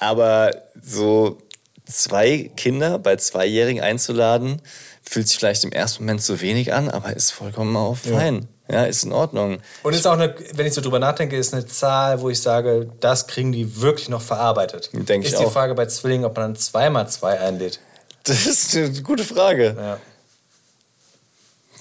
Aber 0.00 0.50
so 0.82 1.38
zwei 1.84 2.50
Kinder 2.56 2.98
bei 2.98 3.14
Zweijährigen 3.14 3.80
einzuladen, 3.80 4.60
fühlt 5.04 5.28
sich 5.28 5.38
vielleicht 5.38 5.62
im 5.62 5.70
ersten 5.70 6.02
Moment 6.02 6.22
zu 6.22 6.40
wenig 6.40 6.72
an, 6.72 6.88
aber 6.88 7.14
ist 7.14 7.30
vollkommen 7.30 7.76
auch 7.76 7.96
fein. 7.96 8.48
Ja, 8.68 8.84
ist 8.84 9.04
in 9.04 9.12
Ordnung. 9.12 9.58
Und 9.82 9.92
ist 9.94 10.06
auch 10.06 10.12
eine, 10.12 10.34
wenn 10.54 10.66
ich 10.66 10.72
so 10.72 10.80
drüber 10.80 10.98
nachdenke, 10.98 11.36
ist 11.36 11.52
eine 11.52 11.66
Zahl, 11.66 12.20
wo 12.20 12.30
ich 12.30 12.40
sage, 12.40 12.90
das 13.00 13.26
kriegen 13.26 13.52
die 13.52 13.80
wirklich 13.80 14.08
noch 14.08 14.22
verarbeitet. 14.22 14.90
Denk 14.92 15.24
ich 15.24 15.32
ist 15.32 15.40
die 15.40 15.44
auch. 15.44 15.52
Frage 15.52 15.74
bei 15.74 15.86
Zwillingen, 15.86 16.24
ob 16.24 16.36
man 16.36 16.52
dann 16.52 16.56
zweimal 16.56 17.08
zwei 17.08 17.38
einlädt. 17.38 17.80
Das 18.24 18.46
ist 18.46 18.76
eine 18.76 19.02
gute 19.02 19.24
Frage. 19.24 19.74
Ja. 19.76 19.98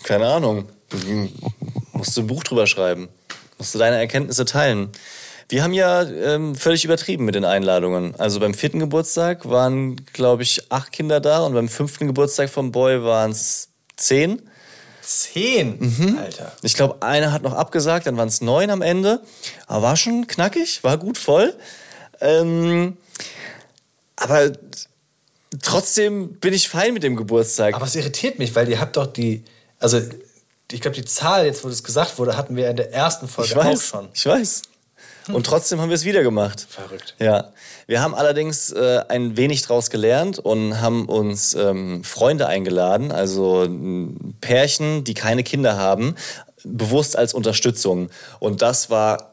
Keine 0.03 0.27
Ahnung. 0.27 0.67
Musst 1.93 2.17
du 2.17 2.21
ein 2.21 2.27
Buch 2.27 2.43
drüber 2.43 2.67
schreiben. 2.67 3.09
Musst 3.57 3.75
du 3.75 3.79
deine 3.79 3.97
Erkenntnisse 3.97 4.45
teilen. 4.45 4.89
Wir 5.47 5.63
haben 5.63 5.73
ja 5.73 6.01
ähm, 6.03 6.55
völlig 6.55 6.83
übertrieben 6.85 7.25
mit 7.25 7.35
den 7.35 7.45
Einladungen. 7.45 8.15
Also 8.17 8.39
beim 8.39 8.53
vierten 8.53 8.79
Geburtstag 8.79 9.47
waren, 9.49 9.97
glaube 10.13 10.43
ich, 10.43 10.71
acht 10.71 10.91
Kinder 10.91 11.19
da 11.19 11.45
und 11.45 11.53
beim 11.53 11.69
fünften 11.69 12.07
Geburtstag 12.07 12.49
vom 12.49 12.71
Boy 12.71 13.03
waren 13.03 13.31
es 13.31 13.67
zehn. 13.97 14.41
Zehn, 15.19 15.77
Mhm. 15.79 16.17
Alter. 16.19 16.51
Ich 16.61 16.73
glaube, 16.73 17.01
einer 17.01 17.31
hat 17.33 17.41
noch 17.43 17.53
abgesagt, 17.53 18.05
dann 18.07 18.17
waren 18.17 18.27
es 18.27 18.41
neun 18.41 18.69
am 18.69 18.81
Ende. 18.81 19.21
Aber 19.67 19.81
war 19.83 19.97
schon 19.97 20.27
knackig, 20.27 20.83
war 20.83 20.97
gut 20.97 21.17
voll. 21.17 21.53
Ähm, 22.19 22.97
aber 24.15 24.51
trotzdem 25.61 26.33
bin 26.39 26.53
ich 26.53 26.69
fein 26.69 26.93
mit 26.93 27.03
dem 27.03 27.15
Geburtstag. 27.15 27.75
Aber 27.75 27.85
es 27.85 27.95
irritiert 27.95 28.39
mich, 28.39 28.55
weil 28.55 28.69
ihr 28.69 28.79
habt 28.79 28.97
doch 28.97 29.07
die, 29.07 29.43
also 29.79 29.99
ich 30.71 30.79
glaube, 30.81 30.95
die 30.95 31.05
Zahl, 31.05 31.45
jetzt 31.45 31.63
wo 31.63 31.69
das 31.69 31.83
gesagt 31.83 32.17
wurde, 32.17 32.37
hatten 32.37 32.55
wir 32.55 32.69
in 32.69 32.77
der 32.77 32.93
ersten 32.93 33.27
Folge 33.27 33.51
ich 33.51 33.57
auch 33.57 33.65
weiß, 33.65 33.85
schon. 33.87 34.09
ich 34.13 34.25
weiß. 34.25 34.61
Und 35.27 35.45
trotzdem 35.45 35.79
haben 35.79 35.89
wir 35.89 35.95
es 35.95 36.05
wieder 36.05 36.23
gemacht. 36.23 36.65
Verrückt. 36.69 37.15
Ja, 37.19 37.51
wir 37.87 38.01
haben 38.01 38.15
allerdings 38.15 38.71
äh, 38.71 39.01
ein 39.07 39.37
wenig 39.37 39.61
draus 39.61 39.89
gelernt 39.89 40.39
und 40.39 40.81
haben 40.81 41.05
uns 41.07 41.53
ähm, 41.53 42.03
Freunde 42.03 42.47
eingeladen, 42.47 43.11
also 43.11 43.63
ein 43.63 44.35
Pärchen, 44.41 45.03
die 45.03 45.13
keine 45.13 45.43
Kinder 45.43 45.77
haben, 45.77 46.15
bewusst 46.63 47.17
als 47.17 47.33
Unterstützung. 47.33 48.09
Und 48.39 48.61
das 48.61 48.89
war 48.89 49.30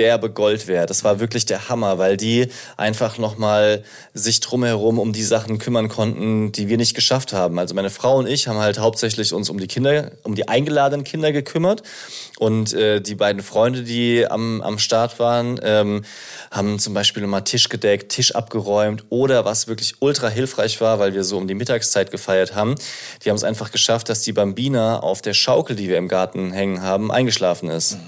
derbe 0.00 0.30
Gold 0.30 0.66
wert. 0.66 0.88
Das 0.88 1.04
war 1.04 1.20
wirklich 1.20 1.44
der 1.44 1.68
Hammer, 1.68 1.98
weil 1.98 2.16
die 2.16 2.48
einfach 2.78 3.18
nochmal 3.18 3.84
sich 4.14 4.40
drumherum 4.40 4.98
um 4.98 5.12
die 5.12 5.22
Sachen 5.22 5.58
kümmern 5.58 5.90
konnten, 5.90 6.52
die 6.52 6.68
wir 6.68 6.78
nicht 6.78 6.94
geschafft 6.94 7.34
haben. 7.34 7.58
Also 7.58 7.74
meine 7.74 7.90
Frau 7.90 8.16
und 8.16 8.26
ich 8.26 8.48
haben 8.48 8.58
halt 8.58 8.78
hauptsächlich 8.78 9.34
uns 9.34 9.50
um 9.50 9.60
die 9.60 9.66
Kinder, 9.66 10.12
um 10.22 10.34
die 10.34 10.48
eingeladenen 10.48 11.04
Kinder 11.04 11.32
gekümmert. 11.32 11.82
Und 12.38 12.72
äh, 12.72 13.02
die 13.02 13.14
beiden 13.14 13.42
Freunde, 13.42 13.82
die 13.82 14.26
am, 14.26 14.62
am 14.62 14.78
Start 14.78 15.18
waren, 15.18 15.60
ähm, 15.62 16.02
haben 16.50 16.78
zum 16.78 16.94
Beispiel 16.94 17.26
mal 17.26 17.42
Tisch 17.42 17.68
gedeckt, 17.68 18.10
Tisch 18.10 18.34
abgeräumt 18.34 19.04
oder 19.10 19.44
was 19.44 19.68
wirklich 19.68 19.96
ultra 20.00 20.28
hilfreich 20.28 20.80
war, 20.80 20.98
weil 20.98 21.12
wir 21.12 21.24
so 21.24 21.36
um 21.36 21.46
die 21.46 21.54
Mittagszeit 21.54 22.10
gefeiert 22.10 22.54
haben, 22.54 22.76
die 23.22 23.28
haben 23.28 23.36
es 23.36 23.44
einfach 23.44 23.70
geschafft, 23.70 24.08
dass 24.08 24.22
die 24.22 24.32
Bambina 24.32 25.00
auf 25.00 25.20
der 25.20 25.34
Schaukel, 25.34 25.76
die 25.76 25.90
wir 25.90 25.98
im 25.98 26.08
Garten 26.08 26.52
hängen 26.52 26.80
haben, 26.80 27.12
eingeschlafen 27.12 27.68
ist. 27.68 27.98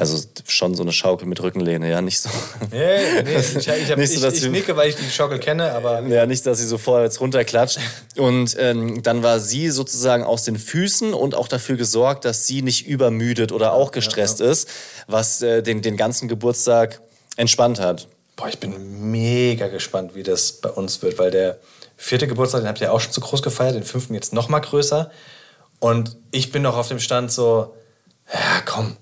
Also 0.00 0.22
schon 0.46 0.76
so 0.76 0.84
eine 0.84 0.92
Schaukel 0.92 1.26
mit 1.26 1.42
Rückenlehne, 1.42 1.90
ja, 1.90 2.00
nicht 2.00 2.20
so. 2.20 2.28
Nee, 2.70 3.22
nee, 3.24 3.36
ich, 3.36 3.56
ich, 3.56 3.68
hab, 3.90 3.98
Nicht 3.98 4.10
so, 4.12 4.18
ich, 4.18 4.22
dass 4.22 4.34
ich 4.34 4.42
sie- 4.42 4.48
nicke, 4.48 4.76
weil 4.76 4.88
ich 4.90 4.94
die 4.94 5.10
Schaukel 5.10 5.40
kenne, 5.40 5.72
aber 5.72 6.02
Ja, 6.02 6.24
nicht, 6.24 6.46
dass 6.46 6.58
sie 6.58 6.68
so 6.68 6.78
vorwärts 6.78 7.20
runterklatscht. 7.20 7.80
Und 8.16 8.54
ähm, 8.60 9.02
dann 9.02 9.24
war 9.24 9.40
sie 9.40 9.70
sozusagen 9.70 10.22
aus 10.22 10.44
den 10.44 10.56
Füßen 10.56 11.12
und 11.14 11.34
auch 11.34 11.48
dafür 11.48 11.76
gesorgt, 11.76 12.24
dass 12.24 12.46
sie 12.46 12.62
nicht 12.62 12.86
übermüdet 12.86 13.50
oder 13.50 13.72
auch 13.72 13.90
gestresst 13.90 14.40
ist, 14.40 14.68
was 15.08 15.42
äh, 15.42 15.64
den, 15.64 15.82
den 15.82 15.96
ganzen 15.96 16.28
Geburtstag 16.28 17.00
entspannt 17.36 17.80
hat. 17.80 18.06
boah, 18.36 18.46
ich 18.48 18.60
bin 18.60 19.10
mega 19.10 19.66
gespannt, 19.66 20.14
wie 20.14 20.22
das 20.22 20.52
bei 20.52 20.70
uns 20.70 21.02
wird, 21.02 21.18
weil 21.18 21.32
der 21.32 21.58
vierte 21.96 22.28
Geburtstag, 22.28 22.60
den 22.60 22.68
habt 22.68 22.80
ihr 22.80 22.92
auch 22.92 23.00
schon 23.00 23.10
zu 23.10 23.20
groß 23.20 23.42
gefeiert, 23.42 23.74
den 23.74 23.82
fünften 23.82 24.14
jetzt 24.14 24.32
noch 24.32 24.48
mal 24.48 24.60
größer. 24.60 25.10
Und 25.80 26.16
ich 26.30 26.52
bin 26.52 26.62
noch 26.62 26.76
auf 26.76 26.86
dem 26.86 27.00
Stand 27.00 27.32
so, 27.32 27.74
ja 28.32 28.60
komm, 28.64 28.96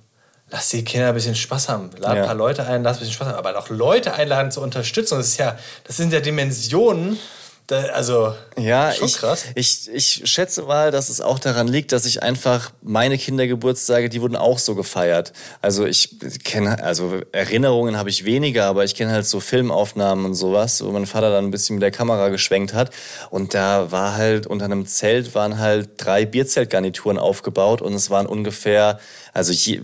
lass 0.51 0.69
die 0.69 0.85
Kinder 0.85 1.09
ein 1.09 1.15
bisschen 1.15 1.35
Spaß 1.35 1.69
haben. 1.69 1.91
Lad 1.99 2.17
Ja. 2.17 2.23
ein 2.23 2.27
paar 2.27 2.35
Leute 2.35 2.67
ein, 2.67 2.83
lass 2.83 2.97
ein 2.97 3.01
bisschen 3.01 3.15
Spaß 3.15 3.29
haben. 3.29 3.37
Aber 3.37 3.59
auch 3.59 3.69
Leute 3.69 4.15
einladen 4.15 4.51
zur 4.51 4.63
Unterstützung, 4.63 5.19
das 5.19 5.29
ist 5.29 5.39
ja, 5.39 5.59
das 5.85 5.97
sind 5.97 6.13
ja 6.13 6.21
Dimensionen, 6.21 7.19
da, 7.67 7.83
also 7.87 8.33
Ja, 8.57 8.93
schon 8.93 9.09
ich, 9.09 9.17
krass. 9.17 9.45
Ich, 9.57 9.91
ich 9.93 10.23
schätze 10.25 10.63
mal, 10.63 10.93
dass 10.93 11.09
es 11.09 11.21
auch 11.21 11.41
daran 11.41 11.67
liegt, 11.67 11.91
dass 11.91 12.07
ich 12.07 12.23
einfach 12.23 12.71
meine 12.81 13.19
Kindergeburtstage, 13.19 14.09
die 14.09 14.21
wurden 14.23 14.37
auch 14.37 14.61
so 14.61 14.77
gefeiert. 14.77 15.33
Also 15.63 15.85
ich 15.85 16.17
kenne, 16.45 16.81
also 16.85 17.23
Erinnerungen 17.33 17.97
habe 17.97 18.09
ich 18.09 18.25
weniger, 18.25 18.67
aber 18.67 18.85
ich 18.85 18.95
kenne 18.95 19.11
halt 19.11 19.27
so 19.27 19.41
Filmaufnahmen 19.41 20.25
und 20.27 20.35
sowas, 20.35 20.85
wo 20.85 20.93
mein 20.93 21.07
Vater 21.07 21.31
dann 21.31 21.47
ein 21.47 21.51
bisschen 21.51 21.75
mit 21.75 21.83
der 21.83 21.91
Kamera 21.91 22.29
geschwenkt 22.29 22.73
hat. 22.73 22.91
Und 23.31 23.53
da 23.53 23.91
war 23.91 24.15
halt 24.15 24.47
unter 24.47 24.67
einem 24.67 24.87
Zelt 24.87 25.35
waren 25.35 25.59
halt 25.59 25.91
drei 25.97 26.25
Bierzeltgarnituren 26.25 27.19
aufgebaut 27.19 27.83
und 27.83 27.95
es 27.95 28.11
waren 28.11 28.27
ungefähr, 28.27 29.01
also 29.33 29.53
je, 29.53 29.81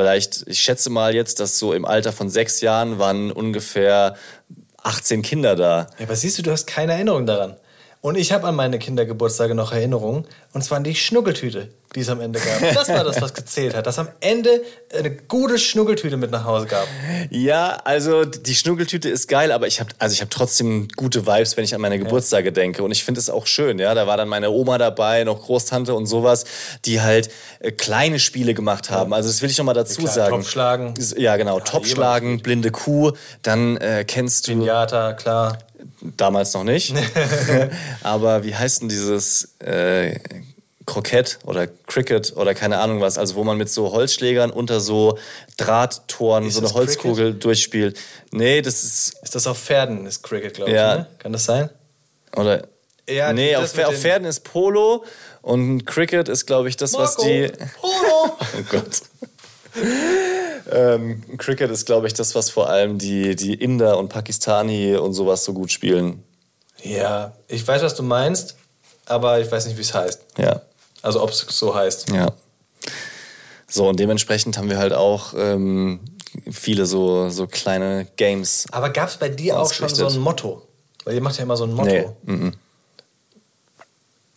vielleicht, 0.00 0.44
ich 0.46 0.60
schätze 0.60 0.88
mal 0.88 1.14
jetzt, 1.14 1.40
dass 1.40 1.58
so 1.58 1.74
im 1.74 1.84
Alter 1.84 2.10
von 2.12 2.30
sechs 2.30 2.62
Jahren 2.62 2.98
waren 2.98 3.30
ungefähr 3.30 4.16
18 4.82 5.20
Kinder 5.20 5.56
da. 5.56 5.88
Ja, 5.98 6.06
aber 6.06 6.16
siehst 6.16 6.38
du, 6.38 6.42
du 6.42 6.50
hast 6.50 6.66
keine 6.66 6.92
Erinnerung 6.92 7.26
daran. 7.26 7.56
Und 8.02 8.16
ich 8.16 8.32
habe 8.32 8.46
an 8.46 8.56
meine 8.56 8.78
Kindergeburtstage 8.78 9.54
noch 9.54 9.72
Erinnerungen. 9.72 10.26
Und 10.54 10.64
zwar 10.64 10.78
an 10.78 10.84
die 10.84 10.94
Schnuckeltüte, 10.94 11.68
die 11.94 12.00
es 12.00 12.08
am 12.08 12.22
Ende 12.22 12.40
gab. 12.40 12.74
Das 12.74 12.88
war 12.88 13.04
das, 13.04 13.20
was 13.20 13.34
gezählt 13.34 13.76
hat. 13.76 13.86
Dass 13.86 13.98
am 13.98 14.08
Ende 14.20 14.62
eine 14.96 15.10
gute 15.10 15.58
Schnuckeltüte 15.58 16.16
mit 16.16 16.30
nach 16.30 16.44
Hause 16.44 16.66
gab. 16.66 16.88
Ja, 17.28 17.78
also 17.84 18.24
die 18.24 18.54
Schnuckeltüte 18.54 19.10
ist 19.10 19.28
geil, 19.28 19.52
aber 19.52 19.66
ich 19.66 19.80
habe 19.80 19.90
also 19.98 20.14
ich 20.14 20.22
habe 20.22 20.30
trotzdem 20.30 20.88
gute 20.96 21.26
Vibes, 21.26 21.58
wenn 21.58 21.64
ich 21.64 21.74
an 21.74 21.82
meine 21.82 21.98
Geburtstage 21.98 22.52
denke 22.52 22.82
und 22.82 22.90
ich 22.90 23.04
finde 23.04 23.20
es 23.20 23.28
auch 23.28 23.46
schön, 23.46 23.78
ja, 23.78 23.94
da 23.94 24.06
war 24.06 24.16
dann 24.16 24.28
meine 24.28 24.50
Oma 24.50 24.78
dabei, 24.78 25.24
noch 25.24 25.42
Großtante 25.42 25.94
und 25.94 26.06
sowas, 26.06 26.44
die 26.86 27.02
halt 27.02 27.30
äh, 27.58 27.70
kleine 27.70 28.18
Spiele 28.18 28.54
gemacht 28.54 28.90
haben. 28.90 29.12
Also 29.12 29.28
das 29.28 29.42
will 29.42 29.50
ich 29.50 29.58
noch 29.58 29.66
mal 29.66 29.74
dazu 29.74 30.00
Klar, 30.00 30.14
sagen. 30.14 30.36
Topfschlagen. 30.36 30.94
Ja, 31.16 31.36
genau, 31.36 31.60
Topfschlagen, 31.60 32.40
blinde 32.40 32.70
Kuh, 32.70 33.12
dann 33.42 33.76
äh, 33.76 34.04
kennst 34.06 34.48
du 34.48 34.52
Pinata, 34.52 35.12
klar. 35.12 35.58
Damals 36.02 36.54
noch 36.54 36.64
nicht. 36.64 36.94
aber 38.02 38.44
wie 38.44 38.54
heißt 38.54 38.82
denn 38.82 38.88
dieses 38.88 39.54
äh, 39.60 40.18
Kroket 40.86 41.38
oder 41.44 41.66
Cricket 41.66 42.36
oder 42.36 42.54
keine 42.54 42.78
Ahnung 42.78 43.00
was, 43.00 43.18
also 43.18 43.34
wo 43.36 43.44
man 43.44 43.56
mit 43.58 43.70
so 43.70 43.92
Holzschlägern 43.92 44.50
unter 44.50 44.80
so 44.80 45.18
Drahttoren 45.56 46.46
Ist 46.46 46.54
so 46.54 46.60
eine 46.60 46.72
Holzkugel 46.72 47.34
durchspielt. 47.34 47.98
Nee, 48.32 48.60
das 48.62 48.82
ist, 48.82 49.14
Ist 49.22 49.34
das 49.34 49.46
auf 49.46 49.58
Pferden, 49.58 50.06
ist 50.06 50.22
Cricket, 50.22 50.54
glaube 50.54 50.72
Ja. 50.72 50.92
ich. 50.92 50.98
Ne? 51.00 51.06
Kann 51.18 51.32
das 51.32 51.44
sein? 51.44 51.70
oder, 52.36 52.66
Ja, 53.08 53.32
nee, 53.32 53.54
auf, 53.56 53.64
auf 53.64 53.72
den- 53.72 53.94
Pferden 54.00 54.26
ist 54.26 54.40
Polo 54.44 55.04
und 55.42 55.84
Cricket 55.84 56.28
ist, 56.28 56.46
glaube 56.46 56.68
ich, 56.68 56.76
das, 56.76 56.92
was 56.94 57.16
Marco, 57.18 57.28
die... 57.30 57.52
Polo! 57.80 58.36
Oh 58.40 58.62
Gott. 58.70 59.02
ähm, 60.70 61.22
Cricket 61.38 61.70
ist, 61.70 61.86
glaube 61.86 62.06
ich, 62.06 62.14
das, 62.14 62.34
was 62.34 62.50
vor 62.50 62.68
allem 62.70 62.98
die, 62.98 63.34
die 63.36 63.54
Inder 63.54 63.98
und 63.98 64.08
Pakistani 64.08 64.96
und 64.96 65.12
sowas 65.14 65.44
so 65.44 65.52
gut 65.52 65.70
spielen. 65.72 66.22
ja, 66.82 67.32
ich 67.48 67.66
weiß, 67.66 67.82
was 67.82 67.94
du 67.94 68.02
meinst, 68.02 68.56
aber 69.06 69.40
ich 69.40 69.50
weiß 69.50 69.66
nicht, 69.66 69.76
wie 69.76 69.82
es 69.82 69.92
heißt. 69.94 70.20
Ja, 70.38 70.62
Also 71.02 71.22
ob 71.22 71.30
es 71.30 71.40
so 71.48 71.74
heißt. 71.74 72.10
ja. 72.10 72.32
So, 73.72 73.88
und 73.88 74.00
dementsprechend 74.00 74.58
haben 74.58 74.68
wir 74.68 74.78
halt 74.78 74.92
auch 74.92 75.32
ähm, 75.36 76.00
viele 76.50 76.86
so, 76.86 77.28
so 77.30 77.46
kleine 77.46 78.08
Games. 78.16 78.66
Aber 78.72 78.90
gab 78.90 79.08
es 79.08 79.16
bei 79.16 79.28
dir 79.28 79.60
auch 79.60 79.72
schon 79.72 79.88
so 79.88 80.08
ein. 80.08 80.18
Motto? 80.18 80.66
Weil 81.04 81.14
ihr 81.14 81.20
macht 81.20 81.36
ja 81.36 81.44
immer 81.44 81.56
so 81.56 81.64
ein 81.64 81.72
Motto. 81.74 81.88
Nee, 81.88 82.06
mhm. 82.24 82.54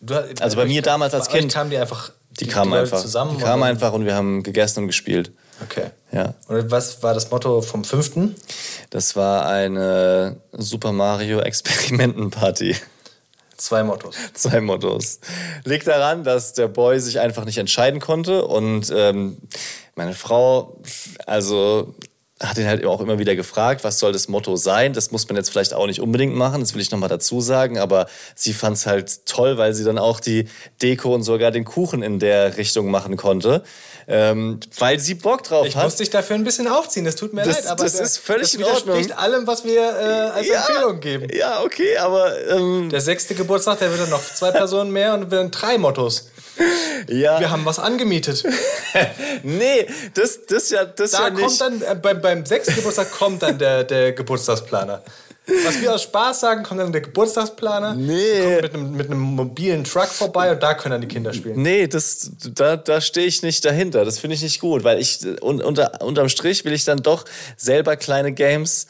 Du, 0.00 0.14
Also 0.40 0.56
bei 0.56 0.66
mir 0.66 0.82
damals 0.82 1.14
als 1.14 1.28
Kind. 1.28 1.52
kamen 1.52 1.70
die 1.70 1.78
einfach 1.78 2.12
Die 2.38 2.46
kamen 2.46 2.70
Leute 2.70 2.82
einfach. 2.82 3.00
zusammen. 3.02 3.36
die 3.38 3.42
kamen 3.42 3.62
einfach 3.62 3.92
und 3.92 4.04
wir 4.04 4.14
haben 4.14 4.42
gegessen 4.42 4.80
und 4.80 4.86
gespielt. 4.86 5.32
Okay. 5.62 5.90
Ja. 6.12 6.34
Und 6.48 6.70
was 6.70 7.02
war 7.02 7.14
das 7.14 7.30
Motto 7.30 7.62
vom 7.62 7.84
fünften? 7.84 8.34
Das 8.90 9.16
war 9.16 9.46
eine 9.46 10.36
Super 10.52 10.92
Mario 10.92 11.40
Experimentenparty. 11.40 12.76
Zwei 13.56 13.84
Mottos. 13.84 14.16
Zwei 14.34 14.60
Mottos. 14.60 15.20
Liegt 15.64 15.86
daran, 15.86 16.24
dass 16.24 16.54
der 16.54 16.68
Boy 16.68 16.98
sich 16.98 17.20
einfach 17.20 17.44
nicht 17.44 17.58
entscheiden 17.58 18.00
konnte 18.00 18.44
und 18.44 18.92
ähm, 18.94 19.38
meine 19.94 20.14
Frau, 20.14 20.80
also 21.26 21.94
hat 22.40 22.58
ihn 22.58 22.66
halt 22.66 22.84
auch 22.84 23.00
immer 23.00 23.18
wieder 23.18 23.36
gefragt, 23.36 23.84
was 23.84 24.00
soll 24.00 24.12
das 24.12 24.28
Motto 24.28 24.56
sein? 24.56 24.92
Das 24.92 25.12
muss 25.12 25.28
man 25.28 25.36
jetzt 25.36 25.50
vielleicht 25.50 25.72
auch 25.72 25.86
nicht 25.86 26.00
unbedingt 26.00 26.34
machen, 26.34 26.60
das 26.60 26.74
will 26.74 26.82
ich 26.82 26.90
nochmal 26.90 27.08
dazu 27.08 27.40
sagen, 27.40 27.78
aber 27.78 28.06
sie 28.34 28.52
fand 28.52 28.76
es 28.76 28.86
halt 28.86 29.26
toll, 29.26 29.56
weil 29.56 29.72
sie 29.72 29.84
dann 29.84 29.98
auch 29.98 30.18
die 30.18 30.48
Deko 30.82 31.14
und 31.14 31.22
sogar 31.22 31.52
den 31.52 31.64
Kuchen 31.64 32.02
in 32.02 32.18
der 32.18 32.56
Richtung 32.56 32.90
machen 32.90 33.16
konnte, 33.16 33.62
ähm, 34.06 34.60
weil 34.78 34.98
sie 35.00 35.14
Bock 35.14 35.42
drauf 35.44 35.66
Ich 35.66 35.76
hat. 35.76 35.84
muss 35.84 35.96
dich 35.96 36.10
dafür 36.10 36.36
ein 36.36 36.44
bisschen 36.44 36.68
aufziehen, 36.68 37.04
das 37.04 37.16
tut 37.16 37.32
mir 37.32 37.42
Das- 37.42 37.62
leid. 37.62 37.66
Aber 37.68 37.84
das 37.84 37.98
ist 38.00 38.18
völlig 38.18 38.52
das 38.52 38.54
in 38.54 38.64
Ordnung. 38.64 38.96
widerspricht 38.96 39.18
allem, 39.18 39.46
was 39.46 39.64
wir 39.64 39.80
äh, 39.80 40.30
als 40.30 40.48
Empfehlung 40.48 41.00
geben. 41.00 41.28
Ja, 41.34 41.62
okay, 41.62 41.96
aber 41.98 42.32
ähm, 42.50 42.88
Der 42.90 43.00
sechste 43.00 43.34
Geburtstag, 43.34 43.78
der 43.78 43.90
wird 43.90 44.02
dann 44.02 44.10
noch 44.10 44.22
zwei 44.22 44.50
Personen 44.50 44.90
mehr 44.90 45.14
und 45.14 45.30
wir 45.30 45.38
dann 45.38 45.50
drei 45.50 45.78
Mottos. 45.78 46.28
ja. 47.08 47.40
Wir 47.40 47.50
haben 47.50 47.64
was 47.64 47.78
angemietet. 47.78 48.44
nee, 49.42 49.86
das, 50.14 50.46
das 50.46 50.70
ja, 50.70 50.84
das 50.84 51.10
Da 51.12 51.24
ja 51.24 51.30
nicht. 51.30 51.42
kommt 51.44 51.60
dann, 51.60 51.82
äh, 51.82 51.94
beim, 52.00 52.20
beim 52.20 52.46
sechsten 52.46 52.74
Geburtstag 52.76 53.10
kommt 53.10 53.42
dann 53.42 53.58
der, 53.58 53.84
der 53.84 54.12
Geburtstagsplaner. 54.12 55.02
Was 55.46 55.80
wir 55.82 55.94
aus 55.94 56.04
Spaß 56.04 56.40
sagen, 56.40 56.62
kommt 56.62 56.80
dann 56.80 56.90
der 56.90 57.02
Geburtstagsplaner. 57.02 57.94
Nee. 57.94 58.40
Kommt 58.40 58.62
mit 58.62 58.74
einem, 58.74 58.96
mit 58.96 59.06
einem 59.10 59.20
mobilen 59.20 59.84
Truck 59.84 60.06
vorbei 60.06 60.50
und 60.52 60.62
da 60.62 60.72
können 60.72 60.92
dann 60.92 61.00
die 61.02 61.08
Kinder 61.08 61.34
spielen. 61.34 61.60
Nee, 61.60 61.86
das, 61.86 62.30
da, 62.54 62.76
da 62.76 63.00
stehe 63.02 63.26
ich 63.26 63.42
nicht 63.42 63.62
dahinter. 63.64 64.06
Das 64.06 64.18
finde 64.18 64.36
ich 64.36 64.42
nicht 64.42 64.60
gut, 64.60 64.84
weil 64.84 64.98
ich 64.98 65.20
un, 65.42 65.60
unter, 65.60 66.00
unterm 66.00 66.30
Strich 66.30 66.64
will 66.64 66.72
ich 66.72 66.84
dann 66.84 67.02
doch 67.02 67.26
selber 67.58 67.96
kleine 67.96 68.32
Games 68.32 68.86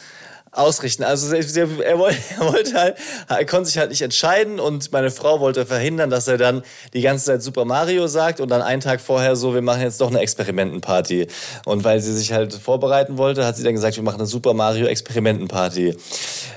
ausrichten. 0.57 1.05
Also 1.05 1.35
er, 1.35 1.99
wollte, 1.99 2.19
er 2.39 2.53
wollte 2.53 2.75
halt, 2.75 2.97
er 3.29 3.45
konnte 3.45 3.67
sich 3.67 3.79
halt 3.79 3.91
nicht 3.91 4.03
entscheiden 4.03 4.61
und 4.61 4.93
meine 4.93 5.11
Frau 5.11 5.41
wollte 5.41 5.67
verhindern, 5.67 6.11
dass 6.11 6.29
er 6.29 6.39
dann 6.39 6.63
die 6.93 7.03
ganze 7.03 7.27
Zeit 7.27 7.43
Super 7.43 7.65
Mario 7.65 8.07
sagt 8.07 8.41
und 8.41 8.51
dann 8.51 8.63
einen 8.63 8.81
Tag 8.81 9.01
vorher 9.01 9.37
so, 9.37 9.55
wir 9.55 9.63
machen 9.63 9.83
jetzt 9.83 10.01
doch 10.01 10.11
eine 10.11 10.21
Experimentenparty. 10.21 11.27
Und 11.65 11.85
weil 11.85 12.01
sie 12.01 12.15
sich 12.15 12.33
halt 12.33 12.55
vorbereiten 12.55 13.19
wollte, 13.19 13.45
hat 13.45 13.57
sie 13.57 13.65
dann 13.65 13.75
gesagt, 13.75 13.97
wir 13.97 14.03
machen 14.03 14.21
eine 14.21 14.27
Super 14.27 14.55
Mario 14.55 14.87
Experimentenparty. 14.87 15.97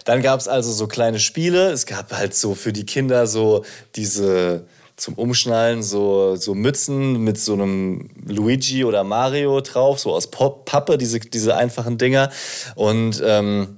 Dann 0.06 0.22
gab 0.22 0.40
es 0.40 0.48
also 0.48 0.72
so 0.72 0.88
kleine 0.88 1.20
Spiele. 1.20 1.72
Es 1.72 1.86
gab 1.86 2.14
halt 2.14 2.36
so 2.36 2.56
für 2.56 2.74
die 2.74 2.86
Kinder 2.86 3.28
so 3.28 3.64
diese 3.96 4.66
zum 4.98 5.14
Umschnallen 5.14 5.84
so, 5.84 6.36
so 6.36 6.56
Mützen 6.56 7.24
mit 7.24 7.40
so 7.40 7.54
einem 7.54 8.10
Luigi 8.26 8.84
oder 8.84 9.04
Mario 9.04 9.62
drauf, 9.62 10.00
so 10.00 10.12
aus 10.12 10.28
Pop 10.32 10.66
Pappe, 10.66 10.98
diese, 10.98 11.20
diese 11.20 11.56
einfachen 11.56 12.00
Dinger. 12.00 12.32
Und 12.76 13.22
ähm, 13.24 13.78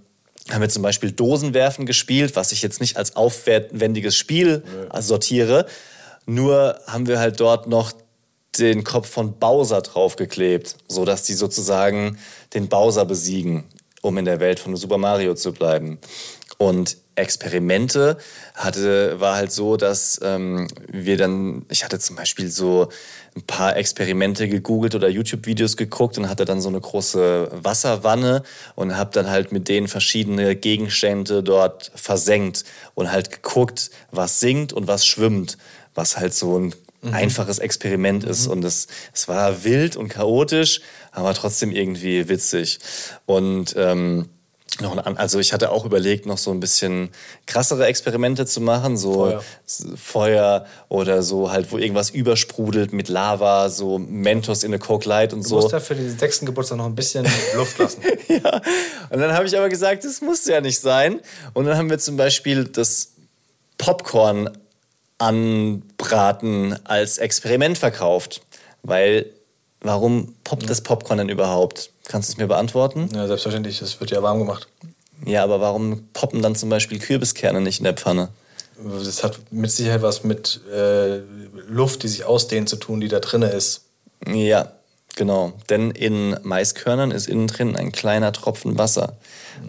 haben 0.52 0.62
wir 0.62 0.70
zum 0.70 0.84
Beispiel 0.84 1.12
Dosenwerfen 1.12 1.86
gespielt, 1.86 2.36
was 2.36 2.52
ich 2.52 2.62
jetzt 2.62 2.82
nicht 2.82 2.98
als 2.98 3.16
aufwendiges 3.16 4.16
Spiel 4.16 4.64
sortiere. 5.00 5.66
Nur 6.26 6.80
haben 6.88 7.08
wir 7.08 7.20
halt 7.20 7.40
dort 7.40 7.68
noch 7.68 7.92
den 8.58 8.84
Kopf 8.84 9.10
von 9.10 9.38
Bowser 9.38 9.82
draufgeklebt, 9.82 10.76
so 10.88 11.06
dass 11.06 11.24
die 11.24 11.34
sozusagen 11.34 12.18
den 12.54 12.68
Bowser 12.68 13.06
besiegen, 13.06 13.66
um 14.02 14.18
in 14.18 14.26
der 14.26 14.40
Welt 14.40 14.60
von 14.60 14.76
Super 14.76 14.98
Mario 14.98 15.36
zu 15.36 15.54
bleiben. 15.54 16.00
Und 16.62 16.98
Experimente 17.16 18.18
hatte, 18.54 19.20
war 19.22 19.36
halt 19.36 19.52
so, 19.54 19.78
dass 19.78 20.20
ähm, 20.22 20.68
wir 20.92 21.16
dann, 21.16 21.66
ich 21.70 21.86
hatte 21.86 22.00
zum 22.00 22.18
Beispiel 22.18 22.50
so 22.50 22.90
ein 23.34 23.44
paar 23.44 23.78
Experimente 23.78 24.50
gegoogelt 24.50 24.94
oder 24.94 25.08
YouTube-Videos 25.08 25.78
geguckt 25.78 26.18
und 26.18 26.28
hatte 26.28 26.44
dann 26.44 26.60
so 26.60 26.68
eine 26.68 26.82
große 26.82 27.50
Wasserwanne 27.64 28.44
und 28.76 28.98
habe 28.98 29.12
dann 29.14 29.30
halt 29.30 29.54
mit 29.54 29.70
denen 29.70 29.88
verschiedene 29.88 30.54
Gegenstände 30.58 31.44
dort 31.44 31.94
versenkt 31.96 32.66
und 32.94 33.10
halt 33.10 33.32
geguckt, 33.32 33.90
was 34.12 34.42
singt 34.42 34.74
und 34.74 34.86
was 34.86 35.06
schwimmt, 35.06 35.58
was 35.96 36.18
halt 36.18 36.34
so 36.34 36.60
ein 36.60 36.76
einfaches 37.14 37.60
Experiment 37.60 38.26
ist. 38.26 38.48
Und 38.48 38.66
es, 38.66 38.88
es 39.14 39.30
war 39.30 39.64
wild 39.64 39.96
und 39.96 40.10
chaotisch, 40.10 40.82
aber 41.14 41.34
trotzdem 41.34 41.72
irgendwie 41.72 42.28
witzig. 42.28 42.80
Und 43.26 43.76
ähm, 43.78 44.28
noch 44.82 44.92
ein, 44.94 45.00
an- 45.00 45.18
also 45.18 45.40
ich 45.40 45.54
hatte 45.54 45.72
auch 45.72 45.86
überlegt, 45.86 46.26
noch 46.26 46.38
so 46.38 46.52
ein 46.52 46.60
bisschen 46.60 47.10
krassere 47.46 47.86
Experimente 47.86 48.46
zu 48.46 48.62
machen, 48.62 48.98
so 48.98 49.14
Feuer. 49.14 49.44
Feuer 49.96 50.66
oder 50.90 51.22
so 51.24 51.52
halt, 51.52 51.72
wo 51.72 51.78
irgendwas 51.78 52.10
übersprudelt 52.10 52.94
mit 52.94 53.10
Lava, 53.10 53.70
so 53.70 53.98
Mentos 54.00 54.64
in 54.64 54.72
eine 54.72 54.80
Coke 54.80 55.08
Light 55.08 55.34
und 55.34 55.44
Du 55.44 55.50
so. 55.50 55.56
musst 55.58 55.72
ja 55.72 55.80
für 55.80 55.96
den 55.96 56.18
sechsten 56.18 56.46
Geburtstag 56.46 56.78
noch 56.78 56.86
ein 56.86 56.96
bisschen 56.96 57.26
Luft 57.56 57.78
lassen. 57.78 58.02
ja. 58.28 58.62
Und 59.10 59.20
dann 59.20 59.34
habe 59.34 59.46
ich 59.46 59.58
aber 59.58 59.70
gesagt, 59.70 60.04
das 60.06 60.22
muss 60.22 60.46
ja 60.46 60.62
nicht 60.62 60.80
sein. 60.80 61.20
Und 61.54 61.66
dann 61.66 61.78
haben 61.78 61.90
wir 61.90 62.00
zum 62.00 62.18
Beispiel 62.18 62.66
das 62.66 63.12
Popcorn 63.78 64.50
anbraten 65.18 66.78
als 66.86 67.18
Experiment 67.18 67.78
verkauft. 67.78 68.42
Weil, 68.84 69.26
warum 69.82 70.36
poppt 70.44 70.70
das 70.70 70.82
Popcorn 70.82 71.18
denn 71.18 71.30
überhaupt? 71.30 71.92
Kannst 72.10 72.28
du 72.30 72.34
es 72.34 72.38
mir 72.40 72.48
beantworten? 72.48 73.08
Ja, 73.14 73.28
selbstverständlich, 73.28 73.78
das 73.78 74.00
wird 74.00 74.10
ja 74.10 74.24
warm 74.24 74.40
gemacht. 74.40 74.68
Ja, 75.26 75.44
aber 75.44 75.62
warum 75.62 76.10
poppen 76.12 76.42
dann 76.42 76.56
zum 76.56 76.68
Beispiel 76.68 76.98
Kürbiskerne 76.98 77.62
nicht 77.62 77.80
in 77.80 77.84
der 77.84 77.94
Pfanne? 77.94 78.30
Das 78.84 79.24
hat 79.24 79.40
mit 79.52 79.70
Sicherheit 79.70 80.02
was 80.02 80.24
mit 80.24 80.60
äh, 80.74 81.18
Luft, 81.68 82.02
die 82.02 82.08
sich 82.08 82.26
ausdehnt, 82.26 82.68
zu 82.68 82.78
tun, 82.78 83.00
die 83.00 83.10
da 83.10 83.20
drin 83.20 83.44
ist. 83.44 83.82
Ja, 84.26 84.72
genau. 85.18 85.54
Denn 85.70 85.92
in 85.92 86.36
Maiskörnern 86.42 87.12
ist 87.12 87.28
innen 87.28 87.46
drin 87.46 87.76
ein 87.76 87.92
kleiner 87.92 88.34
Tropfen 88.34 88.80
Wasser. 88.80 89.18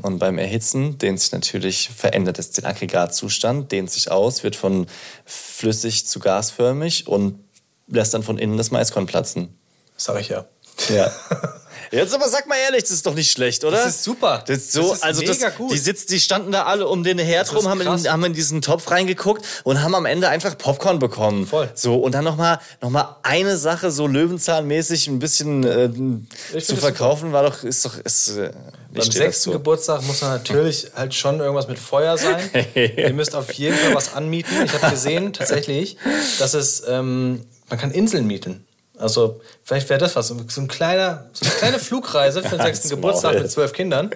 Und 0.00 0.18
beim 0.18 0.38
Erhitzen 0.38 0.96
dehnt 0.96 1.20
sich 1.20 1.32
natürlich, 1.32 1.90
verändert 1.94 2.38
es 2.38 2.52
den 2.52 2.64
Aggregatzustand, 2.64 3.70
dehnt 3.70 3.90
sich 3.90 4.10
aus, 4.10 4.44
wird 4.44 4.56
von 4.56 4.86
flüssig 5.26 6.06
zu 6.06 6.20
gasförmig 6.20 7.06
und 7.06 7.38
lässt 7.86 8.14
dann 8.14 8.22
von 8.22 8.38
innen 8.38 8.56
das 8.56 8.70
Maiskorn 8.70 9.04
platzen. 9.04 9.58
Das 9.94 10.04
sag 10.04 10.18
ich 10.18 10.30
ja. 10.30 10.46
Ja. 10.88 11.12
Jetzt 11.90 12.14
aber 12.14 12.28
sag 12.28 12.46
mal 12.46 12.56
ehrlich, 12.56 12.82
das 12.82 12.92
ist 12.92 13.06
doch 13.06 13.14
nicht 13.14 13.30
schlecht, 13.30 13.64
oder? 13.64 13.76
Das 13.76 13.96
ist 13.96 14.04
super. 14.04 14.44
Das 14.46 14.58
ist 14.58 14.72
so, 14.72 14.90
Das 14.90 14.98
ist 14.98 15.02
also 15.04 15.20
mega 15.22 15.48
das, 15.48 15.56
gut. 15.56 15.72
Die, 15.72 15.78
sitz, 15.78 16.06
die 16.06 16.20
standen 16.20 16.52
da 16.52 16.64
alle 16.64 16.86
um 16.86 17.02
den 17.02 17.18
Herd 17.18 17.52
rum, 17.54 17.68
haben 17.68 17.80
in, 17.80 17.88
haben 17.88 18.24
in 18.24 18.32
diesen 18.32 18.62
Topf 18.62 18.90
reingeguckt 18.90 19.44
und 19.64 19.82
haben 19.82 19.94
am 19.96 20.06
Ende 20.06 20.28
einfach 20.28 20.56
Popcorn 20.56 21.00
bekommen. 21.00 21.46
Voll. 21.46 21.68
So, 21.74 21.96
und 21.96 22.12
dann 22.14 22.24
nochmal 22.24 22.60
noch 22.80 22.90
mal 22.90 23.16
eine 23.22 23.56
Sache 23.56 23.90
so 23.90 24.06
Löwenzahnmäßig 24.06 25.08
ein 25.08 25.18
bisschen 25.18 25.64
äh, 25.64 26.60
zu 26.60 26.76
verkaufen, 26.76 27.32
war 27.32 27.42
doch, 27.42 27.64
ist 27.64 27.84
doch, 27.84 27.98
ist, 27.98 28.36
äh, 28.36 28.52
Beim 28.92 29.10
sechsten 29.10 29.50
Geburtstag 29.50 30.02
muss 30.02 30.20
dann 30.20 30.30
natürlich 30.30 30.92
halt 30.94 31.12
schon 31.14 31.40
irgendwas 31.40 31.66
mit 31.66 31.78
Feuer 31.78 32.16
sein. 32.16 32.38
Ihr 32.74 33.12
müsst 33.12 33.34
auf 33.34 33.52
jeden 33.52 33.76
Fall 33.76 33.94
was 33.94 34.14
anmieten. 34.14 34.52
Ich 34.64 34.72
habe 34.74 34.90
gesehen 34.90 35.32
tatsächlich, 35.32 35.96
dass 36.38 36.54
es, 36.54 36.84
ähm, 36.86 37.44
man 37.68 37.78
kann 37.78 37.90
Inseln 37.90 38.26
mieten. 38.26 38.64
Also 39.00 39.40
vielleicht 39.64 39.88
wäre 39.88 39.98
das 39.98 40.14
was. 40.16 40.28
So 40.28 40.34
ein 40.60 40.68
kleiner, 40.68 41.30
so 41.32 41.46
eine 41.46 41.54
kleine 41.54 41.78
Flugreise 41.78 42.42
für 42.42 42.56
den 42.56 42.62
sechsten 42.66 42.90
Geburtstag 42.90 43.34
mit 43.34 43.50
zwölf 43.50 43.72
Kindern 43.72 44.10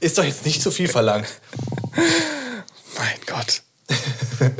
ist 0.00 0.18
doch 0.18 0.24
jetzt 0.24 0.44
nicht 0.46 0.62
zu 0.62 0.70
viel 0.70 0.88
verlangt. 0.88 1.28
Mein 2.96 3.18
Gott. 3.26 3.62
Äh, 4.40 4.50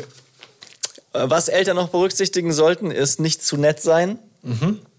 Was 1.12 1.48
Eltern 1.48 1.76
noch 1.76 1.88
berücksichtigen 1.88 2.52
sollten, 2.52 2.90
ist 2.90 3.20
nicht 3.20 3.42
zu 3.44 3.56
nett 3.56 3.80
sein. 3.80 4.18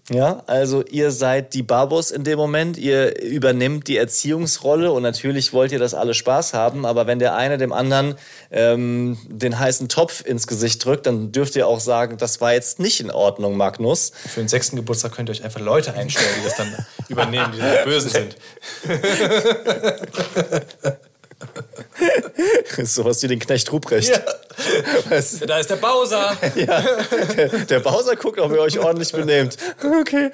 Ja, 0.08 0.44
also 0.46 0.84
ihr 0.84 1.10
seid 1.10 1.52
die 1.52 1.64
Babos 1.64 2.12
in 2.12 2.22
dem 2.22 2.38
Moment, 2.38 2.76
ihr 2.76 3.20
übernimmt 3.20 3.88
die 3.88 3.96
Erziehungsrolle 3.96 4.92
und 4.92 5.02
natürlich 5.02 5.52
wollt 5.52 5.72
ihr, 5.72 5.80
dass 5.80 5.94
alle 5.94 6.14
Spaß 6.14 6.54
haben, 6.54 6.86
aber 6.86 7.08
wenn 7.08 7.18
der 7.18 7.34
eine 7.34 7.58
dem 7.58 7.72
anderen 7.72 8.14
ähm, 8.52 9.18
den 9.26 9.58
heißen 9.58 9.88
Topf 9.88 10.24
ins 10.24 10.46
Gesicht 10.46 10.84
drückt, 10.84 11.06
dann 11.06 11.32
dürft 11.32 11.56
ihr 11.56 11.66
auch 11.66 11.80
sagen, 11.80 12.18
das 12.18 12.40
war 12.40 12.52
jetzt 12.52 12.78
nicht 12.78 13.00
in 13.00 13.10
Ordnung, 13.10 13.56
Magnus. 13.56 14.12
Für 14.28 14.40
den 14.40 14.48
sechsten 14.48 14.76
Geburtstag 14.76 15.10
könnt 15.10 15.28
ihr 15.28 15.32
euch 15.32 15.42
einfach 15.42 15.60
Leute 15.60 15.92
einstellen, 15.94 16.30
die 16.38 16.44
das 16.44 16.56
dann 16.56 16.72
übernehmen, 17.08 17.52
die 17.52 17.58
dann 17.58 17.84
böse 17.84 18.08
sind. 18.08 18.36
Sowas 22.84 23.22
wie 23.22 23.28
den 23.28 23.38
Knecht 23.38 23.70
Ruprecht. 23.72 24.20
Was? 25.08 25.40
Da 25.40 25.58
ist 25.58 25.70
der 25.70 25.76
Bowser. 25.76 26.36
Ja, 26.56 26.82
der, 27.36 27.48
der 27.48 27.80
Bowser 27.80 28.16
guckt, 28.16 28.38
ob 28.40 28.52
ihr 28.52 28.60
euch 28.60 28.78
ordentlich 28.78 29.12
benehmt. 29.12 29.56
Okay. 29.82 30.30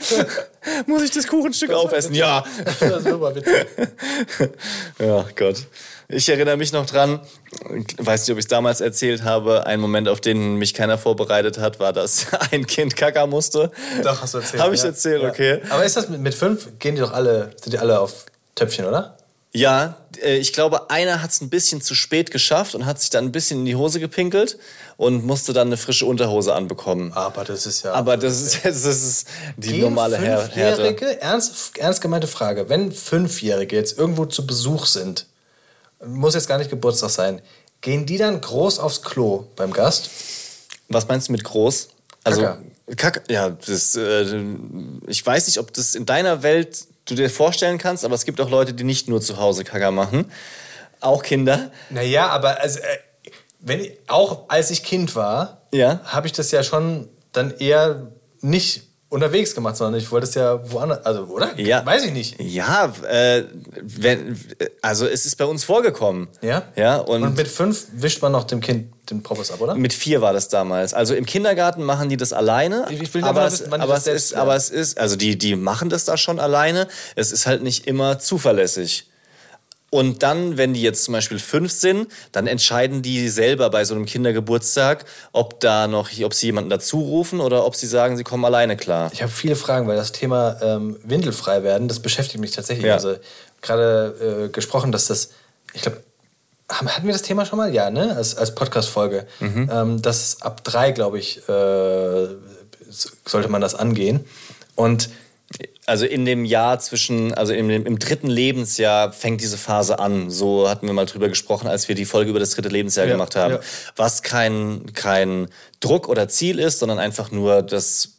Muss 0.87 1.03
ich 1.03 1.11
das 1.11 1.27
Kuchenstück 1.27 1.73
aufessen? 1.73 2.15
Ja. 2.15 2.45
Das 2.81 3.05
super 3.05 3.35
witzig. 3.35 3.67
Ja, 4.99 5.25
Gott. 5.37 5.65
Ich 6.09 6.29
erinnere 6.29 6.57
mich 6.59 6.73
noch 6.73 6.85
dran, 6.85 7.21
weiß 7.97 8.23
nicht, 8.23 8.33
ob 8.33 8.39
ich 8.39 8.45
es 8.45 8.49
damals 8.49 8.81
erzählt 8.83 9.25
habe, 9.25 9.67
ein 9.67 9.81
Moment, 9.81 10.09
auf 10.09 10.21
den 10.21 10.57
mich 10.57 10.75
keiner 10.75 10.99
vorbereitet 10.99 11.59
hat, 11.59 11.81
war, 11.81 11.93
dass 11.95 12.27
ein 12.51 12.67
Kind 12.67 12.97
kacker 12.97 13.27
musste. 13.27 13.71
Doch, 14.03 14.21
hast 14.21 14.35
du 14.35 14.39
erzählt. 14.39 14.63
Habe 14.63 14.75
ich 14.75 14.83
ja. 14.83 14.89
erzählt, 14.89 15.23
Ja. 15.23 15.29
okay. 15.31 15.61
Aber 15.71 15.85
ist 15.85 15.97
das 15.97 16.09
mit, 16.11 16.21
mit 16.21 16.35
fünf, 16.35 16.69
gehen 16.79 16.97
die 16.97 17.01
doch 17.01 17.13
alle, 17.13 17.53
sind 17.61 17.73
die 17.73 17.79
alle 17.79 17.99
auf 17.99 18.27
Töpfchen, 18.55 18.85
oder? 18.85 19.17
Ja, 19.55 19.99
äh, 20.23 20.37
ich 20.37 20.53
glaube, 20.53 20.91
einer 20.91 21.23
hat 21.23 21.31
es 21.31 21.41
ein 21.41 21.51
bisschen 21.51 21.83
zu 21.83 21.95
spät 21.95 22.31
geschafft 22.31 22.75
und 22.75 22.87
hat 22.87 23.01
sich 23.01 23.11
dann 23.11 23.27
ein 23.27 23.33
bisschen 23.33 23.61
in 23.61 23.65
die 23.67 23.77
Hose 23.77 24.01
gepinkelt 24.01 24.59
und 24.97 25.25
musste 25.25 25.53
dann 25.53 25.69
eine 25.69 25.77
frische 25.77 26.07
Unterhose 26.07 26.55
anbekommen. 26.55 27.13
Aber 27.13 27.45
das 27.45 27.67
ist 27.67 27.83
ja. 27.83 27.93
Aber 27.93 28.17
das 28.17 28.41
ist, 28.41 28.65
das 28.65 28.85
ist 28.85 29.29
die 29.57 29.69
Gehen 29.69 29.81
normale 29.81 30.19
Härte. 30.19 30.53
Fünfjährige, 30.53 31.21
ernst, 31.21 31.77
ernst 31.79 32.01
gemeinte 32.01 32.27
Frage, 32.27 32.69
wenn 32.69 32.93
Fünfjährige 32.93 33.77
jetzt 33.77 33.99
irgendwo 33.99 34.25
zu 34.25 34.47
Besuch 34.47 34.87
sind, 34.87 35.27
muss 36.05 36.35
jetzt 36.35 36.49
gar 36.49 36.59
nicht 36.59 36.71
Geburtstag 36.71 37.11
sein, 37.11 37.43
gehen 37.81 38.07
die 38.07 38.17
dann 38.17 38.41
groß 38.41 38.79
aufs 38.79 39.03
Klo 39.03 39.45
beim 39.57 39.73
Gast? 39.73 40.11
Was 40.89 41.07
meinst 41.09 41.29
du 41.29 41.33
mit 41.33 41.45
groß? 41.45 41.89
Also 42.25 42.43
Kacker. 42.43 42.63
Kack, 42.97 43.23
ja, 43.29 43.51
das, 43.51 43.97
äh, 43.97 44.45
ich 45.07 45.25
weiß 45.25 45.47
nicht, 45.47 45.59
ob 45.59 45.73
das 45.73 45.95
in 45.95 46.05
deiner 46.05 46.43
Welt 46.43 46.87
du 47.07 47.15
dir 47.15 47.31
vorstellen 47.31 47.79
kannst, 47.79 48.05
aber 48.05 48.15
es 48.15 48.25
gibt 48.25 48.41
auch 48.41 48.51
Leute, 48.51 48.73
die 48.75 48.85
nicht 48.85 49.09
nur 49.09 49.21
zu 49.21 49.37
Hause 49.39 49.65
Kacker 49.65 49.91
machen. 49.91 50.31
Auch 51.01 51.23
Kinder. 51.23 51.71
Naja, 51.91 52.29
aber 52.29 52.61
also, 52.61 52.79
äh, 52.81 52.85
wenn 53.61 53.81
ich, 53.81 53.93
auch 54.09 54.49
als 54.49 54.71
ich 54.71 54.83
Kind 54.85 55.15
war, 55.17 55.63
Ja. 55.73 56.01
habe 56.05 56.27
ich 56.27 56.33
das 56.33 56.51
ja 56.51 56.63
schon 56.63 57.09
dann 57.33 57.57
eher 57.59 58.09
nicht 58.41 58.89
unterwegs 59.13 59.55
gemacht, 59.55 59.77
sondern 59.77 60.01
ich 60.01 60.11
wollte 60.11 60.27
es 60.27 60.35
ja 60.35 60.61
woanders, 60.73 61.05
also, 61.05 61.25
oder? 61.25 61.59
Ja. 61.61 61.85
Weiß 61.85 62.05
ich 62.05 62.13
nicht. 62.13 62.41
Ja, 62.41 62.93
äh, 63.09 63.45
wenn, 63.83 64.41
also 64.81 65.07
es 65.07 65.27
ist 65.27 65.37
bei 65.37 65.45
uns 65.45 65.65
vorgekommen. 65.65 66.29
Ja? 66.41 66.63
Ja, 66.77 66.97
und, 66.97 67.23
Und 67.23 67.37
mit 67.37 67.47
fünf 67.49 67.87
wischt 67.93 68.23
man 68.23 68.33
noch 68.33 68.45
dem 68.45 68.61
Kind 68.61 68.93
den 69.11 69.23
Propos 69.23 69.51
ab, 69.51 69.61
oder? 69.61 69.75
Mit 69.75 69.93
vier 69.93 70.23
war 70.23 70.33
das 70.33 70.49
damals. 70.49 70.95
Also 70.95 71.15
im 71.15 71.27
Kindergarten 71.27 71.83
machen 71.85 72.09
die 72.09 72.17
das 72.17 72.33
alleine. 72.33 72.87
Ich- 72.89 73.13
will 73.15 73.23
aber, 73.25 73.47
wissen, 73.47 73.67
wann 73.69 73.81
aber, 73.83 73.93
das 73.95 73.99
es 74.01 74.05
selbst 74.05 74.25
ist, 74.33 74.35
aber 74.39 74.57
es 74.57 74.71
ist, 74.71 74.99
also 74.99 75.17
die, 75.17 75.37
die 75.37 75.57
machen 75.57 75.91
das 75.91 76.05
da 76.07 76.17
schon 76.17 76.41
alleine. 76.41 76.89
Es 77.15 77.33
ist 77.33 77.47
halt 77.47 77.63
nicht 77.63 77.87
immer 77.87 78.19
zuverlässig. 78.19 79.09
Und 79.95 80.23
dann, 80.23 80.57
wenn 80.57 80.73
die 80.73 80.81
jetzt 80.81 81.05
zum 81.05 81.13
Beispiel 81.13 81.39
fünf 81.39 81.71
sind, 81.71 82.09
dann 82.33 82.47
entscheiden 82.47 83.03
die 83.03 83.29
selber 83.29 83.69
bei 83.69 83.85
so 83.85 83.95
einem 83.95 84.07
Kindergeburtstag, 84.07 85.05
ob 85.33 85.61
da 85.61 85.87
noch, 85.87 86.09
ob 86.25 86.33
sie 86.33 86.47
jemanden 86.47 86.71
dazu 86.71 86.99
rufen 86.99 87.41
oder 87.41 87.67
ob 87.67 87.77
sie 87.77 87.87
sagen, 87.87 88.17
sie 88.17 88.25
kommen 88.25 88.43
alleine 88.47 88.79
klar. 88.79 89.11
Ich 89.13 89.21
habe 89.21 89.31
viele 89.31 89.55
Fragen, 89.55 89.87
weil 89.89 89.97
das 89.97 90.13
Thema 90.13 90.57
ähm, 90.63 90.97
windelfrei 91.05 91.63
werden, 91.63 91.89
das 91.89 92.01
beschäftigt 92.01 92.41
mich 92.41 92.53
tatsächlich. 92.53 92.87
Ja. 92.87 92.95
Also 92.95 93.17
gerade 93.61 94.47
äh, 94.47 94.49
gesprochen, 94.49 94.93
dass 94.93 95.09
das, 95.09 95.33
ich 95.75 95.83
glaube, 95.83 95.99
hatten 96.71 97.07
wir 97.07 97.13
das 97.13 97.21
Thema 97.21 97.45
schon 97.45 97.59
mal? 97.59 97.75
Ja, 97.75 97.91
ne? 97.91 98.17
Als, 98.17 98.35
als 98.35 98.55
Podcast-Folge. 98.55 99.27
Mhm. 99.41 99.71
Ähm, 99.71 100.01
dass 100.01 100.41
ab 100.41 100.65
drei, 100.65 100.93
glaube 100.93 101.19
ich, 101.19 101.47
äh, 101.51 102.29
sollte 103.27 103.49
man 103.51 103.61
das 103.61 103.75
angehen. 103.75 104.25
Und 104.75 105.11
Also 105.85 106.07
in 106.07 106.25
dem 106.25 106.45
Jahr 106.45 106.79
zwischen, 106.79 107.35
also 107.35 107.53
im, 107.53 107.69
im 107.69 107.99
dritten 107.99 108.29
Lebensjahr 108.29 109.13
fängt 109.13 109.41
diese 109.41 109.59
Phase 109.59 109.99
an. 109.99 110.31
So 110.31 110.69
hatten 110.69 110.87
wir 110.87 110.93
mal 110.95 111.07
drüber 111.07 111.29
gesprochen, 111.29 111.67
als 111.67 111.89
wir 111.89 111.97
die 111.97 112.05
Folge 112.05 112.31
über 112.31 112.39
das 112.39 112.51
dritte 112.51 112.69
Lebensjahr 112.69 113.07
Ja, 113.07 113.13
gemacht 113.13 113.35
haben. 113.35 113.55
ja. 113.55 113.61
Was 113.97 114.23
kein, 114.23 114.93
kein 114.95 115.49
Druck 115.81 116.09
oder 116.09 116.29
Ziel 116.29 116.61
ist, 116.61 116.79
sondern 116.79 117.01
einfach 117.01 117.33
nur 117.33 117.63
das 117.63 118.11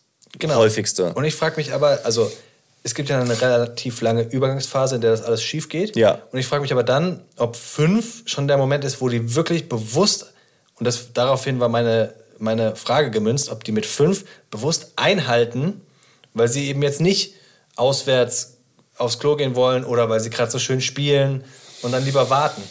häufigste. 0.43 1.03
Genau. 1.03 1.16
Und 1.16 1.24
ich 1.24 1.36
frage 1.36 1.55
mich 1.55 1.72
aber, 1.74 2.01
also 2.03 2.30
es 2.84 2.95
gibt 2.95 3.07
ja 3.07 3.22
eine 3.22 3.41
relativ 3.41 4.01
lange 4.01 4.24
Übergangsphase, 4.24 4.95
in 4.95 5.01
der 5.01 5.11
das 5.11 5.24
alles 5.24 5.41
schief 5.41 5.70
geht. 5.70 5.95
Ja. 5.95 6.22
Und 6.34 6.39
ich 6.39 6.45
frage 6.45 6.61
mich 6.64 6.74
aber 6.74 6.84
dann, 6.84 7.22
ob 7.38 7.55
fünf 7.55 8.24
schon 8.26 8.49
der 8.49 8.57
Moment 8.57 8.84
ist, 8.84 8.99
wo 8.99 9.07
die 9.07 9.36
wirklich 9.36 9.70
bewusst, 9.70 10.34
und 10.76 10.86
das, 10.86 11.14
daraufhin 11.14 11.61
war 11.61 11.70
meine, 11.70 12.14
meine 12.39 12.76
Frage 12.76 13.09
gemünzt, 13.09 13.49
ob 13.49 13.64
die 13.64 13.72
mit 13.72 13.86
fünf 13.86 14.26
bewusst 14.51 14.91
einhalten, 14.97 15.80
weil 16.34 16.49
sie 16.49 16.68
eben 16.68 16.82
jetzt 16.84 16.99
nicht 16.99 17.36
auswärts 17.76 18.58
aufs 18.98 19.20
Klo 19.20 19.36
gehen 19.36 19.56
wollen 19.56 19.84
oder 19.84 20.10
weil 20.10 20.20
sie 20.20 20.30
gerade 20.30 20.52
so 20.52 20.60
schön 20.60 20.82
spielen 20.82 21.44
und 21.82 21.92
dann 21.92 22.06
lieber 22.06 22.30
warten. 22.30 22.62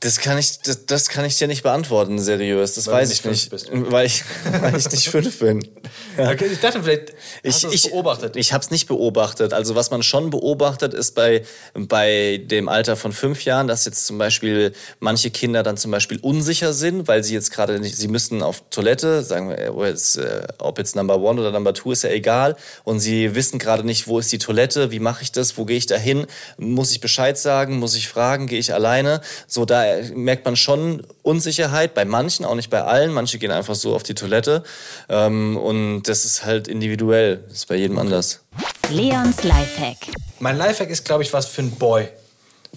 Das 0.00 0.18
kann 0.18 0.38
ich, 0.38 0.60
das, 0.60 0.86
das 0.86 1.08
kann 1.08 1.24
ich 1.24 1.36
dir 1.36 1.48
nicht 1.48 1.62
beantworten, 1.62 2.18
seriös. 2.18 2.74
Das 2.74 2.86
Weil 2.86 2.94
weiß 2.94 3.12
ich 3.12 3.24
nicht. 3.24 3.50
Weil 3.90 4.06
ich, 4.06 4.24
weil 4.60 4.76
ich 4.76 4.90
nicht 4.90 5.08
fünf 5.08 5.38
bin. 5.38 5.66
Okay, 6.18 6.46
ich 6.50 6.60
dachte 6.60 6.82
vielleicht, 6.82 7.12
Ich, 7.42 7.54
hast 7.54 7.64
das 7.64 7.74
ich, 7.74 7.90
beobachtet. 7.90 8.36
Ich 8.36 8.54
habe 8.54 8.64
es 8.64 8.70
nicht 8.70 8.86
beobachtet. 8.86 9.52
Also 9.52 9.74
was 9.74 9.90
man 9.90 10.02
schon 10.02 10.30
beobachtet, 10.30 10.94
ist 10.94 11.14
bei, 11.14 11.44
bei 11.74 12.42
dem 12.42 12.70
Alter 12.70 12.96
von 12.96 13.12
fünf 13.12 13.44
Jahren, 13.44 13.68
dass 13.68 13.84
jetzt 13.84 14.06
zum 14.06 14.16
Beispiel 14.16 14.72
manche 14.98 15.30
Kinder 15.30 15.62
dann 15.62 15.76
zum 15.76 15.90
Beispiel 15.90 16.18
unsicher 16.20 16.72
sind, 16.72 17.06
weil 17.06 17.22
sie 17.22 17.34
jetzt 17.34 17.50
gerade 17.50 17.78
nicht, 17.80 17.96
sie 17.96 18.08
müssen 18.08 18.42
auf 18.42 18.62
Toilette, 18.70 19.22
sagen 19.22 19.50
wir, 19.50 19.74
ob 19.74 19.84
jetzt, 19.84 20.16
äh, 20.16 20.46
ob 20.58 20.78
jetzt 20.78 20.96
Number 20.96 21.20
One 21.20 21.38
oder 21.38 21.50
Number 21.50 21.74
Two 21.74 21.92
ist 21.92 22.02
ja 22.02 22.10
egal. 22.10 22.56
Und 22.84 23.00
sie 23.00 23.34
wissen 23.34 23.58
gerade 23.58 23.84
nicht, 23.84 24.08
wo 24.08 24.18
ist 24.18 24.32
die 24.32 24.38
Toilette, 24.38 24.90
wie 24.90 25.00
mache 25.00 25.22
ich 25.22 25.32
das, 25.32 25.58
wo 25.58 25.66
gehe 25.66 25.76
ich 25.76 25.86
da 25.86 25.96
hin, 25.96 26.26
muss 26.56 26.92
ich 26.92 27.00
Bescheid 27.00 27.36
sagen, 27.36 27.78
muss 27.78 27.94
ich 27.94 28.08
fragen, 28.08 28.46
gehe 28.46 28.58
ich 28.58 28.72
alleine. 28.72 29.20
So, 29.46 29.66
da 29.66 29.85
merkt 30.14 30.44
man 30.44 30.56
schon 30.56 31.06
Unsicherheit 31.22 31.94
bei 31.94 32.04
manchen, 32.04 32.44
auch 32.44 32.54
nicht 32.54 32.70
bei 32.70 32.82
allen. 32.82 33.12
Manche 33.12 33.38
gehen 33.38 33.50
einfach 33.50 33.74
so 33.74 33.94
auf 33.94 34.02
die 34.02 34.14
Toilette. 34.14 34.62
Ähm, 35.08 35.56
und 35.56 36.04
das 36.04 36.24
ist 36.24 36.44
halt 36.44 36.68
individuell. 36.68 37.44
Das 37.48 37.58
ist 37.58 37.66
bei 37.66 37.76
jedem 37.76 37.98
anders. 37.98 38.40
Leons 38.90 39.42
Lifehack. 39.42 39.96
Mein 40.38 40.56
Lifehack 40.56 40.90
ist, 40.90 41.04
glaube 41.04 41.22
ich, 41.22 41.32
was 41.32 41.46
für 41.46 41.62
ein 41.62 41.72
Boy. 41.72 42.08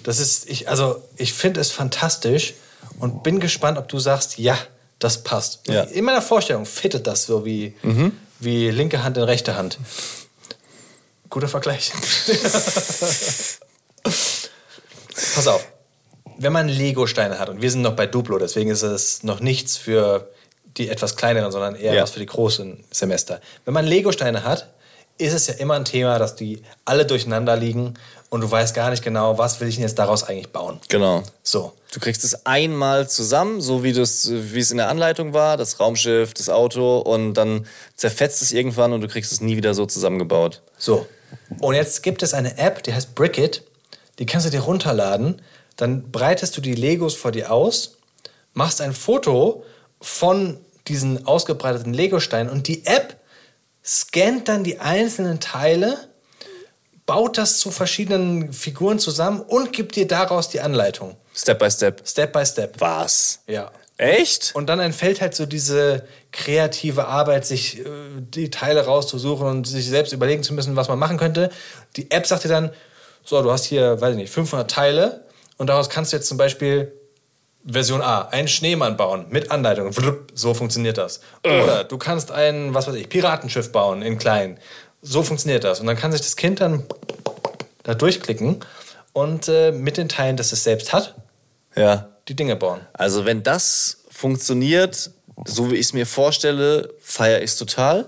Das 0.04 0.20
ist, 0.20 0.50
ich, 0.50 0.70
also 0.70 1.04
ich 1.18 1.34
finde 1.34 1.60
es 1.60 1.72
fantastisch 1.72 2.54
und 3.00 3.24
bin 3.24 3.40
gespannt, 3.40 3.78
ob 3.78 3.88
du 3.88 4.00
sagst, 4.00 4.38
ja, 4.38 4.58
das 5.00 5.24
passt. 5.24 5.68
Ja. 5.68 5.84
In 5.84 6.06
meiner 6.06 6.22
Vorstellung 6.22 6.66
fittet 6.66 7.08
das 7.08 7.26
so 7.26 7.46
wie, 7.46 7.74
wie 8.40 8.70
linke 8.70 9.04
Hand 9.04 9.18
in 9.18 9.24
rechte 9.24 9.56
Hand. 9.56 9.78
Guter 11.30 11.48
Vergleich. 11.48 11.92
Pass 14.04 15.48
auf. 15.48 15.66
Wenn 16.40 16.54
man 16.54 16.68
Lego-Steine 16.68 17.38
hat, 17.38 17.50
und 17.50 17.62
wir 17.62 17.70
sind 17.70 17.82
noch 17.82 17.96
bei 17.96 18.08
Duplo, 18.08 18.38
deswegen 18.40 18.70
ist 18.72 18.82
es 18.82 19.24
noch 19.24 19.40
nichts 19.42 19.78
für 19.78 20.30
die 20.78 20.90
etwas 20.90 21.16
kleineren, 21.16 21.52
sondern 21.52 21.76
eher 21.76 21.94
Ja. 21.94 22.04
was 22.04 22.12
für 22.12 22.20
die 22.20 22.26
großen 22.26 22.84
Semester. 22.92 23.42
Wenn 23.66 23.74
man 23.74 23.86
Lego-Steine 23.86 24.44
hat, 24.44 24.70
ist 25.18 25.34
es 25.34 25.48
ja 25.48 25.56
immer 25.56 25.74
ein 25.76 25.84
Thema, 25.84 26.18
dass 26.18 26.36
die 26.36 26.64
alle 26.86 27.06
durcheinander 27.06 27.58
liegen 27.58 27.96
und 28.30 28.40
du 28.42 28.50
weißt 28.50 28.74
gar 28.74 28.90
nicht 28.90 29.04
genau, 29.04 29.38
was 29.38 29.60
will 29.60 29.68
ich 29.68 29.76
denn 29.76 29.84
jetzt 29.84 30.00
daraus 30.00 30.24
eigentlich 30.24 30.50
bauen. 30.50 30.80
Genau. 30.88 31.24
So. 31.44 31.74
Du 31.92 32.00
kriegst 32.00 32.24
es 32.24 32.46
einmal 32.46 33.10
zusammen, 33.10 33.60
so 33.60 33.84
wie, 33.84 33.92
das, 33.92 34.30
wie 34.32 34.60
es 34.60 34.72
in 34.72 34.78
der 34.78 34.88
Anleitung 34.88 35.34
war, 35.34 35.58
das 35.58 35.80
Raumschiff, 35.80 36.34
das 36.36 36.48
Auto, 36.48 37.00
und 37.00 37.34
dann 37.34 37.66
zerfetzt 37.96 38.42
es 38.42 38.54
irgendwann 38.54 38.94
und 38.94 39.02
du 39.02 39.08
kriegst 39.10 39.32
es 39.34 39.42
nie 39.42 39.58
wieder 39.58 39.74
so 39.74 39.86
zusammengebaut. 39.86 40.62
So. 40.78 41.06
Und 41.60 41.76
jetzt 41.76 42.02
gibt 42.04 42.24
es 42.24 42.34
eine 42.34 42.58
App, 42.58 42.84
die 42.84 42.94
heißt 42.94 43.16
Brickit. 43.16 43.64
Die 44.20 44.26
kannst 44.26 44.46
du 44.46 44.52
dir 44.52 44.62
runterladen. 44.62 45.42
Dann 45.80 46.12
breitest 46.12 46.58
du 46.58 46.62
die 46.62 46.76
Legos 46.76 47.16
vor 47.16 47.32
dir 47.32 47.54
aus, 47.54 48.00
machst 48.54 48.82
ein 48.82 48.94
Foto 48.94 49.64
von 50.02 50.60
diesen 50.90 51.26
ausgebreiteten 51.26 51.94
Lego-Steinen 51.94 52.52
und 52.52 52.68
die 52.68 52.86
App 52.86 53.16
scannt 53.82 54.50
dann 54.50 54.66
die 54.66 54.80
einzelnen 54.80 55.40
Teile, 55.40 55.98
baut 57.06 57.38
das 57.38 57.60
zu 57.60 57.72
verschiedenen 57.72 58.52
Figuren 58.52 59.00
zusammen 59.00 59.40
und 59.40 59.72
gibt 59.72 59.96
dir 59.96 60.06
daraus 60.06 60.50
die 60.50 60.60
Anleitung. 60.60 61.16
Step 61.34 61.60
by 61.60 61.72
Step. 61.72 62.06
Step 62.06 62.34
by 62.34 62.46
Step. 62.46 62.76
Was? 62.82 63.40
Ja. 63.48 63.72
Echt? 63.96 64.52
Und 64.56 64.68
dann 64.68 64.82
entfällt 64.82 65.22
halt 65.22 65.34
so 65.34 65.46
diese 65.46 66.06
kreative 66.34 67.08
Arbeit, 67.08 67.46
sich 67.46 67.80
äh, 67.80 67.86
die 68.18 68.50
Teile 68.50 68.86
rauszusuchen 68.86 69.48
und 69.48 69.66
sich 69.66 69.88
selbst 69.88 70.12
überlegen 70.12 70.44
zu 70.44 70.54
müssen, 70.54 70.76
was 70.76 70.90
man 70.90 71.00
machen 71.00 71.18
könnte. 71.18 71.50
Die 71.96 72.12
App 72.12 72.28
sagt 72.28 72.44
dir 72.44 72.50
dann, 72.50 72.72
so, 73.24 73.42
du 73.42 73.52
hast 73.52 73.64
hier, 73.64 74.02
weiß 74.02 74.12
ich 74.12 74.18
nicht, 74.18 74.32
500 74.32 74.70
Teile 74.70 75.29
und 75.60 75.68
daraus 75.68 75.90
kannst 75.90 76.12
du 76.12 76.18
jetzt 76.18 76.28
zum 76.28 76.38
Beispiel 76.38 76.92
Version 77.66 78.02
A, 78.02 78.22
einen 78.30 78.48
Schneemann 78.48 78.98
bauen 78.98 79.26
mit 79.30 79.52
Anleitung. 79.52 79.92
So 80.34 80.54
funktioniert 80.56 80.98
das. 80.98 81.20
Oder 81.46 81.84
du 81.84 81.98
kannst 82.00 82.32
ein, 82.32 82.74
was 82.74 82.88
weiß 82.88 82.96
ich, 82.96 83.10
Piratenschiff 83.10 83.72
bauen 83.72 84.02
in 84.02 84.18
klein. 84.18 84.58
So 85.04 85.22
funktioniert 85.22 85.64
das. 85.66 85.80
Und 85.80 85.86
dann 85.88 85.98
kann 85.98 86.12
sich 86.12 86.22
das 86.22 86.36
Kind 86.36 86.62
dann 86.62 86.86
da 87.84 87.94
durchklicken 87.94 88.60
und 89.14 89.48
äh, 89.50 89.72
mit 89.72 89.98
den 89.98 90.10
Teilen, 90.10 90.38
das 90.38 90.52
es 90.54 90.64
selbst 90.64 90.94
hat, 90.94 91.16
Ja. 91.76 92.10
die 92.28 92.36
Dinge 92.36 92.56
bauen. 92.56 92.82
Also 92.94 93.26
wenn 93.26 93.44
das 93.44 94.06
funktioniert, 94.10 95.12
so 95.46 95.70
wie 95.72 95.76
ich 95.76 95.88
es 95.88 95.94
mir 95.94 96.06
vorstelle, 96.06 96.94
feiere 97.02 97.40
ich 97.40 97.52
es 97.52 97.58
total. 97.58 98.08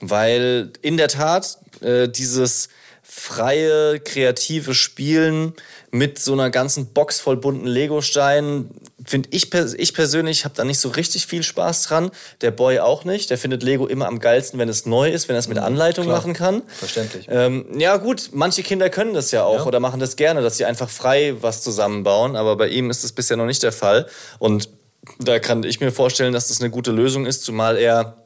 Weil 0.00 0.72
in 0.82 0.96
der 0.96 1.08
Tat 1.08 1.58
äh, 1.80 2.08
dieses 2.08 2.68
freie, 3.14 4.00
kreative 4.00 4.72
Spielen 4.72 5.52
mit 5.90 6.18
so 6.18 6.32
einer 6.32 6.48
ganzen 6.48 6.94
Box 6.94 7.20
voll 7.20 7.36
bunten 7.36 7.66
Lego-Steinen, 7.66 8.70
finde 9.04 9.28
ich, 9.32 9.50
pers 9.50 9.74
ich 9.74 9.92
persönlich 9.92 10.46
habe 10.46 10.54
da 10.56 10.64
nicht 10.64 10.80
so 10.80 10.88
richtig 10.88 11.26
viel 11.26 11.42
Spaß 11.42 11.82
dran. 11.82 12.10
Der 12.40 12.52
Boy 12.52 12.78
auch 12.78 13.04
nicht. 13.04 13.28
Der 13.28 13.36
findet 13.36 13.62
Lego 13.62 13.86
immer 13.86 14.06
am 14.06 14.18
geilsten, 14.18 14.58
wenn 14.58 14.70
es 14.70 14.86
neu 14.86 15.10
ist, 15.10 15.28
wenn 15.28 15.36
er 15.36 15.40
es 15.40 15.48
mit 15.48 15.58
Anleitung 15.58 16.06
klar. 16.06 16.16
machen 16.16 16.32
kann. 16.32 16.62
Verständlich. 16.66 17.26
Ähm, 17.28 17.66
ja, 17.78 17.98
gut, 17.98 18.30
manche 18.32 18.62
Kinder 18.62 18.88
können 18.88 19.12
das 19.12 19.30
ja 19.30 19.44
auch 19.44 19.56
Ja. 19.56 19.66
oder 19.66 19.78
machen 19.78 20.00
das 20.00 20.16
gerne, 20.16 20.40
dass 20.40 20.56
sie 20.56 20.64
einfach 20.64 20.88
frei 20.88 21.34
was 21.42 21.62
zusammenbauen, 21.62 22.34
aber 22.34 22.56
bei 22.56 22.68
ihm 22.68 22.88
ist 22.88 23.04
das 23.04 23.12
bisher 23.12 23.36
noch 23.36 23.46
nicht 23.46 23.62
der 23.62 23.72
Fall. 23.72 24.06
Und 24.38 24.70
da 25.18 25.38
kann 25.38 25.64
ich 25.64 25.80
mir 25.80 25.92
vorstellen, 25.92 26.32
dass 26.32 26.48
das 26.48 26.62
eine 26.62 26.70
gute 26.70 26.92
Lösung 26.92 27.26
ist, 27.26 27.44
zumal 27.44 27.76
er 27.76 28.21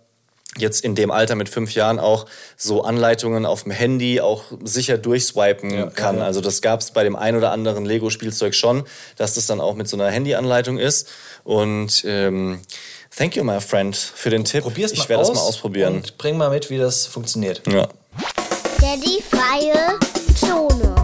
jetzt 0.59 0.85
in 0.85 0.95
dem 0.95 1.11
Alter 1.11 1.35
mit 1.35 1.49
fünf 1.49 1.75
Jahren 1.75 1.99
auch 1.99 2.27
so 2.57 2.83
Anleitungen 2.83 3.45
auf 3.45 3.65
dem 3.65 3.73
Handy 3.73 4.21
auch 4.21 4.45
sicher 4.65 4.97
durchswipen 4.97 5.71
Ja, 5.71 5.87
kann. 5.87 6.19
ja. 6.19 6.25
Also 6.25 6.41
das 6.41 6.63
gab 6.63 6.81
es 6.81 6.93
bei 6.93 7.05
dem 7.05 7.15
ein 7.17 7.37
oder 7.37 7.51
anderen 7.53 7.85
Lego-Spielzeug 7.85 8.55
schon, 8.55 8.85
dass 9.17 9.35
das 9.35 9.47
dann 9.47 9.61
auch 9.61 9.75
mit 9.75 9.89
so 9.89 9.97
einer 9.97 10.09
Handy-Anleitung 10.11 10.79
ist. 10.79 11.09
Und 11.45 12.03
ähm, 12.07 12.61
thank 13.15 13.37
you, 13.37 13.45
my 13.45 13.61
friend, 13.61 13.95
für 13.97 14.31
den 14.31 14.45
Tipp. 14.45 14.63
Probier's 14.63 14.95
mal 14.95 15.03
ich 15.03 15.09
werde 15.09 15.21
aus 15.23 15.29
das 15.29 15.37
mal 15.37 15.43
ausprobieren. 15.45 15.97
Und 15.97 16.17
bring 16.19 16.37
mal 16.39 16.49
mit, 16.51 16.71
wie 16.71 16.79
das 16.79 17.07
funktioniert. 17.07 17.61
Ja. 17.67 17.89
Daddy 18.81 19.23
freie 19.31 19.99
Zone. 20.39 20.95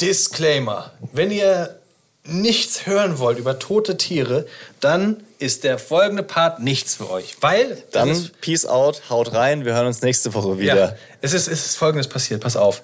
Disclaimer. 0.00 0.92
Wenn 1.12 1.30
ihr 1.30 1.80
nichts 2.26 2.86
hören 2.86 3.18
wollt 3.18 3.38
über 3.38 3.58
tote 3.58 3.96
Tiere, 3.96 4.46
dann 4.80 5.22
ist 5.38 5.64
der 5.64 5.78
folgende 5.78 6.22
Part 6.22 6.60
nichts 6.60 6.96
für 6.96 7.10
euch. 7.10 7.36
Weil 7.40 7.82
Dann 7.92 8.08
ist, 8.08 8.40
Peace 8.40 8.64
out, 8.64 9.02
haut 9.10 9.32
rein, 9.34 9.64
wir 9.64 9.74
hören 9.74 9.86
uns 9.86 10.00
nächste 10.00 10.32
Woche 10.32 10.58
wieder. 10.58 10.74
ja, 10.74 10.96
es, 11.20 11.34
ist, 11.34 11.48
es 11.48 11.66
ist 11.66 11.76
folgendes 11.76 12.08
passiert. 12.08 12.40
Pass 12.40 12.56
auf. 12.56 12.82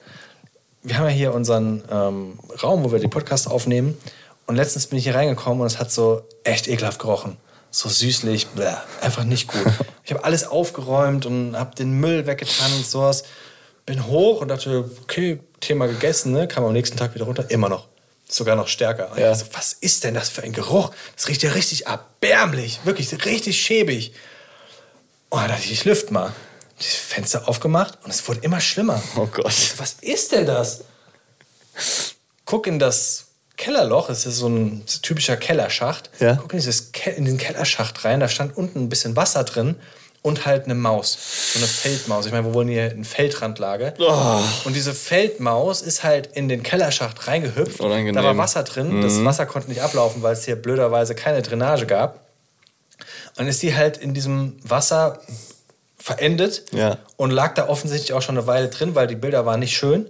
Wir 0.82 0.98
haben 0.98 1.04
ja 1.06 1.10
hier 1.10 1.34
unseren 1.34 1.82
ähm, 1.90 2.38
Raum, 2.62 2.84
wo 2.84 2.92
wir 2.92 2.98
die 2.98 3.08
Podcasts 3.08 3.46
aufnehmen. 3.46 3.96
Und 4.46 4.56
letztens 4.56 4.88
bin 4.88 4.98
ich 4.98 5.04
hier 5.04 5.14
reingekommen 5.14 5.60
und 5.60 5.66
es 5.66 5.78
hat 5.78 5.90
so 5.90 6.22
echt 6.44 6.68
ekelhaft 6.68 6.98
gerochen. 6.98 7.36
So 7.70 7.88
süßlich, 7.88 8.48
bläh, 8.48 8.74
einfach 9.00 9.24
nicht 9.24 9.48
gut. 9.48 9.64
Ich 10.02 10.12
habe 10.12 10.24
alles 10.24 10.44
aufgeräumt 10.48 11.24
und 11.24 11.56
habe 11.56 11.76
den 11.76 12.00
Müll 12.00 12.26
weggetan 12.26 12.72
und 12.72 12.84
sowas. 12.84 13.22
Bin 13.86 14.08
hoch 14.08 14.40
und 14.40 14.48
dachte, 14.48 14.90
okay, 15.04 15.38
Thema 15.60 15.86
gegessen, 15.86 16.32
ne? 16.32 16.48
kam 16.48 16.64
am 16.64 16.72
nächsten 16.72 16.96
Tag 16.96 17.14
wieder 17.14 17.26
runter, 17.26 17.48
immer 17.48 17.68
noch. 17.68 17.86
Sogar 18.30 18.56
noch 18.56 18.68
stärker. 18.68 19.10
Ja. 19.18 19.34
so, 19.34 19.46
was 19.52 19.72
ist 19.72 20.04
denn 20.04 20.14
das 20.14 20.28
für 20.28 20.42
ein 20.42 20.52
Geruch? 20.52 20.92
Das 21.16 21.28
riecht 21.28 21.42
ja 21.42 21.50
richtig 21.52 21.86
erbärmlich, 21.86 22.80
wirklich 22.84 23.12
richtig 23.24 23.60
schäbig. 23.60 24.12
Und 25.30 25.40
dann 25.40 25.48
dachte 25.48 25.64
ich, 25.64 25.72
ich 25.72 25.84
lüft 25.84 26.10
mal. 26.10 26.32
Das 26.78 26.86
Fenster 26.86 27.46
aufgemacht 27.46 27.98
und 28.04 28.10
es 28.10 28.26
wurde 28.26 28.40
immer 28.40 28.60
schlimmer. 28.60 29.02
Oh 29.16 29.26
Gott. 29.26 29.52
So, 29.52 29.78
was 29.78 29.96
ist 30.00 30.32
denn 30.32 30.46
das? 30.46 30.84
Guck 32.46 32.66
in 32.66 32.78
das 32.78 33.26
Kellerloch, 33.56 34.08
es 34.08 34.24
ist 34.24 34.38
so 34.38 34.48
ein 34.48 34.86
typischer 35.02 35.36
Kellerschacht. 35.36 36.08
Ja. 36.20 36.36
Guck 36.36 36.52
in, 36.52 36.58
dieses 36.58 36.92
Ke 36.92 37.10
in 37.10 37.26
den 37.26 37.36
Kellerschacht 37.36 38.02
rein, 38.04 38.20
da 38.20 38.28
stand 38.28 38.56
unten 38.56 38.78
ein 38.78 38.88
bisschen 38.88 39.16
Wasser 39.16 39.44
drin 39.44 39.76
und 40.22 40.44
halt 40.46 40.64
eine 40.66 40.74
Maus. 40.74 41.16
So 41.54 41.58
eine 41.58 41.66
Feldmaus. 41.66 42.26
Ich 42.26 42.32
meine, 42.32 42.44
wo 42.46 42.52
wohl 42.54 42.66
hier 42.68 42.84
ein 42.90 43.04
Feldrand 43.04 43.58
lage. 43.58 43.94
Oh. 43.98 44.40
Und 44.64 44.74
diese 44.76 44.92
Feldmaus 44.94 45.80
ist 45.80 46.04
halt 46.04 46.26
in 46.28 46.48
den 46.48 46.62
Kellerschacht 46.62 47.26
reingehüpft. 47.26 47.80
Unangenehm. 47.80 48.14
Da 48.14 48.22
war 48.22 48.36
Wasser 48.36 48.62
drin. 48.62 49.00
Das 49.00 49.24
Wasser 49.24 49.46
konnte 49.46 49.68
nicht 49.70 49.80
ablaufen, 49.80 50.22
weil 50.22 50.34
es 50.34 50.44
hier 50.44 50.56
blöderweise 50.56 51.14
keine 51.14 51.40
Drainage 51.42 51.86
gab. 51.86 52.20
Und 53.38 53.46
ist 53.46 53.62
die 53.62 53.74
halt 53.74 53.96
in 53.96 54.12
diesem 54.12 54.58
Wasser 54.62 55.20
verendet 55.98 56.64
Ja. 56.72 56.98
und 57.16 57.30
lag 57.30 57.54
da 57.54 57.68
offensichtlich 57.68 58.12
auch 58.12 58.22
schon 58.22 58.36
eine 58.36 58.46
Weile 58.46 58.68
drin, 58.68 58.94
weil 58.94 59.06
die 59.06 59.14
Bilder 59.16 59.46
waren 59.46 59.60
nicht 59.60 59.76
schön. 59.76 60.06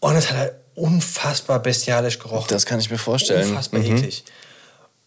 Und 0.00 0.14
es 0.16 0.30
hat 0.30 0.36
halt 0.36 0.52
unfassbar 0.74 1.60
bestialisch 1.60 2.18
gerochen. 2.18 2.46
Das 2.48 2.66
kann 2.66 2.78
ich 2.80 2.90
mir 2.90 2.98
vorstellen. 2.98 3.48
Unfassbar 3.48 3.80
Mhm. 3.80 3.96
eklig. 3.96 4.24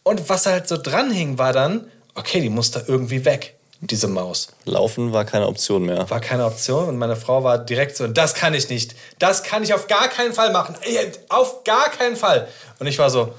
Und 0.04 0.28
was 0.30 0.46
halt 0.46 0.68
so 0.68 0.78
dran 0.78 1.12
hing, 1.12 1.38
war 1.38 1.54
dann, 1.54 1.86
okay, 2.16 2.42
die 2.42 2.50
muss 2.50 2.72
da 2.72 2.82
irgendwie 2.88 3.24
weg, 3.26 3.56
diese 3.82 4.08
Maus. 4.08 4.50
Laufen 4.66 5.14
war 5.14 5.26
keine 5.26 5.48
Option 5.48 5.86
mehr. 5.86 6.10
War 6.10 6.20
keine 6.20 6.46
Option 6.46 6.88
und 6.90 6.98
meine 6.98 7.16
Frau 7.16 7.44
war 7.44 7.58
direkt 7.58 7.96
so, 7.96 8.08
das 8.08 8.34
kann 8.34 8.54
ich 8.54 8.70
nicht. 8.70 8.96
Das 9.20 9.44
kann 9.44 9.64
ich 9.64 9.74
auf 9.74 9.88
gar 9.88 10.10
keinen 10.10 10.34
Fall 10.34 10.52
machen. 10.52 10.76
Auf 11.30 11.64
gar 11.64 11.90
keinen 11.90 12.16
Fall. 12.16 12.48
Und 12.80 12.88
ich 12.88 13.00
war 13.00 13.10
so, 13.10 13.34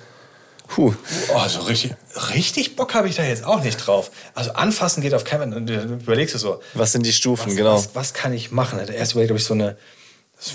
Puh. 0.68 0.95
oh, 1.34 1.49
so 1.49 1.61
richtig, 1.62 1.95
richtig 2.32 2.76
Bock 2.76 2.95
habe 2.95 3.09
ich 3.09 3.16
da 3.16 3.24
jetzt 3.24 3.45
auch 3.45 3.62
nicht 3.62 3.76
drauf. 3.76 4.11
Also 4.34 4.53
anfassen 4.53 5.03
geht 5.03 5.14
auf 5.14 5.24
keinen 5.24 5.51
Fall. 5.51 5.61
Und 5.61 5.68
dann 5.68 6.01
überlegst 6.01 6.34
du 6.34 6.38
so, 6.38 6.61
Was 6.74 6.93
sind 6.93 7.05
die 7.05 7.12
Stufen, 7.12 7.51
was, 7.51 7.57
genau. 7.57 7.74
was, 7.74 7.95
was 7.95 8.14
kann 8.14 8.32
ich 8.32 8.51
machen? 8.51 8.80
Hatte 8.80 8.93
erst 8.95 9.12
überlegt, 9.12 9.32
ob 9.32 9.36
ich 9.36 9.45
so 9.45 9.55
eine, 9.55 9.76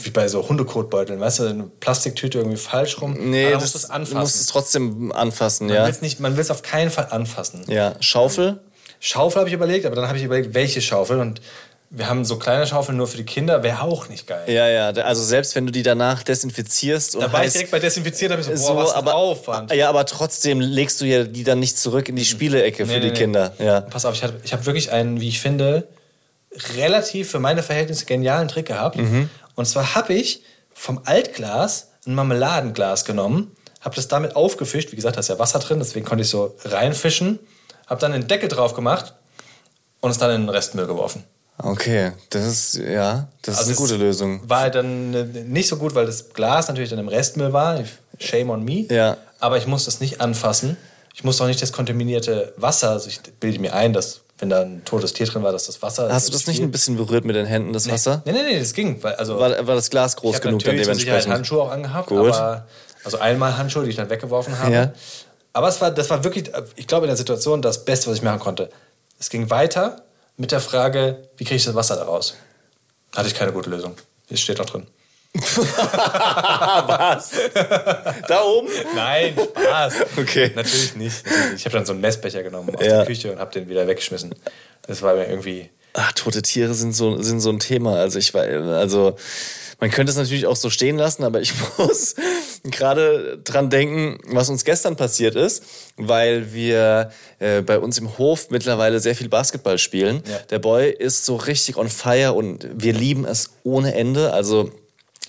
wie 0.04 0.10
bei 0.10 0.28
so 0.28 0.48
Hundekotbeuteln, 0.48 1.20
weißt 1.20 1.40
du, 1.40 1.44
eine 1.50 1.64
Plastiktüte 1.64 2.40
irgendwie 2.40 2.58
falsch 2.58 3.02
rum. 3.02 3.14
Nee, 3.30 3.52
das, 3.52 3.62
musst 3.62 3.76
du 3.76 3.78
es 3.78 3.88
du 3.88 3.94
anfassen. 3.94 4.20
musst 4.20 4.36
es 4.38 4.48
trotzdem 4.48 5.12
anfassen, 5.12 5.68
man 5.68 5.76
ja. 5.76 5.84
will 5.84 5.92
es 5.92 6.02
nicht, 6.02 6.20
man 6.20 6.38
will 6.38 6.42
es 6.42 6.50
auf 6.50 6.64
keinen 6.64 6.90
Fall 6.90 7.10
anfassen. 7.12 7.66
Ja, 7.68 7.94
Schaufel? 8.00 8.62
Schaufel 9.08 9.42
habe 9.42 9.50
ich 9.50 9.54
überlegt, 9.54 9.86
aber 9.86 9.96
dann 9.96 10.08
habe 10.08 10.18
ich 10.18 10.24
überlegt, 10.24 10.56
welche 10.56 10.82
Schaufel. 10.82 11.20
Und 11.20 11.40
wir 11.92 12.10
haben 12.10 12.26
so 12.26 12.40
kleine 12.40 12.66
Schaufeln 12.66 12.98
nur 12.98 13.06
für 13.06 13.18
die 13.18 13.24
Kinder, 13.24 13.62
wäre 13.62 13.84
auch 13.84 14.10
nicht 14.10 14.26
geil. 14.26 14.46
Ja, 14.48 14.68
ja. 14.68 14.88
Also 15.04 15.22
selbst 15.22 15.54
wenn 15.54 15.68
du 15.68 15.72
die 15.72 15.84
danach 15.84 16.24
desinfizierst 16.24 17.16
und 17.16 17.22
Da 17.22 17.32
war 17.32 17.46
ich 17.46 17.54
direkt 17.54 17.70
bei 17.70 17.78
desinfiziert, 17.78 18.32
habe 18.32 18.42
ich 18.42 18.48
so, 18.48 18.54
boah, 18.54 18.58
so, 18.58 18.76
was 18.78 18.94
aber, 18.94 19.14
Aufwand. 19.14 19.72
Ja, 19.74 19.90
aber 19.90 20.08
trotzdem 20.08 20.60
legst 20.60 21.02
du 21.02 21.06
ja 21.06 21.24
die 21.24 21.44
dann 21.44 21.60
nicht 21.60 21.78
zurück 21.78 22.10
in 22.10 22.16
die 22.16 22.26
Spielecke 22.26 22.88
für 22.88 22.94
Nee, 22.94 23.00
die 23.00 23.06
nee, 23.06 23.12
nee. 23.12 23.20
Kinder. 23.20 23.54
Ja. 23.60 23.82
Pass 23.82 24.06
auf, 24.06 24.16
ich 24.16 24.24
habe 24.24 24.34
ich 24.44 24.54
hab 24.54 24.66
wirklich 24.66 24.92
einen, 24.92 25.22
wie 25.22 25.30
ich 25.30 25.40
finde, 25.40 25.88
relativ 26.76 27.30
für 27.30 27.40
meine 27.40 27.62
Verhältnisse 27.62 28.06
genialen 28.06 28.48
Trick 28.48 28.66
gehabt. 28.66 28.98
Mhm. 28.98 29.30
Und 29.54 29.68
zwar 29.68 29.94
habe 29.94 30.16
ich 30.16 30.42
vom 30.74 31.02
Altglas 31.06 31.90
ein 32.08 32.16
Marmeladenglas 32.16 33.06
genommen, 33.06 33.56
habe 33.82 33.96
das 33.96 34.08
damit 34.08 34.36
aufgefischt. 34.36 34.92
Wie 34.92 34.96
gesagt, 34.96 35.16
da 35.16 35.20
ist 35.20 35.30
ja 35.30 35.38
Wasser 35.38 35.60
drin, 35.60 35.78
deswegen 35.78 36.08
konnte 36.08 36.24
ich 36.24 36.30
so 36.30 36.56
reinfischen. 36.66 37.38
Habe 37.88 38.02
dann 38.02 38.12
den 38.12 38.28
Deckel 38.28 38.50
drauf 38.50 38.74
gemacht 38.74 39.14
und 40.02 40.12
es 40.12 40.18
dann 40.18 40.32
in 40.32 40.42
den 40.42 40.50
Restmüll 40.50 40.88
geworfen. 40.88 41.24
Okay, 41.58 42.12
das 42.32 42.46
ist, 42.46 42.76
ja, 42.76 43.28
das 43.42 43.60
Also 43.60 43.72
ist 43.72 43.78
eine 43.80 43.88
gute 43.88 43.98
Lösung. 43.98 44.42
War 44.50 44.62
halt 44.62 44.76
dann 44.76 45.12
nicht 45.52 45.70
so 45.70 45.78
gut, 45.78 45.96
weil 45.96 46.06
das 46.06 46.34
Glas 46.34 46.68
natürlich 46.68 46.90
dann 46.90 47.00
im 47.00 47.08
Restmüll 47.08 47.54
war. 47.54 47.80
Shame 48.20 48.50
on 48.50 48.64
me. 48.64 48.86
Ja. 48.90 49.18
Aber 49.40 49.58
ich 49.58 49.66
musste 49.66 49.90
es 49.90 50.02
nicht 50.02 50.20
anfassen. 50.20 50.76
Ich 51.14 51.24
musste 51.24 51.44
auch 51.44 51.48
nicht 51.48 51.62
das 51.62 51.72
kontaminierte 51.72 52.54
Wasser. 52.58 52.90
Also 52.90 53.08
ich 53.08 53.22
bilde 53.40 53.60
mir 53.60 53.74
ein, 53.74 53.94
dass 53.94 54.22
wenn 54.38 54.50
da 54.50 54.62
ein 54.62 54.84
totes 54.84 55.14
Tier 55.14 55.28
drin 55.28 55.44
war, 55.44 55.54
dass 55.54 55.68
das 55.68 55.82
Wasser. 55.82 56.12
Hast 56.12 56.28
du 56.28 56.34
das 56.34 56.46
nicht 56.46 56.62
ein 56.62 56.72
bisschen 56.72 56.98
berührt 56.98 57.24
mit 57.24 57.38
den 57.38 57.46
Händen, 57.46 57.72
das 57.72 57.90
Wasser? 57.90 58.22
Nee, 58.26 58.34
nee, 58.34 58.44
nee, 58.44 58.60
das 58.60 58.74
ging. 58.74 59.02
Weil, 59.02 59.16
also, 59.16 59.40
War, 59.40 59.66
war 59.66 59.76
das 59.76 59.90
Glas 59.90 60.14
ich 60.14 60.20
groß 60.20 60.36
habe 60.36 60.48
genug 60.48 60.64
dann 60.64 60.76
natürlich 60.76 60.86
zur 60.88 60.96
Sicherheit 60.96 61.24
dementsprechend? 61.24 61.34
Handschuhe 61.34 61.62
auch 61.62 61.72
angehabt, 61.72 62.10
Gut. 62.10 62.34
aber 62.34 62.68
also 63.06 63.20
einmal 63.20 63.58
Handschuhe, 63.58 63.84
die 63.86 63.92
ich 63.92 63.96
dann 63.96 64.10
weggeworfen 64.10 64.60
habe. 64.60 64.74
Ja. 64.74 64.94
Aber 65.56 65.70
es 65.70 65.80
war, 65.80 65.90
das 65.90 66.10
war 66.10 66.22
wirklich, 66.26 66.52
ich 66.76 66.86
glaube 66.86 67.06
in 67.06 67.10
der 67.10 67.16
Situation 67.16 67.62
das 67.62 67.86
Beste, 67.86 68.10
was 68.10 68.18
ich 68.18 68.22
machen 68.24 68.40
konnte. 68.42 68.70
Es 69.20 69.30
ging 69.30 69.50
weiter 69.50 70.04
mit 70.36 70.52
der 70.52 70.60
Frage, 70.60 71.30
wie 71.38 71.46
kriege 71.46 71.56
ich 71.56 71.64
das 71.64 71.76
Wasser 71.76 71.96
da 71.96 72.04
raus? 72.04 72.36
Hatte 73.16 73.28
ich 73.30 73.36
keine 73.36 73.54
gute 73.54 73.70
Lösung. 73.70 73.96
Es 74.30 74.42
steht 74.42 74.58
noch 74.58 74.66
drin. 74.66 74.86
Da 78.28 78.42
oben? 78.44 78.68
Nein, 78.96 79.36
Spaß. 79.38 79.94
Okay. 80.18 80.52
Natürlich 80.56 80.96
nicht. 80.96 81.26
Natürlich 81.26 81.46
nicht. 81.52 81.56
Ich 81.60 81.66
habe 81.66 81.76
dann 81.78 81.86
so 81.86 81.94
einen 81.94 82.02
Messbecher 82.02 82.44
genommen 82.44 82.76
aus 82.76 82.86
Ja. 82.86 82.98
der 82.98 83.06
Küche 83.06 83.32
und 83.32 83.40
habe 83.40 83.52
den 83.52 83.70
wieder 83.70 83.88
weggeschmissen. 83.88 84.36
Das 84.88 85.02
war 85.02 85.16
mir 85.16 85.28
irgendwie. 85.28 85.70
Ach, 85.94 86.12
tote 86.14 86.42
Tiere 86.42 86.74
sind 86.74 86.94
so, 86.94 87.22
sind 87.22 87.40
so 87.40 87.50
ein 87.50 87.60
Thema. 87.60 87.96
Also 87.98 88.20
ich 88.20 88.34
war, 88.34 88.44
also 88.44 89.16
man 89.80 89.92
könnte 89.92 90.12
es 90.12 90.18
natürlich 90.18 90.46
auch 90.46 90.56
so 90.56 90.70
stehen 90.70 90.98
lassen, 90.98 91.24
aber 91.24 91.42
ich 91.42 91.54
muss 91.78 92.16
gerade 92.64 93.40
dran 93.44 93.70
denken, 93.70 94.20
was 94.28 94.50
uns 94.50 94.64
gestern 94.64 94.96
passiert 94.96 95.36
ist, 95.36 95.64
weil 95.98 96.54
wir 96.54 97.12
äh, 97.40 97.62
bei 97.62 97.80
uns 97.80 97.98
im 97.98 98.18
Hof 98.18 98.50
mittlerweile 98.50 99.00
sehr 99.00 99.16
viel 99.16 99.30
Basketball 99.30 99.78
spielen. 99.78 100.24
Ja. 100.28 100.40
Der 100.50 100.60
Boy 100.60 100.90
ist 100.92 101.26
so 101.26 101.36
richtig 101.36 101.78
on 101.78 101.90
fire 101.90 102.34
und 102.34 102.68
wir 102.74 102.94
lieben 102.94 103.26
es 103.26 103.52
ohne 103.64 103.94
Ende. 103.96 104.34
Also 104.34 104.72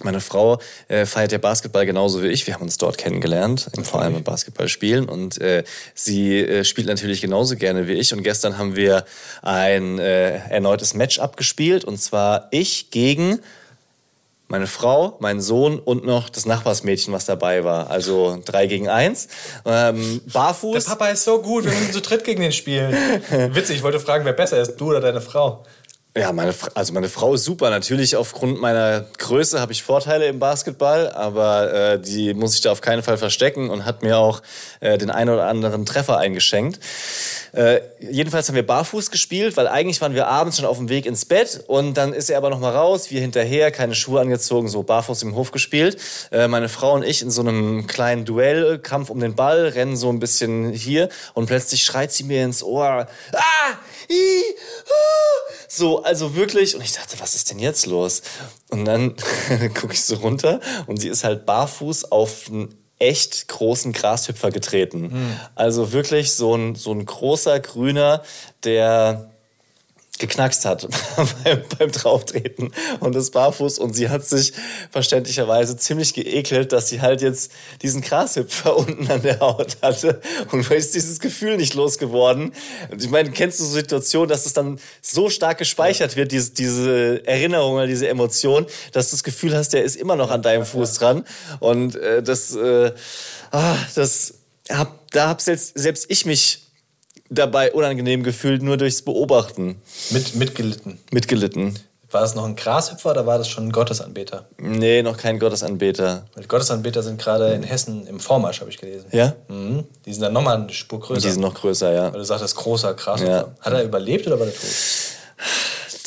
meine 0.03 0.21
Frau 0.21 0.59
äh, 0.89 1.07
feiert 1.07 1.33
ja 1.33 1.39
Basketball 1.39 1.87
genauso 1.87 2.23
wie 2.23 2.29
ich. 2.29 2.47
Wir 2.47 2.55
haben 2.55 2.63
uns 2.63 2.77
dort 2.77 2.99
kennengelernt, 2.99 3.69
im 3.75 3.85
vor 3.85 4.03
allem 4.03 4.17
im 4.17 4.25
Basketball 4.25 4.69
spielen. 4.69 5.09
Und 5.09 5.41
äh, 5.41 5.65
sie 5.95 6.39
äh, 6.39 6.65
spielt 6.65 6.87
natürlich 6.87 7.23
genauso 7.23 7.57
gerne 7.57 7.89
wie 7.89 7.95
ich. 7.95 8.13
Und 8.13 8.23
gestern 8.23 8.59
haben 8.59 8.77
wir 8.77 9.07
ein 9.41 9.99
äh, 9.99 10.37
erneutes 10.51 10.93
Match 10.93 11.19
abgespielt. 11.19 11.85
Und 11.85 11.99
zwar 11.99 12.49
ich 12.51 12.91
gegen 12.91 13.41
meine 14.49 14.67
Frau, 14.67 15.17
meinen 15.21 15.41
Sohn 15.41 15.79
und 15.79 16.05
noch 16.05 16.29
das 16.29 16.47
Nachbarsmädchen, 16.47 17.13
was 17.13 17.25
dabei 17.27 17.65
war. 17.65 17.91
Also 17.91 18.41
drei 18.45 18.67
gegen 18.67 18.89
eins. 18.89 19.29
Ähm, 19.65 20.21
Der 20.25 20.33
barfuß. 20.33 20.85
Papa 20.85 21.09
ist 21.09 21.25
so 21.25 21.43
gut, 21.43 21.65
wir 21.65 21.73
müssen 21.73 21.93
zu 21.93 22.01
dritt 22.01 22.23
gegen 22.25 22.43
den 22.43 22.53
spielen. 22.53 22.93
Witzig, 23.55 23.77
ich 23.77 23.83
wollte 23.83 23.99
fragen, 24.01 24.25
wer 24.25 24.33
besser 24.33 24.61
ist, 24.61 24.77
du 24.77 24.91
oder 24.91 25.01
deine 25.01 25.21
Frau. 25.21 25.65
Ja, 26.17 26.33
meine, 26.33 26.55
also 26.73 26.95
meine 26.95 27.11
Frau 27.11 27.35
ist 27.35 27.45
super. 27.45 27.69
Natürlich 27.69 28.17
aufgrund 28.17 28.59
meiner 28.59 29.05
Größe 29.19 29.61
habe 29.61 29.73
ich 29.73 29.83
Vorteile 29.83 30.27
im 30.29 30.39
Basketball, 30.39 31.11
aber 31.11 31.75
äh, 31.75 32.01
die 32.01 32.33
muss 32.33 32.55
ich 32.55 32.63
da 32.63 32.73
auf 32.73 32.81
keinen 32.81 33.03
Fall 33.03 33.19
verstecken 33.19 33.69
und 33.69 33.85
hat 33.85 34.03
mir 34.03 34.17
auch 34.17 34.41
äh, 34.81 34.97
den 34.97 35.11
einen 35.11 35.29
oder 35.29 35.47
anderen 35.47 35.85
Treffer 35.85 36.17
eingeschenkt. 36.17 36.81
Äh, 37.53 37.81
jedenfalls 38.01 38.49
haben 38.49 38.55
wir 38.55 38.67
barfuß 38.67 39.11
gespielt, 39.11 39.59
weil 39.59 39.69
eigentlich 39.69 40.01
waren 40.01 40.15
wir 40.15 40.27
abends 40.27 40.57
schon 40.57 40.65
auf 40.65 40.79
dem 40.79 40.89
Weg 40.89 41.05
ins 41.05 41.27
Bett 41.27 41.65
und 41.67 41.99
dann 41.99 42.15
ist 42.15 42.31
er 42.31 42.39
aber 42.39 42.49
noch 42.49 42.61
mal 42.61 42.75
raus, 42.75 43.11
wir 43.11 43.21
hinterher, 43.21 43.71
keine 43.71 43.95
Schuhe 43.95 44.23
angezogen, 44.23 44.69
so 44.69 44.83
barfuß 44.83 45.23
im 45.23 45.35
Hof 45.35 45.51
gespielt. 45.51 45.99
Äh, 46.33 46.49
meine 46.49 46.71
Frau 46.71 46.95
und 46.95 47.03
ich 47.03 47.21
in 47.21 47.31
so 47.31 47.43
einem 47.43 47.87
kleinen 47.87 48.25
Duell, 48.25 48.79
Kampf 48.79 49.11
um 49.11 49.21
den 49.21 49.35
Ball, 49.35 49.69
rennen 49.69 49.97
so 49.97 50.09
ein 50.09 50.19
bisschen 50.19 50.73
hier 50.73 51.11
und 51.35 51.45
plötzlich 51.45 51.85
schreit 51.85 52.11
sie 52.11 52.25
mir 52.25 52.43
ins 52.43 52.63
Ohr, 52.63 53.07
ah, 53.35 53.73
ah. 54.11 55.53
so, 55.69 56.03
also 56.03 56.35
wirklich. 56.35 56.75
Und 56.75 56.83
ich 56.83 56.93
dachte, 56.93 57.19
was 57.21 57.35
ist 57.35 57.51
denn 57.51 57.59
jetzt 57.59 57.87
los? 57.87 58.23
Und 58.71 58.85
dann 58.85 59.17
gucke 59.75 59.95
ich 59.95 60.05
so 60.05 60.17
runter 60.17 60.61
und 60.87 60.99
sie 60.99 61.09
ist 61.09 61.25
halt 61.25 61.47
barfuß 61.47 62.13
auf 62.13 62.49
einen 62.49 62.75
echt 62.99 63.49
großen 63.49 63.93
Grashüpfer 63.93 64.51
getreten. 64.51 65.39
Also 65.55 65.93
wirklich 65.93 66.33
so 66.33 66.55
ein, 66.55 66.75
so 66.75 66.93
ein 66.93 67.05
großer 67.05 67.61
Grüner, 67.61 68.23
der 68.65 69.31
geknackst 70.19 70.65
hat 70.65 70.89
beim, 71.45 71.63
beim 71.79 71.93
Drauftreten 71.93 72.73
und 73.01 73.15
das 73.15 73.31
barfuß 73.31 73.79
und 73.79 73.95
sie 73.95 74.09
hat 74.09 74.25
sich 74.25 74.53
verständlicherweise 74.91 75.77
ziemlich 75.77 76.15
geekelt, 76.15 76.73
dass 76.73 76.89
sie 76.89 77.01
halt 77.01 77.23
jetzt 77.23 77.53
diesen 77.83 78.01
Grashüpfer 78.01 78.77
unten 78.77 79.11
an 79.11 79.23
der 79.23 79.41
Haut 79.41 79.77
hatte 79.83 80.21
und 80.53 80.71
ist 80.71 80.95
dieses 80.95 81.21
Gefühl 81.21 81.57
nicht 81.57 81.75
losgeworden. 81.75 82.53
Und 82.91 83.03
ich 83.03 83.11
meine, 83.11 83.31
kennst 83.31 83.61
du 83.61 83.65
so 83.65 83.71
Situationen, 83.71 84.29
dass 84.29 84.47
es 84.47 84.53
dann 84.53 84.79
so 85.01 85.31
stark 85.31 85.59
gespeichert 85.59 86.17
wird, 86.17 86.33
diese, 86.33 86.53
diese 86.53 87.27
Erinnerung 87.27 87.75
oder 87.75 87.87
diese 87.87 88.09
Emotion, 88.09 88.67
dass 88.93 89.11
du 89.11 89.17
das 89.17 89.25
Gefühl 89.25 89.57
hast, 89.57 89.73
der 89.73 89.85
ist 89.85 89.97
immer 89.97 90.17
noch 90.17 90.31
an 90.31 90.43
deinem 90.43 90.65
Fuß 90.65 90.95
dran? 90.95 91.25
Und 91.61 91.97
äh, 91.97 92.23
das, 92.23 92.55
äh, 92.55 92.93
ah, 93.51 93.77
das 93.95 94.35
hab, 94.71 95.11
da 95.11 95.29
hab 95.29 95.41
selbst, 95.41 95.79
selbst 95.79 96.07
ich 96.09 96.27
mich 96.27 96.66
dabei 97.31 97.73
unangenehm 97.73 98.23
gefühlt, 98.23 98.63
nur 98.63 98.77
durchs 98.77 99.03
Beobachten 99.03 99.81
Mit, 100.11 100.35
mitgelitten. 100.35 100.99
mitgelitten. 101.11 101.79
War 102.11 102.21
das 102.21 102.37
noch 102.37 102.45
ein 102.45 102.55
Grashüpfer 102.55 103.11
oder 103.11 103.27
war 103.27 103.37
das 103.37 103.49
schon 103.49 103.65
ein 103.67 103.73
Gottesanbeter? 103.73 104.47
Nee, 104.59 105.03
noch 105.03 105.17
kein 105.17 105.41
Gottesanbeter. 105.41 106.25
Weil 106.35 106.43
die 106.43 106.49
Gottesanbeter 106.49 107.03
sind 107.03 107.21
gerade 107.21 107.53
in 107.53 107.65
Hessen 107.65 108.07
im 108.07 108.21
Vormarsch, 108.21 108.61
habe 108.61 108.71
ich 108.71 108.79
gelesen. 108.79 109.07
Ja? 109.11 109.35
Mhm. 109.49 109.85
Die 110.05 110.13
sind 110.13 110.23
dann 110.23 110.33
nochmal 110.33 110.57
eine 110.57 110.73
Spur 110.73 111.01
größer. 111.01 111.21
Die 111.21 111.33
sind 111.33 111.41
noch 111.41 111.55
größer, 111.55 111.93
ja. 111.93 112.13
Weil 112.13 112.21
du 112.21 112.25
sagtest, 112.25 112.55
großer 112.57 112.95
Grashüpfer. 112.95 113.33
Ja. 113.33 113.55
Hat 113.61 113.73
er 113.73 113.83
überlebt 113.83 114.27
oder 114.29 114.39
war 114.39 114.47
der 114.47 114.55
tot? 114.55 114.71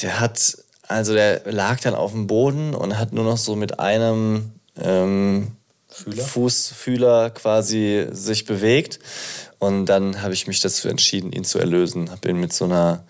Der 0.01 0.19
hat, 0.21 0.57
also 0.87 1.13
der 1.13 1.41
lag 1.51 1.81
dann 1.81 1.95
auf 1.95 2.11
dem 2.11 2.27
Boden 2.27 2.73
und 2.73 2.97
hat 2.97 3.11
nur 3.11 3.25
noch 3.25 3.37
so 3.37 3.57
mit 3.57 3.79
einem 3.81 4.53
ähm, 4.81 5.51
Fühler? 5.89 6.23
Fußfühler 6.23 7.29
quasi 7.31 8.07
sich 8.11 8.45
bewegt. 8.45 8.99
Und 9.59 9.85
dann 9.87 10.21
habe 10.21 10.33
ich 10.33 10.47
mich 10.47 10.61
dazu 10.61 10.87
entschieden, 10.87 11.31
ihn 11.33 11.43
zu 11.43 11.59
erlösen. 11.59 12.11
Habe 12.11 12.29
ihn 12.29 12.37
mit 12.39 12.53
so 12.53 12.65
einer 12.65 13.03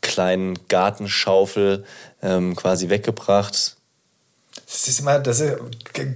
kleinen 0.00 0.58
Gartenschaufel 0.68 1.84
ähm, 2.22 2.56
quasi 2.56 2.88
weggebracht. 2.88 3.76
Das 4.66 4.88
ist 4.88 5.00
immer, 5.00 5.18
das 5.18 5.40
ist 5.40 5.56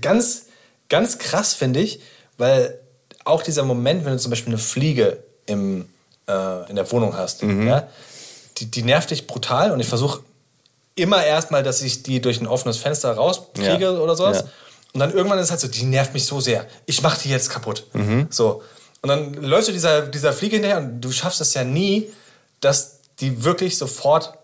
ganz, 0.00 0.46
ganz 0.88 1.18
krass, 1.18 1.54
finde 1.54 1.80
ich, 1.80 2.00
weil 2.38 2.78
auch 3.24 3.42
dieser 3.42 3.62
Moment, 3.64 4.04
wenn 4.04 4.12
du 4.12 4.18
zum 4.18 4.30
Beispiel 4.30 4.52
eine 4.52 4.58
Fliege 4.62 5.22
im, 5.46 5.86
äh, 6.26 6.68
in 6.70 6.76
der 6.76 6.90
Wohnung 6.90 7.16
hast, 7.16 7.42
ja, 7.42 7.88
die, 8.58 8.66
die 8.70 8.82
nervt 8.82 9.10
dich 9.10 9.26
brutal 9.26 9.70
und 9.70 9.80
ich 9.80 9.86
versuche 9.86 10.22
immer 10.94 11.24
erstmal, 11.24 11.62
dass 11.62 11.82
ich 11.82 12.02
die 12.02 12.20
durch 12.20 12.40
ein 12.40 12.46
offenes 12.46 12.78
Fenster 12.78 13.12
rauskriege 13.12 13.84
Ja. 13.84 13.90
oder 13.92 14.16
sowas. 14.16 14.38
Ja. 14.38 14.44
Und 14.94 15.00
dann 15.00 15.12
irgendwann 15.12 15.38
ist 15.38 15.46
es 15.46 15.50
halt 15.50 15.60
so, 15.60 15.68
die 15.68 15.84
nervt 15.84 16.14
mich 16.14 16.24
so 16.24 16.40
sehr. 16.40 16.66
Ich 16.86 17.02
mache 17.02 17.20
die 17.22 17.28
jetzt 17.28 17.50
kaputt. 17.50 17.84
So. 18.30 18.62
Und 19.02 19.08
dann 19.08 19.34
läufst 19.34 19.68
du 19.68 19.72
dieser, 19.72 20.02
dieser 20.06 20.32
Fliege 20.32 20.56
hinterher 20.56 20.78
und 20.78 21.00
du 21.00 21.12
schaffst 21.12 21.40
es 21.40 21.54
ja 21.54 21.64
nie, 21.64 22.10
dass 22.60 22.98
die 23.20 23.44
wirklich 23.44 23.78
sofort 23.78 24.34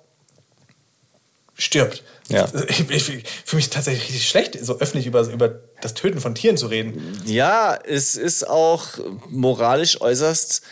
stirbt. 1.56 2.02
Ja. 2.28 2.48
Ich, 2.68 2.88
ich 2.90 3.02
fühle 3.04 3.22
mich 3.52 3.70
tatsächlich 3.70 4.04
richtig 4.08 4.28
schlecht, 4.28 4.58
so 4.62 4.78
öffentlich 4.78 5.06
über, 5.06 5.20
über 5.22 5.60
das 5.82 5.94
Töten 5.94 6.20
von 6.20 6.34
Tieren 6.34 6.56
zu 6.56 6.66
reden. 6.68 7.20
Ja, 7.26 7.76
es 7.84 8.16
ist 8.16 8.48
auch 8.48 8.84
moralisch 9.28 10.00
äußerst 10.00 10.62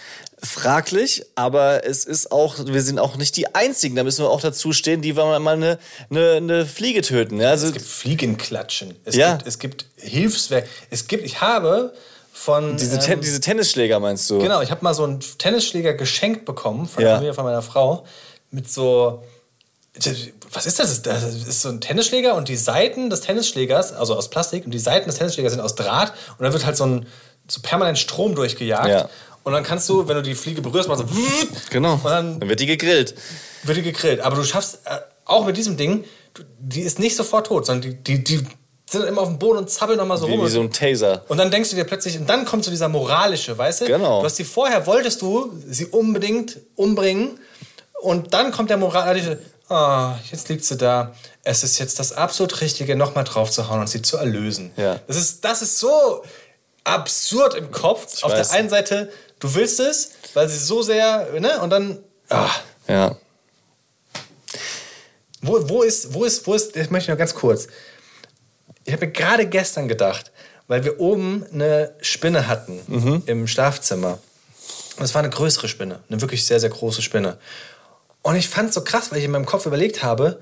fraglich, 0.43 1.25
aber 1.37 1.85
es 1.85 2.05
ist 2.05 2.33
auch, 2.33 2.57
wir 2.67 2.83
sind 2.83 2.99
auch 2.99 3.17
nicht 3.17 3.37
die 3.37 3.55
Einzigen, 3.55 3.95
da 3.95 4.03
müssen 4.03 4.25
wir 4.25 4.31
auch 4.31 4.41
dazu 4.41 4.73
stehen, 4.73 5.03
die 5.03 5.13
mal 5.13 5.37
eine, 5.47 5.79
eine, 6.11 6.33
eine 6.33 6.67
Fliege 6.67 7.03
töten. 7.03 7.39
Ja, 7.41 7.51
also, 7.51 7.67
Es 7.69 7.73
gibt 7.75 7.87
Fliegenklatschen. 7.87 8.97
Es 9.05 9.15
Ja. 9.15 9.35
gibt, 9.37 9.47
es 9.47 9.59
gibt 9.61 9.87
Hilfswerk. 9.97 10.67
Es 10.91 11.07
gibt, 11.07 11.25
ich 11.25 11.41
habe 11.41 11.93
von. 12.33 12.77
diese, 12.77 12.99
Ten 12.99 13.21
diese 13.21 13.41
Tennisschläger 13.41 14.01
meinst 14.01 14.29
du? 14.31 14.39
Genau, 14.39 14.61
ich 14.63 14.71
habe 14.71 14.83
mal 14.83 14.95
so 14.95 15.05
einen 15.05 15.21
Tennisschläger 15.21 15.95
geschenkt 15.95 16.45
bekommen 16.45 16.87
von 16.89 17.03
Ja. 17.03 17.15
Familie 17.15 17.35
von 17.35 17.45
meiner 17.45 17.63
Frau 17.63 18.05
mit 18.51 18.71
so. 18.71 19.23
Was 20.53 20.65
ist 20.67 20.79
das? 20.79 21.03
Das 21.03 21.23
ist 21.23 21.61
so 21.61 21.69
ein 21.69 21.81
Tennisschläger 21.83 22.35
und 22.35 22.49
die 22.49 22.57
Seiten 22.57 23.11
des 23.11 23.21
Tennisschlägers, 23.21 23.93
also 23.93 24.17
aus 24.17 24.31
Plastik, 24.31 24.65
und 24.65 24.71
die 24.71 24.79
Seiten 24.79 25.07
des 25.07 25.17
Tennisschlägers 25.19 25.53
sind 25.53 25.61
aus 25.61 25.75
Draht 25.75 26.13
und 26.39 26.45
dann 26.45 26.53
wird 26.53 26.65
halt 26.65 26.77
so 26.77 26.85
ein 26.87 27.07
so 27.47 27.61
permanent 27.61 27.99
Strom 27.99 28.35
durchgejagt. 28.35 28.89
Ja. 28.89 29.09
Und 29.45 29.53
dann 29.53 29.65
kannst 29.65 29.89
du, 29.89 30.07
wenn 30.09 30.17
du 30.17 30.23
die 30.23 30.35
Fliege 30.35 30.63
berührst, 30.63 30.89
mal 30.89 30.97
so. 30.97 31.05
Genau. 31.71 32.01
Dann 32.05 32.41
Dann 32.41 32.49
wird 32.49 32.61
die 32.61 32.67
gegrillt. 32.67 33.15
wird 33.65 33.77
die 33.77 33.83
gegrillt. 33.83 34.21
Aber 34.21 34.37
du 34.37 34.45
schaffst, 34.45 34.81
äh, 34.85 34.99
auch 35.25 35.45
mit 35.45 35.57
diesem 35.57 35.77
Ding, 35.77 36.05
die 36.59 36.81
ist 36.81 36.99
nicht 36.99 37.17
sofort 37.17 37.49
tot, 37.49 37.67
sondern 37.67 37.91
die, 37.91 37.97
die, 38.19 38.25
die 38.25 38.47
sind 38.93 39.05
immer 39.05 39.23
auf 39.23 39.29
dem 39.29 39.39
Boden 39.39 39.59
und 39.59 39.71
zappeln 39.71 39.99
nochmal 39.99 40.19
so 40.19 40.29
Wie, 40.29 40.33
rum. 40.33 40.45
wie 40.45 40.49
so 40.51 40.61
ein 40.61 40.71
Taser. 40.71 41.25
und 41.29 41.39
dann 41.39 41.51
denkst 41.51 41.71
du 41.71 41.77
dir 41.77 41.85
plötzlich, 41.85 42.19
und 42.19 42.29
dann 42.29 42.45
kommt 42.45 42.65
so 42.65 42.71
dieser 42.71 42.89
moralische, 42.89 43.57
weißt 43.59 43.83
du? 43.83 43.87
Genau. 43.87 44.21
Du 44.21 44.27
hast 44.27 44.37
sie 44.37 44.45
vorher, 44.45 44.87
wolltest 44.87 45.21
du 45.23 45.53
sie 45.69 45.87
unbedingt 45.87 46.59
umbringen. 46.77 47.39
Und 48.01 48.35
dann 48.35 48.51
kommt 48.53 48.69
der 48.71 48.77
moralische, 48.79 49.39
ah, 49.69 50.17
jetzt 50.31 50.49
liegt 50.49 50.65
sie 50.65 50.77
da. 50.77 51.15
Es 51.45 51.63
ist 51.65 51.79
jetzt 51.79 51.99
das 51.99 52.13
absolut 52.13 52.61
Richtige, 52.61 52.97
nochmal 52.97 53.25
drauf 53.25 53.51
zu 53.51 53.69
hauen 53.69 53.81
und 53.81 53.89
sie 53.89 54.03
zu 54.03 54.17
erlösen. 54.17 54.73
Ja. 54.77 54.99
Das, 55.07 55.17
ist, 55.17 55.45
das 55.45 55.63
ist 55.63 55.79
so 55.79 56.23
absurd 56.85 57.55
im 57.55 57.71
Kopf. 57.71 58.07
Ich 58.17 58.25
Auf 58.25 58.33
weiß. 58.33 58.49
der 58.49 58.59
einen 58.59 58.69
Seite, 58.69 59.13
du 59.39 59.55
willst 59.55 59.79
es, 59.81 60.11
weil 60.35 60.49
sie 60.49 60.59
so 60.59 60.83
sehr, 60.83 61.29
ne? 61.39 61.61
Und 61.61 61.71
dann, 61.71 61.99
ah, 62.29 62.51
Ja. 62.89 63.17
wo, 65.41 65.69
wo 65.69 65.83
ist, 65.83 66.15
wo 66.15 66.25
ist, 66.25 66.47
wo 66.47 66.55
ist, 66.55 66.77
ich 66.77 66.91
möchte 66.91 67.11
noch 67.11 67.19
ganz 67.19 67.35
kurz. 67.35 67.67
Ich 68.85 68.93
habe 68.93 69.07
mir 69.07 69.13
gerade 69.13 69.47
gestern 69.47 69.89
gedacht, 69.89 70.33
weil 70.69 70.85
wir 70.85 71.01
oben 71.01 71.45
eine 71.53 71.95
Spinne 72.01 72.49
hatten 72.49 72.81
im 73.27 73.47
Schlafzimmer. 73.47 74.19
Und 74.97 75.05
es 75.05 75.15
war 75.15 75.23
eine 75.23 75.31
größere 75.31 75.69
Spinne, 75.69 76.01
eine 76.09 76.21
wirklich 76.21 76.45
sehr, 76.45 76.61
sehr 76.61 76.71
große 76.71 77.03
Spinne. 77.03 77.39
Und 78.23 78.37
ich 78.37 78.49
fand 78.49 78.69
es 78.69 78.75
so 78.75 78.85
krass, 78.85 79.11
weil 79.11 79.19
ich 79.19 79.25
in 79.25 79.31
meinem 79.31 79.47
Kopf 79.47 79.67
überlegt 79.67 80.03
habe, 80.03 80.41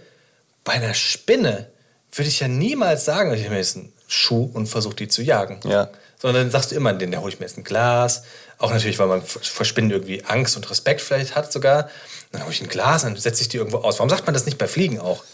bei 0.64 0.72
einer 0.72 0.94
Spinne 0.94 1.68
würde 2.12 2.28
ich 2.28 2.40
ja 2.40 2.48
niemals 2.48 3.04
sagen, 3.04 3.32
ich 3.32 3.42
nehme 3.42 3.56
jetzt 3.56 3.76
einen 3.76 3.92
Schuh 4.06 4.50
und 4.52 4.66
versuche 4.66 4.96
die 4.96 5.08
zu 5.08 5.22
jagen. 5.22 5.60
Ja. 5.64 5.88
Sondern 6.18 6.42
dann 6.42 6.50
sagst 6.50 6.72
du 6.72 6.74
immer, 6.74 6.92
den, 6.92 7.12
da 7.12 7.18
hole 7.18 7.32
ich 7.32 7.40
mir 7.40 7.46
jetzt 7.46 7.56
ein 7.56 7.64
Glas. 7.64 8.24
Auch 8.58 8.70
natürlich, 8.70 8.98
weil 8.98 9.06
man 9.06 9.22
vor 9.22 9.64
Spinnen 9.64 9.90
irgendwie 9.90 10.22
Angst 10.24 10.56
und 10.56 10.68
Respekt 10.68 11.00
vielleicht 11.00 11.34
hat 11.34 11.50
sogar. 11.50 11.88
Dann 12.32 12.42
hole 12.42 12.52
ich 12.52 12.60
ein 12.60 12.68
Glas 12.68 13.04
und 13.04 13.18
setze 13.18 13.42
ich 13.42 13.48
die 13.48 13.56
irgendwo 13.56 13.78
aus. 13.78 13.98
Warum 13.98 14.10
sagt 14.10 14.26
man 14.26 14.34
das 14.34 14.44
nicht 14.44 14.58
bei 14.58 14.66
Fliegen 14.66 15.00
auch? 15.00 15.24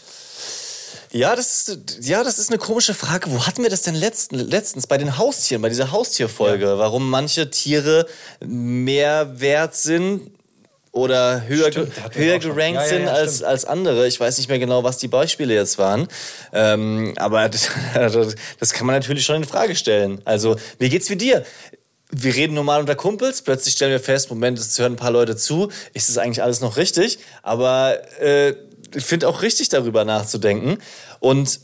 Ja, 1.11 1.35
das 1.35 1.69
ist, 1.69 1.99
ja, 2.01 2.23
das 2.23 2.37
ist 2.37 2.49
eine 2.49 2.57
komische 2.57 2.93
Frage. 2.93 3.31
Wo 3.31 3.45
hatten 3.45 3.63
wir 3.63 3.69
das 3.69 3.81
denn 3.81 3.95
letzten, 3.95 4.35
letztens? 4.35 4.87
Bei 4.87 4.97
den 4.97 5.17
Haustieren, 5.17 5.61
bei 5.61 5.69
dieser 5.69 5.91
Haustierfolge. 5.91 6.77
Warum 6.77 7.09
manche 7.09 7.49
Tiere 7.49 8.05
mehr 8.41 9.39
wert 9.39 9.75
sind 9.75 10.31
oder 10.91 11.47
höher, 11.47 11.71
Stimmt, 11.71 11.93
höher 12.13 12.39
gerankt 12.39 12.75
Ja, 12.75 12.81
ja, 12.81 12.87
sind 12.87 13.03
ja, 13.03 13.13
als, 13.13 13.35
stimmt. 13.35 13.49
als 13.49 13.65
andere. 13.65 14.07
Ich 14.07 14.19
weiß 14.19 14.37
nicht 14.37 14.49
mehr 14.49 14.59
genau, 14.59 14.83
was 14.83 14.97
die 14.97 15.07
Beispiele 15.07 15.53
jetzt 15.53 15.77
waren. 15.77 16.07
Ähm, 16.51 17.13
aber 17.17 17.47
das, 17.49 17.69
das 18.59 18.73
kann 18.73 18.87
man 18.87 18.95
natürlich 18.95 19.23
schon 19.23 19.37
in 19.37 19.45
Frage 19.45 19.75
stellen. 19.75 20.21
Also, 20.25 20.57
wie 20.79 20.89
geht's 20.89 21.09
mit 21.09 21.21
dir? 21.21 21.45
Wir 22.09 22.35
reden 22.35 22.53
normal 22.53 22.79
unter 22.79 22.95
Kumpels, 22.95 23.41
plötzlich 23.41 23.75
stellen 23.75 23.91
wir 23.91 23.99
fest, 23.99 24.29
Moment, 24.29 24.57
es 24.57 24.79
hören 24.79 24.93
ein 24.93 24.97
paar 24.97 25.11
Leute 25.11 25.35
zu. 25.35 25.69
Ist 25.93 26.07
das 26.07 26.17
eigentlich 26.17 26.41
alles 26.41 26.61
noch 26.61 26.77
richtig? 26.77 27.19
Aber 27.43 27.97
äh, 28.21 28.55
finde 28.95 29.27
auch 29.27 29.41
richtig, 29.41 29.69
darüber 29.69 30.05
nachzudenken. 30.05 30.77
Und 31.19 31.59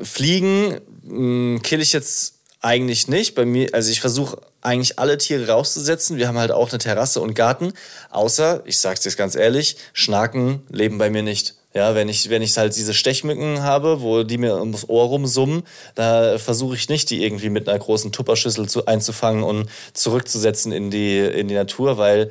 Fliegen 0.00 0.80
mh, 1.02 1.60
kill 1.60 1.80
ich 1.80 1.92
jetzt 1.92 2.34
eigentlich 2.60 3.08
nicht. 3.08 3.34
Bei 3.34 3.44
mir, 3.44 3.68
also 3.72 3.90
ich 3.90 4.00
versuche 4.00 4.38
eigentlich 4.60 4.98
alle 4.98 5.18
Tiere 5.18 5.48
rauszusetzen. 5.48 6.16
Wir 6.16 6.28
haben 6.28 6.38
halt 6.38 6.52
auch 6.52 6.70
eine 6.70 6.78
Terrasse 6.78 7.20
und 7.20 7.34
Garten. 7.34 7.72
Außer, 8.10 8.62
ich 8.64 8.78
sag's 8.78 9.00
dir 9.00 9.08
jetzt 9.10 9.18
ganz 9.18 9.34
ehrlich, 9.34 9.76
Schnaken 9.92 10.62
leben 10.70 10.98
bei 10.98 11.10
mir 11.10 11.22
nicht. 11.22 11.56
Ja, 11.74 11.94
wenn 11.94 12.08
ich, 12.10 12.28
wenn 12.28 12.42
ich 12.42 12.56
halt 12.58 12.76
diese 12.76 12.92
Stechmücken 12.92 13.62
habe, 13.62 14.02
wo 14.02 14.24
die 14.24 14.36
mir 14.36 14.56
ums 14.56 14.88
Ohr 14.88 15.06
rumsummen, 15.06 15.62
da 15.94 16.38
versuche 16.38 16.74
ich 16.76 16.90
nicht, 16.90 17.08
die 17.08 17.24
irgendwie 17.24 17.48
mit 17.48 17.66
einer 17.66 17.78
großen 17.78 18.12
Tupperschüssel 18.12 18.68
zu, 18.68 18.84
einzufangen 18.84 19.42
und 19.42 19.70
zurückzusetzen 19.94 20.70
in 20.70 20.90
die, 20.90 21.18
in 21.18 21.48
die 21.48 21.54
Natur, 21.54 21.96
weil 21.96 22.30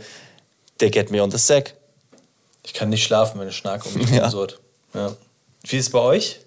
they 0.77 0.91
get 0.91 1.09
me 1.09 1.21
on 1.23 1.31
the 1.31 1.39
sack. 1.39 1.73
Ich 2.63 2.73
kann 2.73 2.89
nicht 2.89 3.03
schlafen, 3.03 3.39
wenn 3.39 3.47
es 3.47 3.55
Schnack 3.55 3.85
um 3.85 3.93
mich 3.95 4.09
Ja. 4.09 4.29
surrt. 4.29 4.59
Ja. 4.93 5.15
Wie 5.63 5.77
ist 5.77 5.87
es 5.87 5.91
bei 5.91 5.99
euch? 5.99 6.39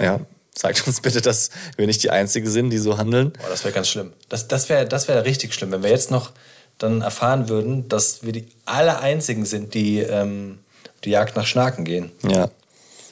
Ja, 0.00 0.20
sagt 0.56 0.86
uns 0.86 1.00
bitte, 1.00 1.20
dass 1.20 1.50
wir 1.76 1.86
nicht 1.86 2.02
die 2.02 2.10
Einzigen 2.10 2.48
sind, 2.48 2.70
die 2.70 2.78
so 2.78 2.98
handeln. 2.98 3.32
Boah, 3.32 3.48
das 3.48 3.64
wäre 3.64 3.72
ganz 3.74 3.88
schlimm. 3.88 4.12
Das, 4.28 4.48
das 4.48 4.68
wäre 4.68 4.86
das 4.86 5.08
wär 5.08 5.24
richtig 5.24 5.54
schlimm, 5.54 5.70
wenn 5.72 5.82
wir 5.82 5.90
jetzt 5.90 6.10
noch 6.10 6.32
dann 6.78 7.00
erfahren 7.02 7.48
würden, 7.48 7.88
dass 7.88 8.22
wir 8.24 8.32
die 8.32 8.46
aller 8.64 9.00
Einzigen 9.00 9.44
sind, 9.44 9.74
die 9.74 9.98
ähm, 10.00 10.58
die 11.04 11.10
Jagd 11.10 11.36
nach 11.36 11.46
Schnaken 11.46 11.84
gehen. 11.84 12.10
Ja. 12.28 12.50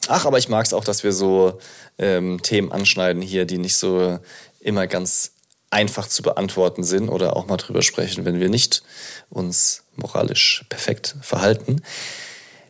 Ach, 0.09 0.25
aber 0.25 0.39
ich 0.39 0.49
mag 0.49 0.65
es 0.67 0.73
auch, 0.73 0.85
dass 0.85 1.03
wir 1.05 1.13
so 1.13 1.59
ähm, 1.99 2.41
Themen 2.43 2.71
anschneiden 2.73 3.23
hier, 3.23 3.45
die 3.45 3.59
nicht 3.59 3.77
so 3.77 4.19
immer 4.61 4.87
ganz 4.87 5.33
einfach 5.71 6.07
zu 6.09 6.23
beantworten 6.23 6.85
sind 6.85 7.09
oder 7.09 7.37
auch 7.37 7.47
mal 7.47 7.57
drüber 7.57 7.83
sprechen, 7.83 8.25
wenn 8.25 8.41
wir 8.41 8.49
nicht 8.49 8.83
uns 9.31 9.83
moralisch 9.97 10.65
perfekt 10.69 11.17
verhalten. 11.23 11.83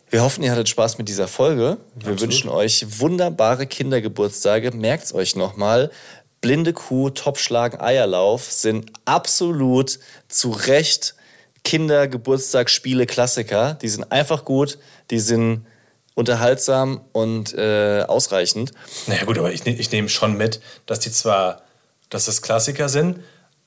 Wir 0.09 0.23
hoffen, 0.23 0.43
ihr 0.43 0.51
hattet 0.51 0.69
Spaß 0.69 0.97
mit 0.97 1.09
dieser 1.09 1.27
Folge. 1.27 1.77
Wir 1.95 2.19
wünschen 2.19 2.49
euch 2.49 2.99
wunderbare 2.99 3.67
Kindergeburtstage. 3.67 4.71
Merkt's 4.71 5.13
euch 5.13 5.35
nochmal. 5.35 5.91
Blinde 6.39 6.71
Kuh, 6.71 7.09
Topfschlagen, 7.09 7.81
Eierlauf 7.81 8.51
sind 8.51 8.91
absolut 9.05 9.99
zu 10.29 10.51
Recht 10.51 11.15
Kindergeburtstagsspiele 11.63 13.05
Klassiker. 13.05 13.73
Die 13.81 13.89
sind 13.89 14.11
einfach 14.11 14.45
gut, 14.45 14.77
die 15.11 15.19
sind 15.19 15.65
unterhaltsam 16.15 17.01
und 17.11 17.53
äh, 17.53 18.03
ausreichend. 18.07 18.71
Naja 19.07 19.25
gut, 19.25 19.37
aber 19.37 19.51
ich, 19.51 19.65
ne- 19.65 19.75
ich 19.75 19.91
nehme 19.91 20.09
schon 20.09 20.37
mit, 20.37 20.61
dass 20.85 20.99
die 20.99 21.11
zwar, 21.11 21.63
dass 22.09 22.25
das 22.25 22.41
Klassiker 22.41 22.89
sind, 22.89 23.23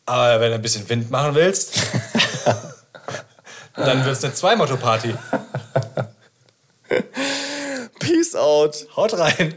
aber 0.07 0.41
wenn 0.41 0.51
du 0.51 0.55
ein 0.57 0.63
bisschen 0.63 0.89
Wind 0.89 1.11
machen 1.11 1.35
willst, 1.35 1.75
dann 3.77 4.05
wird 4.05 4.17
es 4.17 4.25
eine 4.25 4.35
Zwei-Motto-Party. 4.35 5.15
Peace 8.01 8.35
out. 8.35 8.87
Haut 8.97 9.17
rein. 9.19 9.55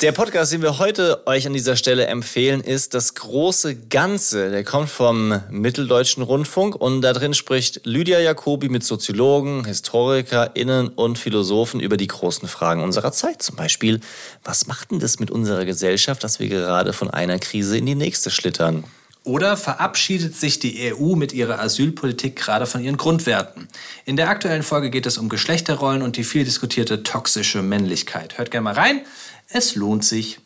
Der 0.00 0.12
Podcast, 0.12 0.52
den 0.52 0.62
wir 0.62 0.78
heute 0.78 1.26
euch 1.26 1.44
an 1.48 1.52
dieser 1.54 1.74
Stelle 1.74 2.06
empfehlen, 2.06 2.60
ist 2.60 2.94
das 2.94 3.16
große 3.16 3.74
Ganze. 3.74 4.48
Der 4.48 4.62
kommt 4.62 4.90
vom 4.90 5.40
Mitteldeutschen 5.50 6.22
Rundfunk 6.22 6.76
und 6.76 7.02
da 7.02 7.12
drin 7.12 7.34
spricht 7.34 7.80
Lydia 7.84 8.20
Jacobi 8.20 8.68
mit 8.68 8.84
Soziologen, 8.84 9.64
HistorikerInnen 9.64 10.86
und 10.86 11.18
Philosophen 11.18 11.80
über 11.80 11.96
die 11.96 12.06
großen 12.06 12.46
Fragen 12.46 12.84
unserer 12.84 13.10
Zeit. 13.10 13.42
Zum 13.42 13.56
Beispiel, 13.56 13.98
was 14.44 14.68
macht 14.68 14.92
denn 14.92 15.00
das 15.00 15.18
mit 15.18 15.32
unserer 15.32 15.64
Gesellschaft, 15.64 16.22
dass 16.22 16.38
wir 16.38 16.48
gerade 16.48 16.92
von 16.92 17.10
einer 17.10 17.40
Krise 17.40 17.76
in 17.76 17.86
die 17.86 17.96
nächste 17.96 18.30
schlittern? 18.30 18.84
Oder 19.24 19.56
verabschiedet 19.56 20.36
sich 20.36 20.60
die 20.60 20.92
EU 20.92 21.16
mit 21.16 21.32
ihrer 21.32 21.58
Asylpolitik 21.58 22.36
gerade 22.36 22.66
von 22.66 22.82
ihren 22.82 22.96
Grundwerten? 22.96 23.68
In 24.06 24.16
der 24.16 24.28
aktuellen 24.30 24.62
Folge 24.62 24.90
geht 24.90 25.06
es 25.06 25.18
um 25.18 25.28
Geschlechterrollen 25.28 26.02
und 26.02 26.16
die 26.16 26.24
viel 26.24 26.44
diskutierte 26.44 27.02
toxische 27.02 27.62
Männlichkeit. 27.62 28.38
Hört 28.38 28.52
gerne 28.52 28.64
mal 28.64 28.74
rein. 28.74 29.02
Es 29.50 29.76
lohnt 29.76 30.04
sich. 30.04 30.40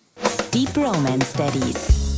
Deep 0.55 0.77
Romance 0.77 1.33
Daddies. 1.37 2.12